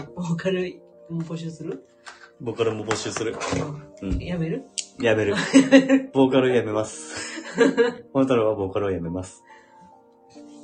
[0.05, 1.85] と、ボーカルも募集する？
[2.41, 3.35] ボーカルも募集する。
[4.01, 4.17] うん。
[4.19, 4.63] やめる？
[4.99, 5.35] やめる。
[6.13, 7.41] ボーカルやめます。
[8.11, 9.43] 本太郎はボーカルをやめます。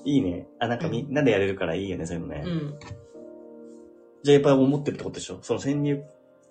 [0.05, 0.47] いいね。
[0.59, 2.43] あ、なんかみんなでやれるからいいよね、そういうのね。
[2.45, 2.79] うん。
[4.23, 5.39] じゃあやっぱり思ってるってことでしょ？
[5.41, 6.03] その潜入、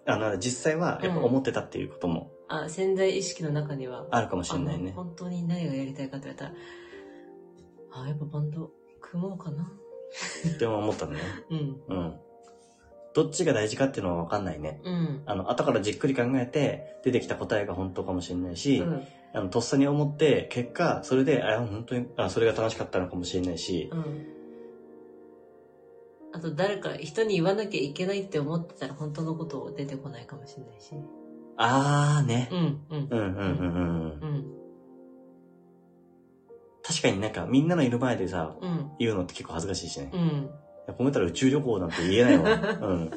[0.07, 4.93] あの、実際はやっぱ思ってたっていうこともあ、潜在意識の中には、あるかもしれないね。
[4.97, 8.71] 本当に何がやりたいかって言われたら、あ、やっぱバンド
[9.01, 9.71] 組もうかな。
[10.55, 11.21] って思ったのね。
[11.51, 11.81] うん。
[11.89, 12.21] うん。
[13.15, 14.81] どっちが大事かっていうのはわかんないね。
[14.85, 15.23] うん。
[15.27, 19.03] あの、後からじっくり考えて、出てきた答えが本当かもしれないし、うん。
[19.35, 24.39] あの、とっさに思って、結果、それで、あ、本当に、あ、それが楽しかったのかもしれないし、うん。
[26.33, 30.95] あと誰か人に言わなきゃいけないって思ってたら本当のこと出てこないかもしれないし。
[31.59, 32.57] あーねう。
[32.57, 32.59] ん、
[32.89, 34.21] うん、うんうんうんうん。
[34.21, 34.45] うん、
[36.85, 40.11] 確かになんか、みんなのいる前でさ、うん、言うのって結構恥ずかしいしね。
[40.15, 40.51] いうん、
[40.87, 42.45] や込めたら宇宙旅行なんて言えないわ。
[42.81, 43.11] うん。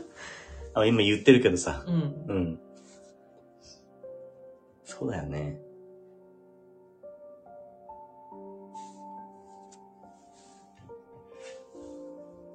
[0.74, 1.84] あ今言ってるけどさ。
[1.86, 2.26] うん。
[2.28, 2.60] うん。
[4.86, 5.60] そうだよね。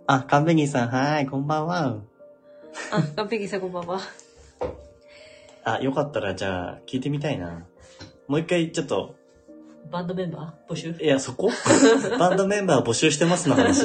[0.08, 2.00] あ、カンベギーさん、はーい、こんばんは。
[2.90, 4.00] あ、完璧さんこんばんは。
[5.68, 7.66] あ、よかったら、じゃあ、聞いてみたいな。
[8.28, 9.16] もう一回、ちょっと、
[9.90, 10.72] バンドメンバー？
[10.72, 10.97] 募集？
[11.01, 11.51] いや、そこ？
[12.18, 13.84] バンドメンバー募集してますの話。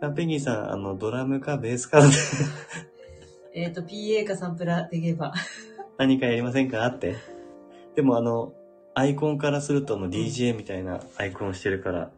[0.00, 2.08] カンベギーさん、あの、ドラムかベースかで
[3.52, 5.32] えっ、と、PA かサンプラーできれば。
[5.98, 6.86] 何かやりませんか？
[6.86, 7.16] って。
[7.96, 8.52] でもあの、
[8.94, 12.10] アイコンからするともう DJ みたいなアイコンをしてるから、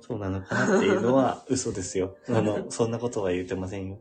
[0.00, 2.16] そうなのかなっていうのは嘘ですよ。
[2.28, 3.98] あの、そんなことは言ってませんよ。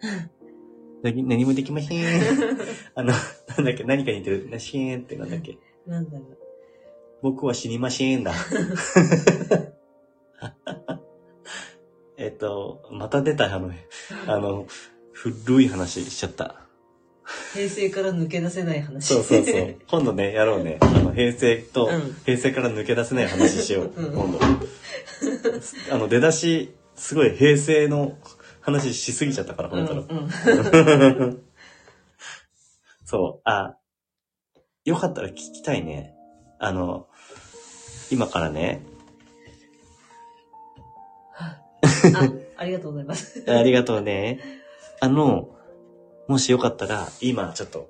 [1.02, 1.98] 何何もできません。
[2.94, 4.48] あの、なんだっけ、何かに似てる。
[4.50, 5.58] なしーんってなんだっけ。
[5.86, 6.38] なんだろう。
[7.22, 8.32] 僕は死にましんだ。
[12.18, 13.70] えっと、また出た、あの、
[14.26, 14.66] あの、
[15.12, 16.66] 古い話しちゃった。
[17.54, 19.14] 平成から抜け出せない話。
[19.14, 19.76] そうそうそう。
[19.88, 20.78] 今度ね、やろうね。
[20.80, 23.92] あの、平成と、うん平成から抜け出せない話しよう。
[23.96, 24.38] うん今度。
[25.90, 28.16] あの、出だし、すごい平成の
[28.66, 29.82] 話しすぎちゃったから、この。
[29.84, 31.42] うんうん、
[33.06, 33.76] そう、あ、
[34.84, 36.16] よかったら聞きたいね。
[36.58, 37.06] あの、
[38.10, 38.84] 今からね。
[41.38, 43.44] あ、ありがとうございます。
[43.48, 44.40] ありがとうね。
[44.98, 45.56] あの、
[46.26, 47.88] もしよかったら、今ちょっと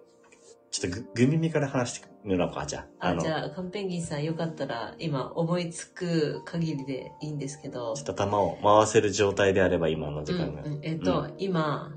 [0.71, 3.09] ちょっとぐ、ぐみみから話してみようか、じゃあ。
[3.09, 10.63] あ、の、じゃあ、カンペンギンさんよかったら、今思いつく限りでいいんですけどちょ、っと頭を回せる状態であれば、今の時間が。
[10.63, 11.95] うんうん、えっ、と、う今、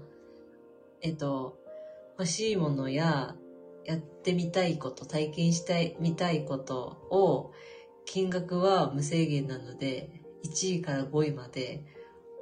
[1.02, 1.58] えっ、と、
[2.18, 3.36] 欲しいものや、
[3.86, 7.52] やってみたいこと、体験したい、みたいことを、
[8.06, 10.10] 金額は無制限なので、
[10.44, 11.84] 1位から5位まで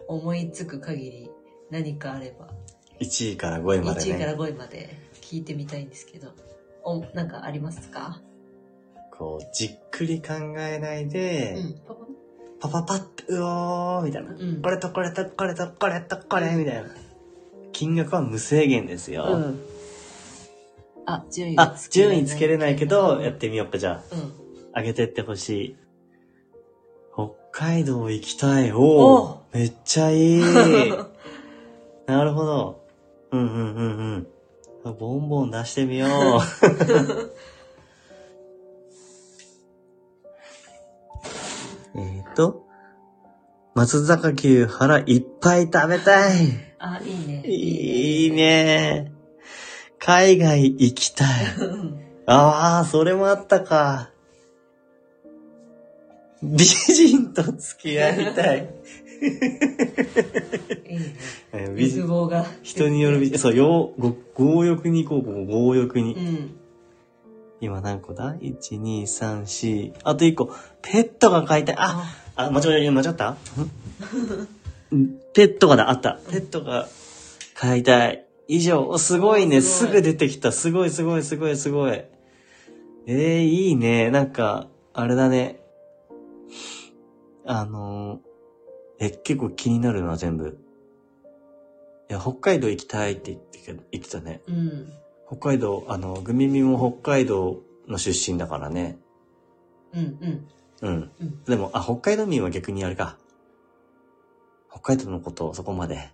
[0.07, 1.31] 思いつく限り
[1.69, 2.49] 何かあれば、
[2.99, 4.37] 1位から5位まで1位からね。
[4.37, 6.29] 5位まで聞いてみたいんですけど、
[6.85, 8.21] お、なんかありますか？
[9.11, 11.57] こう、じっくり考えないうんで、。
[12.59, 12.81] パパ？
[12.81, 14.31] パパパって、うおーみたいな。
[14.31, 16.89] うんこれとこれとこれとこれとこれみたいな。
[17.73, 19.25] 金額は無制限ですよ。
[19.25, 19.59] うん。
[21.05, 23.39] あ、順位があ、順位つけれないけど、やっうん。
[23.39, 24.15] てみようか、じゃあ。
[24.15, 24.33] うん。
[24.75, 25.75] 上げてってほしい。
[27.13, 28.71] 北海道行きたい。
[28.71, 30.41] おおおめっちゃいい。
[32.07, 32.87] なるほど。
[33.31, 34.27] うんうんうんうん。
[34.93, 36.41] ボンボン出してみよう。
[41.99, 42.65] えっと、
[43.73, 46.37] 松坂牛腹いっぱい食べたい。
[46.79, 47.43] あ、いいね。
[47.45, 49.11] いいね。
[49.99, 51.27] 海外行きたい。
[51.59, 54.11] う んああ、それもあったか。
[56.43, 58.69] 美人と付き合いたい。
[59.21, 59.31] いい
[60.93, 61.15] ね。
[61.75, 62.45] 欲望が。
[62.63, 66.15] 人による そう、よう、ご強欲に行こう、強欲に。
[66.15, 66.51] うん。
[67.59, 69.93] 今何個だ ?1、2、3、4。
[70.03, 70.51] あと1個。
[70.81, 71.75] ペットが飼いたい。
[71.79, 72.03] あ、
[72.35, 73.31] あ、間違え、間違った？
[73.31, 73.37] ん？
[75.33, 76.19] ペットがだ、あった。
[76.29, 76.87] ペットが
[77.55, 78.25] 飼いたい。
[78.47, 79.61] 以上、おすごいね。
[79.61, 80.51] すごいすぐ出てきた。
[80.51, 82.01] すごい、すごい、すごい、すごい。
[83.07, 84.11] えー、いいね。
[84.11, 85.59] なんか、あれだね。
[87.45, 88.26] あのー、
[88.99, 90.59] え、結構気になるな、全部。
[92.09, 94.41] いや、北海道行きたいって言って言ってたね。
[94.47, 94.93] うん。
[95.27, 98.97] 北海道、あの、グミミも北海道の出身だからね。
[99.93, 100.17] うん。
[100.21, 100.47] うん。
[100.81, 101.11] うん。
[101.19, 103.17] うんでも、あ、北海道民は逆にあれか。
[104.69, 106.11] 北海道のことをそこまで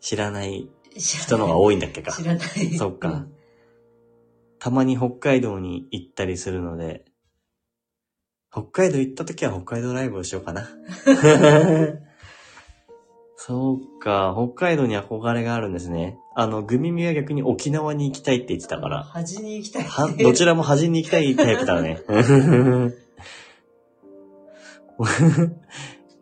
[0.00, 2.12] 知らない人の方が多いんだっけか。
[2.12, 2.74] 知らない。
[2.76, 3.26] そっか
[4.58, 7.04] たまに北海道に行ったりするので、
[8.56, 10.66] 北海道行った時は北海道ライブをしようかな。
[13.36, 16.18] そうか、北海道に憧れがあるんですね。
[16.34, 19.02] あの、グミミは逆に沖縄に行きたいって言ってたから。
[19.04, 19.82] 端に行きたい。
[19.84, 22.00] は、どちらも端に行きたいタイプだね。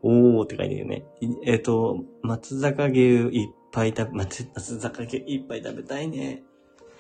[0.03, 1.05] おーって書いてるね。
[1.21, 6.43] いえっ、と、松坂牛いっぱい食べ、松松坂牛いっぱい食べたいね。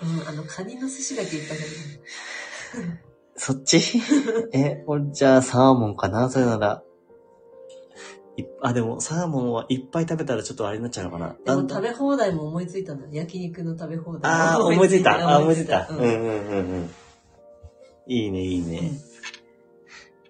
[0.00, 3.13] うん、あの、カニの寿司だけ行ったけど。
[3.36, 3.80] そっち？
[4.52, 6.28] え、俺じゃあサーモンかな？
[6.30, 6.82] それなら。
[8.36, 11.28] いあ、でもサーモンはいっぱい食べたらちょっとあれになっちゃうのかな？
[11.28, 13.06] でもだんだん食べ放題も思いついたの。
[13.12, 14.32] 焼肉の食べ放題。
[14.32, 15.36] あー、思いついた。
[15.36, 15.88] あ、思いついた。
[15.90, 16.90] ううんんうんうんうん。
[18.06, 18.92] いいね、いいね。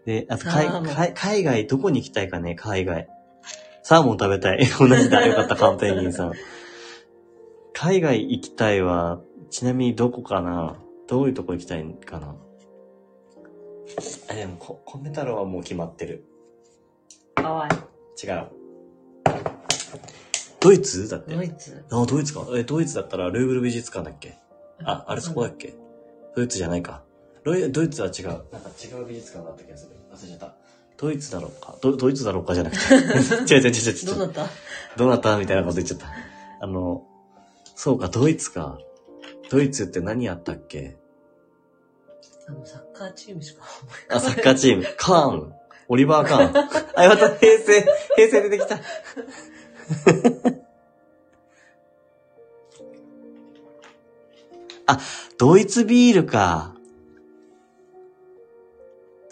[0.06, 3.08] で、あと海サーモン海、海外どこに行きたいかね、海外。
[3.82, 4.66] サーモン食べたい。
[4.78, 5.26] 同じだ。
[5.26, 6.32] よかった、カンペンギンさん。
[7.72, 9.20] 海外行きたいは、
[9.50, 10.76] ちなみにどこかな？
[11.08, 12.34] どういうとこ行きたいかな？
[14.30, 16.24] あ、でも、こ、米太郎はもう決まってる。
[17.34, 17.70] かわい
[18.26, 18.46] 違う。
[20.60, 21.08] ドイツ？
[21.08, 21.28] だっい。
[21.28, 21.34] て。
[21.36, 21.84] ドイツ。
[21.90, 22.46] あ、ドイツか。
[22.56, 24.38] え、ドイツだったらルーブル美術館だっけ？
[24.84, 25.74] あ、あれそこだっけ？
[26.34, 27.02] ドイツじゃないか。
[27.44, 28.26] ロイドイツは違う。
[28.28, 29.96] なんか違う美術館だった気がする。
[30.10, 30.54] 忘れちゃった。
[30.96, 31.76] ドイツだろうか。
[31.82, 32.94] ドドイツだろうかじゃなくて。
[32.94, 32.98] 違
[33.60, 34.06] う違う違う違う違う。
[34.06, 34.46] どうなった？
[34.96, 35.38] どうなった？
[35.38, 36.06] みたいなこと言っちゃった。
[36.60, 37.04] あの、
[37.76, 38.78] そうか、ドイツか。
[39.50, 40.96] ドイツって何やったっけ？
[42.46, 44.84] あの、サッカーチームしか思いあ、サッカーチーム。
[44.96, 45.54] カーン。
[45.88, 46.56] オリバー・カーン。
[46.96, 48.78] あ、また平成、平成出てきた。
[54.86, 54.98] あ、
[55.38, 56.74] ドイツビールか。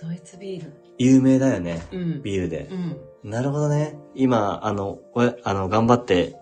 [0.01, 0.73] ドイツビール。
[0.99, 1.87] 有名だよね。
[1.93, 2.23] うん。
[2.23, 2.75] ビールでう。
[2.75, 3.31] ん。
[3.31, 3.99] なるほどね。
[4.15, 6.37] 今、あの、これ、あの、頑張って、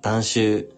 [0.00, 0.68] 断酒、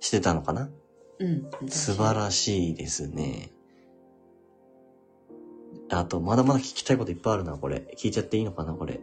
[0.00, 0.70] してたのかな？
[1.18, 1.50] うん。
[1.68, 3.50] 素晴らしいですね。
[5.90, 7.86] あと、まだまだ聞きたいこといっぱいあるな、これ。
[7.98, 9.00] 聞いちゃっていいのかな、これ。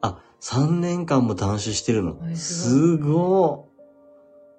[0.00, 2.18] あ、3年間も断酒してるの。
[2.30, 3.76] えすすごい。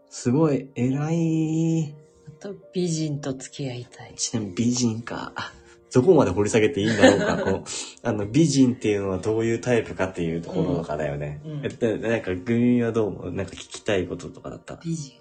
[0.10, 1.96] すごい、偉い。
[2.28, 4.14] あと、美人と付き合いたい。
[4.16, 5.34] ちなみに美人か。
[5.36, 5.52] あ
[5.94, 7.38] どこまで掘り下げていいんだろうか。
[7.44, 7.64] こう、
[8.08, 11.42] あの、美人っていうのはどういうタイプかっていうところとかだよね。
[11.46, 13.32] うんうんえっと、なんか、グミはどう思う？
[13.32, 14.80] なんか聞きたいこととかだった？
[14.84, 15.14] 美人？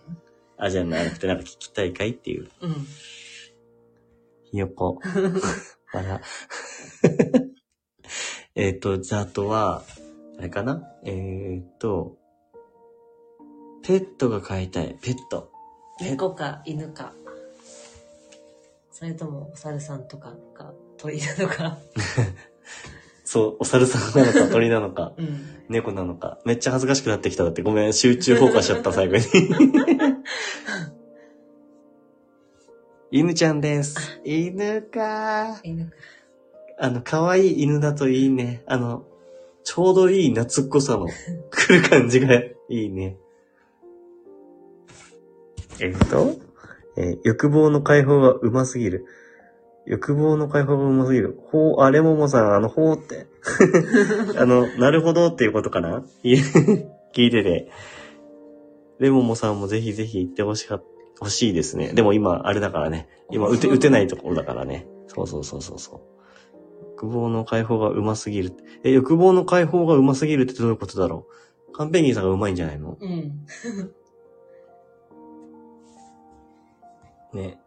[0.58, 2.48] あ、じゃなくて、なんか聞きたいかいっていう。
[2.60, 2.86] うん。
[4.44, 5.00] ひよこ。
[5.92, 6.20] 笑。
[8.54, 9.82] えっ、と、じゃああとは、
[10.38, 10.82] あれかな？
[11.04, 12.16] えっ、と、
[13.82, 14.96] ペットが飼いたい。
[15.02, 15.50] ペット。
[16.00, 17.12] 猫か犬か。
[18.90, 21.78] それともお猿さんとかか鳥なのか。
[23.26, 25.40] そう、お猿さんなのか鳥なのかうん。
[25.68, 26.38] 猫なのか。
[26.44, 27.42] めっちゃ恥ずかしくなってきた。
[27.42, 29.24] だってごめん、集中フォーカスしちゃった、最後に。
[33.10, 34.20] 犬ちゃんです。
[34.24, 35.96] 犬か犬か。
[36.78, 38.62] あの、可愛い犬だといいね。
[38.66, 39.04] あの、
[39.64, 41.08] ちょうどいい夏っこさの
[41.50, 43.16] 来る感じがいいね。
[45.80, 46.36] えっと、
[46.96, 49.04] えー欲望の解放がうますぎる。
[49.86, 51.38] 欲望の解放がうますぎる。
[51.50, 53.26] ほう、あれももさん、あの、ほうって。
[54.36, 56.04] あの、なるほどっていうことかな？
[56.22, 56.34] い
[57.14, 57.70] 聞いてて。
[58.98, 60.80] レモモさんもぜひぜひ言ってほしか、
[61.20, 61.92] 欲しいですね。
[61.92, 63.08] でも今、あれだからね。
[63.30, 64.86] 今、打て、打てないところだからね。
[65.06, 66.00] そうそうそうそうそう。
[66.92, 68.52] 欲望の解放がうますぎる。
[68.82, 71.26] え、欲望の解放がうますぎるってどういうことだろ
[71.68, 71.72] う？
[71.72, 72.96] カンペンギンさんがうまいんじゃないの？
[73.00, 73.46] うん。
[77.34, 77.60] ね。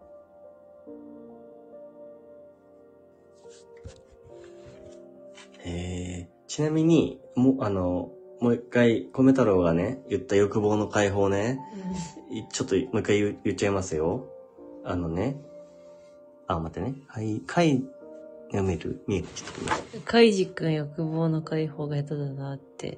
[5.65, 11.60] えー、ちなみに、もう、あの、もう一回、米太郎がね、言った欲望の解放ね、
[12.31, 14.27] いちょっともう一回言う言っちゃいますよ。
[14.86, 15.38] あのね、
[16.48, 16.95] あ、待ってね。
[17.07, 17.84] はい、回、
[18.48, 22.98] 読める見えちょっとごめんなさいカイジ君欲望の解放が下手だなって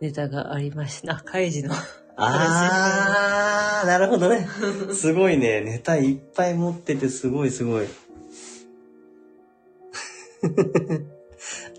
[0.00, 1.14] ネタがありました。
[1.16, 1.74] あ、カイジの。
[2.16, 4.46] あー、なるほどね。
[4.92, 5.60] すごいね。
[5.60, 7.86] ネタいっぱい持っててすごいすごい。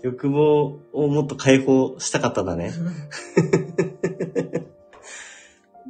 [0.02, 2.72] 欲望をもっと解放したかったんだね。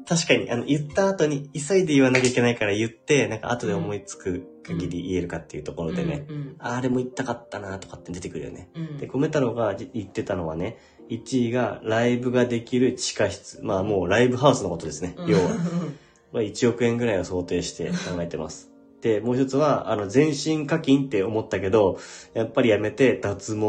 [0.08, 6.24] 確かに、あの、言った後に急いで言わなきゃいけないから言って、なんか後で思いつく限り言えるかっていうところでね。
[6.28, 8.70] うんああれも言ったかったなとかって出てくるよね。
[8.74, 8.96] うん。
[8.96, 10.78] で、米太郎が言ってたのはね、
[11.10, 13.60] 1位がライブができる地下室。
[13.62, 15.14] まあもうライブハウスのことですね。
[15.26, 15.50] 要は。
[16.32, 18.67] まあ1億円ぐらいを想定して考えてます。
[19.00, 21.98] で、もう一つは、あの、全身課金って思ったけど、
[22.34, 23.60] やっぱりやめて脱毛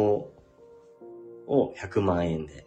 [1.47, 2.65] を100万円で。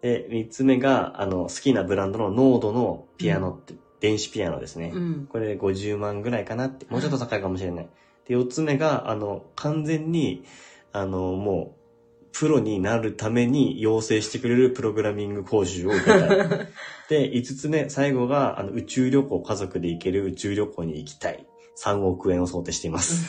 [0.00, 4.92] で、三つ目が、あの、好きなブランドのノードのピアノって、電子ピアノですね。
[4.94, 5.26] うん。
[5.30, 6.86] これで50万ぐらいかなって。
[6.90, 7.88] もうちょっと高いかもしれない。
[8.26, 10.44] で、四つ目が、あの、完全に、
[10.92, 11.84] あの、もう、
[12.32, 16.68] プロになるために養成してくれるプログラミング講習を受けたい。
[17.08, 21.46] で、五つ目、最後が、あの、宇宙旅行、家族で行ける宇宙旅行に行きたい。
[21.76, 23.24] 3億円を想定しています。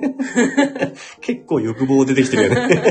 [1.20, 2.68] 結構欲望出てきてるよね。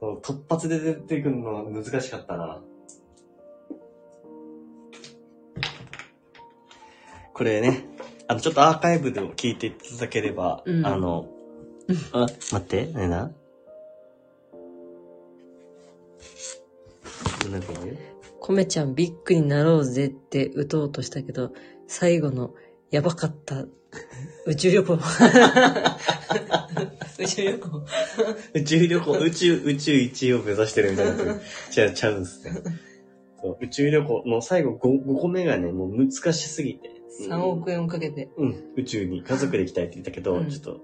[0.00, 2.62] そう突発で出てくるのは難しかったな。
[7.32, 7.84] これね、
[8.28, 11.28] あの、ちょっとアーカイブでも聞いていただければ、うんあの、
[12.12, 12.20] あ、
[12.52, 13.32] 待って、ねえな。
[17.50, 18.13] なんか言
[18.44, 21.52] うコメちゃんビッグになろうぜって打とうとしたけど、
[21.86, 22.54] 最後の
[22.90, 23.64] やばかった。
[24.46, 24.98] 宇宙旅行。
[27.18, 27.84] 宇宙旅行。
[28.54, 31.40] 宇宙旅行、宇宙、宇宙一位を目指してるみたいなや
[31.70, 31.78] つ。
[31.78, 32.62] 違う、ちゃうんですね。
[33.60, 36.90] 宇宙旅行の最後 5, 5個目がね、もう難しすぎて。
[37.28, 38.28] 3億円をかけて。
[38.36, 40.80] うん、宇宙に家族で行きたいって言ったけど、うんちょっと、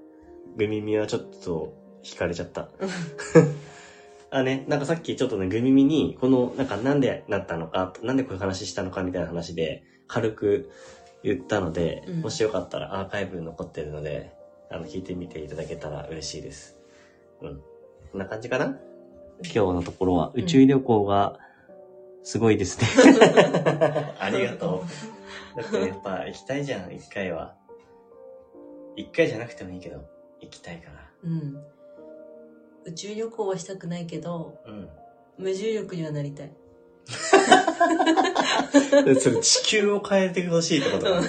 [0.56, 2.70] グミミはちょっと惹かれちゃった。
[4.30, 10.70] あね、なんかさっきちょっとね、グミミに、この、なんかなんでなったのか、なんでこういう話したのかみたいな話で、軽く
[11.22, 14.32] 言ったので、うんもしよかったらアーカイブ残ってるので、
[14.70, 16.78] あの、聞いてみていただけたら嬉しいです。
[17.42, 17.60] うん。
[18.12, 18.78] こんな感じかな？
[19.42, 21.38] 今日のところは、宇宙旅行が、
[22.22, 22.86] すごいですね。
[24.20, 24.84] ありがと
[25.56, 25.60] う。
[25.60, 27.56] だってやっぱ行きたいじゃん、一回は。
[28.94, 30.04] 一回じゃなくてもいいけど、
[30.40, 31.10] 行きたいから。
[31.24, 31.64] うん。
[32.86, 34.88] 宇宙旅行はしたくないけど、うん。
[35.38, 36.52] 無重力にはなりたい。
[39.04, 41.22] でそれ地球を変えてほしいってことだ。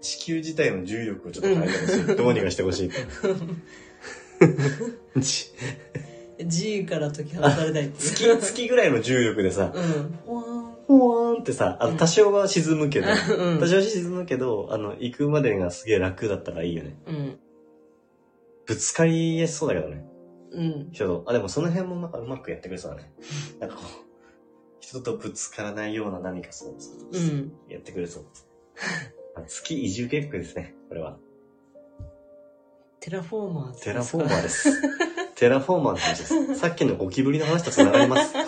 [0.00, 2.06] 地球自体の重力をちょっと変えてほしい。
[2.16, 2.90] どうにかしてほしい。
[5.22, 5.52] ち
[6.44, 7.90] G から解き放たれない。
[7.96, 10.18] 月、月ぐらいの重力でさ、うん。
[10.86, 13.10] ほわーんってさ、あの、多少は沈むけど、う
[13.56, 16.98] ん多少は沈むけど、あの、行くまでがすげえ楽だったらいいよね。
[17.06, 17.38] うん。
[18.72, 20.02] ぶつかりやすそうだけどね。
[20.52, 20.88] うん。
[20.92, 21.24] 人と。
[21.26, 23.12] あ、でもその辺もなんかうまくやってくれそうだね。
[23.60, 23.86] なんかこう、
[24.80, 26.74] 人とぶつからないような何かそう、
[27.12, 27.52] うん。
[27.68, 28.24] やってくれそう。
[29.36, 31.18] あ月移住計画ですね、これは。
[33.00, 33.82] テラフォーマーズ。
[33.82, 34.82] テラフォーマーです。
[35.36, 36.54] テラフォーマーの話です。
[36.56, 38.32] さっきのゴキブリの話と繋がります。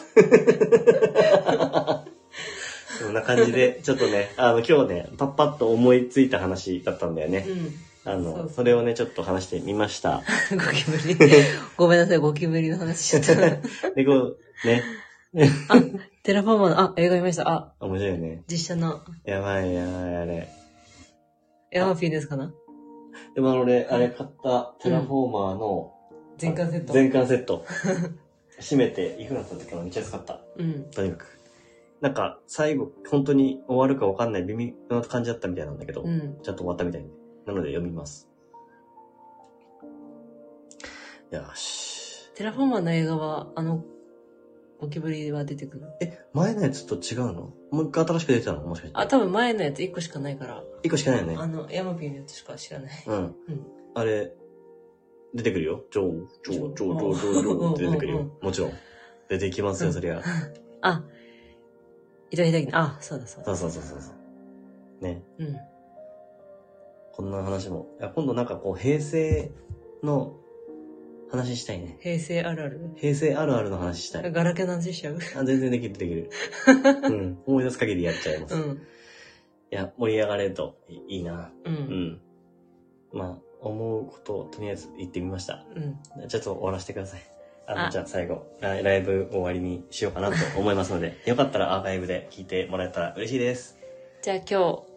[3.04, 7.46] こんな感じで、ちょっとね、あの、今日ね、パッパッと思いついた話だったんだよね。
[8.06, 10.22] あの、それをね、ちょっと話してみました。
[10.50, 11.16] ゴキブリ。
[11.76, 13.90] ごめんなさい、ゴキブリの話しちゃった。
[13.94, 14.82] で、こう、ね。
[15.68, 15.80] あ、
[16.22, 17.48] テラフォーマーの、あ、映画見ました。
[17.48, 18.44] あ、面白いよね。
[18.46, 20.48] 実写のやばいやばい、あれ。
[21.72, 22.52] ヤマピーですかな？
[23.34, 25.92] でも俺、あれ買ったテラフォーマーの
[26.38, 26.92] 全巻セット。
[26.92, 27.64] 全巻セット。
[28.60, 30.40] 閉めて、いくらだったっけなめっちゃ安かった。
[30.56, 30.84] うん。
[30.90, 31.40] とにかく。
[32.00, 36.38] なんか、最後、本当に終わるか分かんない微妙な感じだったみたいなんだけど、うん。
[36.42, 37.08] ちゃんと終わったみたいで。
[37.46, 38.28] なので読みます。
[41.30, 42.30] よし。
[42.34, 43.84] テラフォーマーの映画は、あの、
[44.80, 45.86] ゴキブリは出てくる？
[46.00, 47.52] え、前のやつと違うの？
[47.70, 48.62] もう一回新しく出てたの？
[48.62, 48.98] もしかして。
[48.98, 51.46] あ、多分前のやつ1個しかないから、一個しかないよねあ。
[51.46, 52.92] の、ヤマピーのやつしか知らない。
[53.06, 53.16] うん。
[53.16, 53.34] うん。
[53.94, 54.32] あれ、
[55.34, 55.84] 出てくるよ。
[55.90, 58.38] ジョー、ジョー、ジョー、ジョー、ジョー、ジョーって出てくるよ。
[58.40, 58.72] もちろん。
[59.28, 60.22] 出てきますよ、そりゃ。
[60.82, 61.02] あ、
[62.30, 63.56] 伊藤秀樹の、あ、そうだそうだ。
[63.56, 64.10] そうそうそうそうそ
[65.00, 65.04] う。
[65.04, 65.22] ね。
[65.38, 65.56] うん。
[67.16, 67.86] こんな話も。
[68.00, 69.50] いや今度なんかこう、平成
[70.02, 70.36] の
[71.30, 71.96] 話したいね。
[72.00, 72.80] 平成あるある。
[72.96, 74.32] 平成あるあるの話したい。
[74.32, 75.18] ガラケーの話しちゃう？
[75.36, 76.30] あ全然できるできる。
[77.04, 77.38] うん。
[77.46, 78.54] 思い出す限りやっちゃいます。
[78.56, 78.82] いうん。
[79.70, 81.52] や、盛り上がれるといいな。
[81.64, 81.68] う。
[81.68, 82.20] うんん。
[83.12, 85.64] まあ、思うことをとりあえず言ってみました。
[85.74, 86.28] うん。
[86.28, 87.20] ちょっと終わらせてください。
[87.66, 93.78] あの、あじゃあ最後ライ、ライブ終わりにしようかなと思いますので、 よかったらアーカイブで聞いてもらえたら嬉しいです。
[94.22, 94.54] じゃあ今日、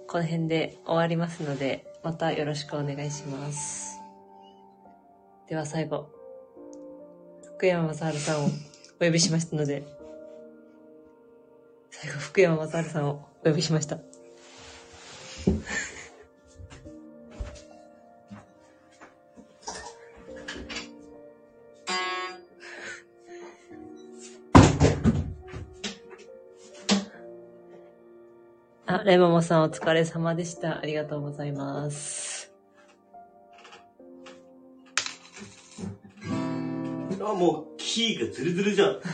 [0.07, 3.99] この辺で終わりますので、またよろしくお願いします。
[5.49, 6.07] では最後、
[7.57, 8.47] 福山雅治さんを
[9.01, 9.84] お呼びしましたので、
[11.91, 13.99] 最後、福山雅治さんをお呼びしました。
[29.07, 30.79] レモモさんお疲れ様でした。
[30.79, 32.51] ありがとうございます。
[37.21, 38.99] あ、もう、キーがズルズルじゃん。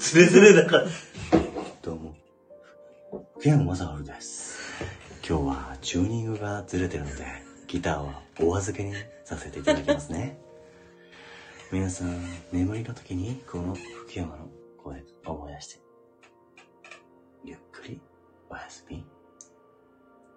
[0.00, 0.86] ズルズルだから。
[1.82, 2.14] どうも。
[3.34, 4.58] 福山雅治です。
[5.28, 7.26] 今日はチューニングがずれてるので、
[7.66, 8.94] ギターはお預けに
[9.26, 10.38] させていただきますね。
[11.70, 12.22] 皆さん、
[12.52, 14.48] 眠りの時にこの福山の
[14.82, 15.80] 声を思い出して、
[17.44, 18.00] ゆっくり
[18.50, 19.06] おやすみ。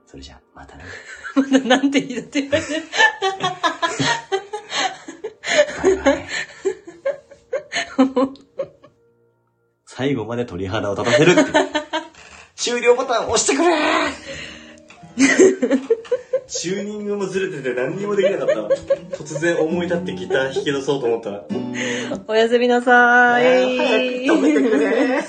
[0.06, 0.84] それじゃ、またね。
[1.36, 2.84] まだなんて言って言われてる。
[5.84, 6.26] バイバイ。
[9.86, 11.36] 最後まで鳥肌を立たせる。
[12.56, 13.76] 終了ボタン押してくれ
[16.48, 18.54] チューニングもずれてて何にもできなかった。
[19.18, 21.46] 突然思い立ってギター弾き出そうと思ったら。
[22.28, 23.78] おやすみなさーい。
[23.78, 25.24] 早く止めてくれ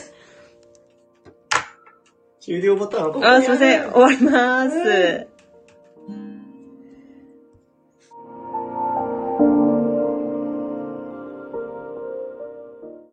[2.41, 3.91] 終了ボタンはここにあ、すいません。
[3.91, 5.36] 終わります。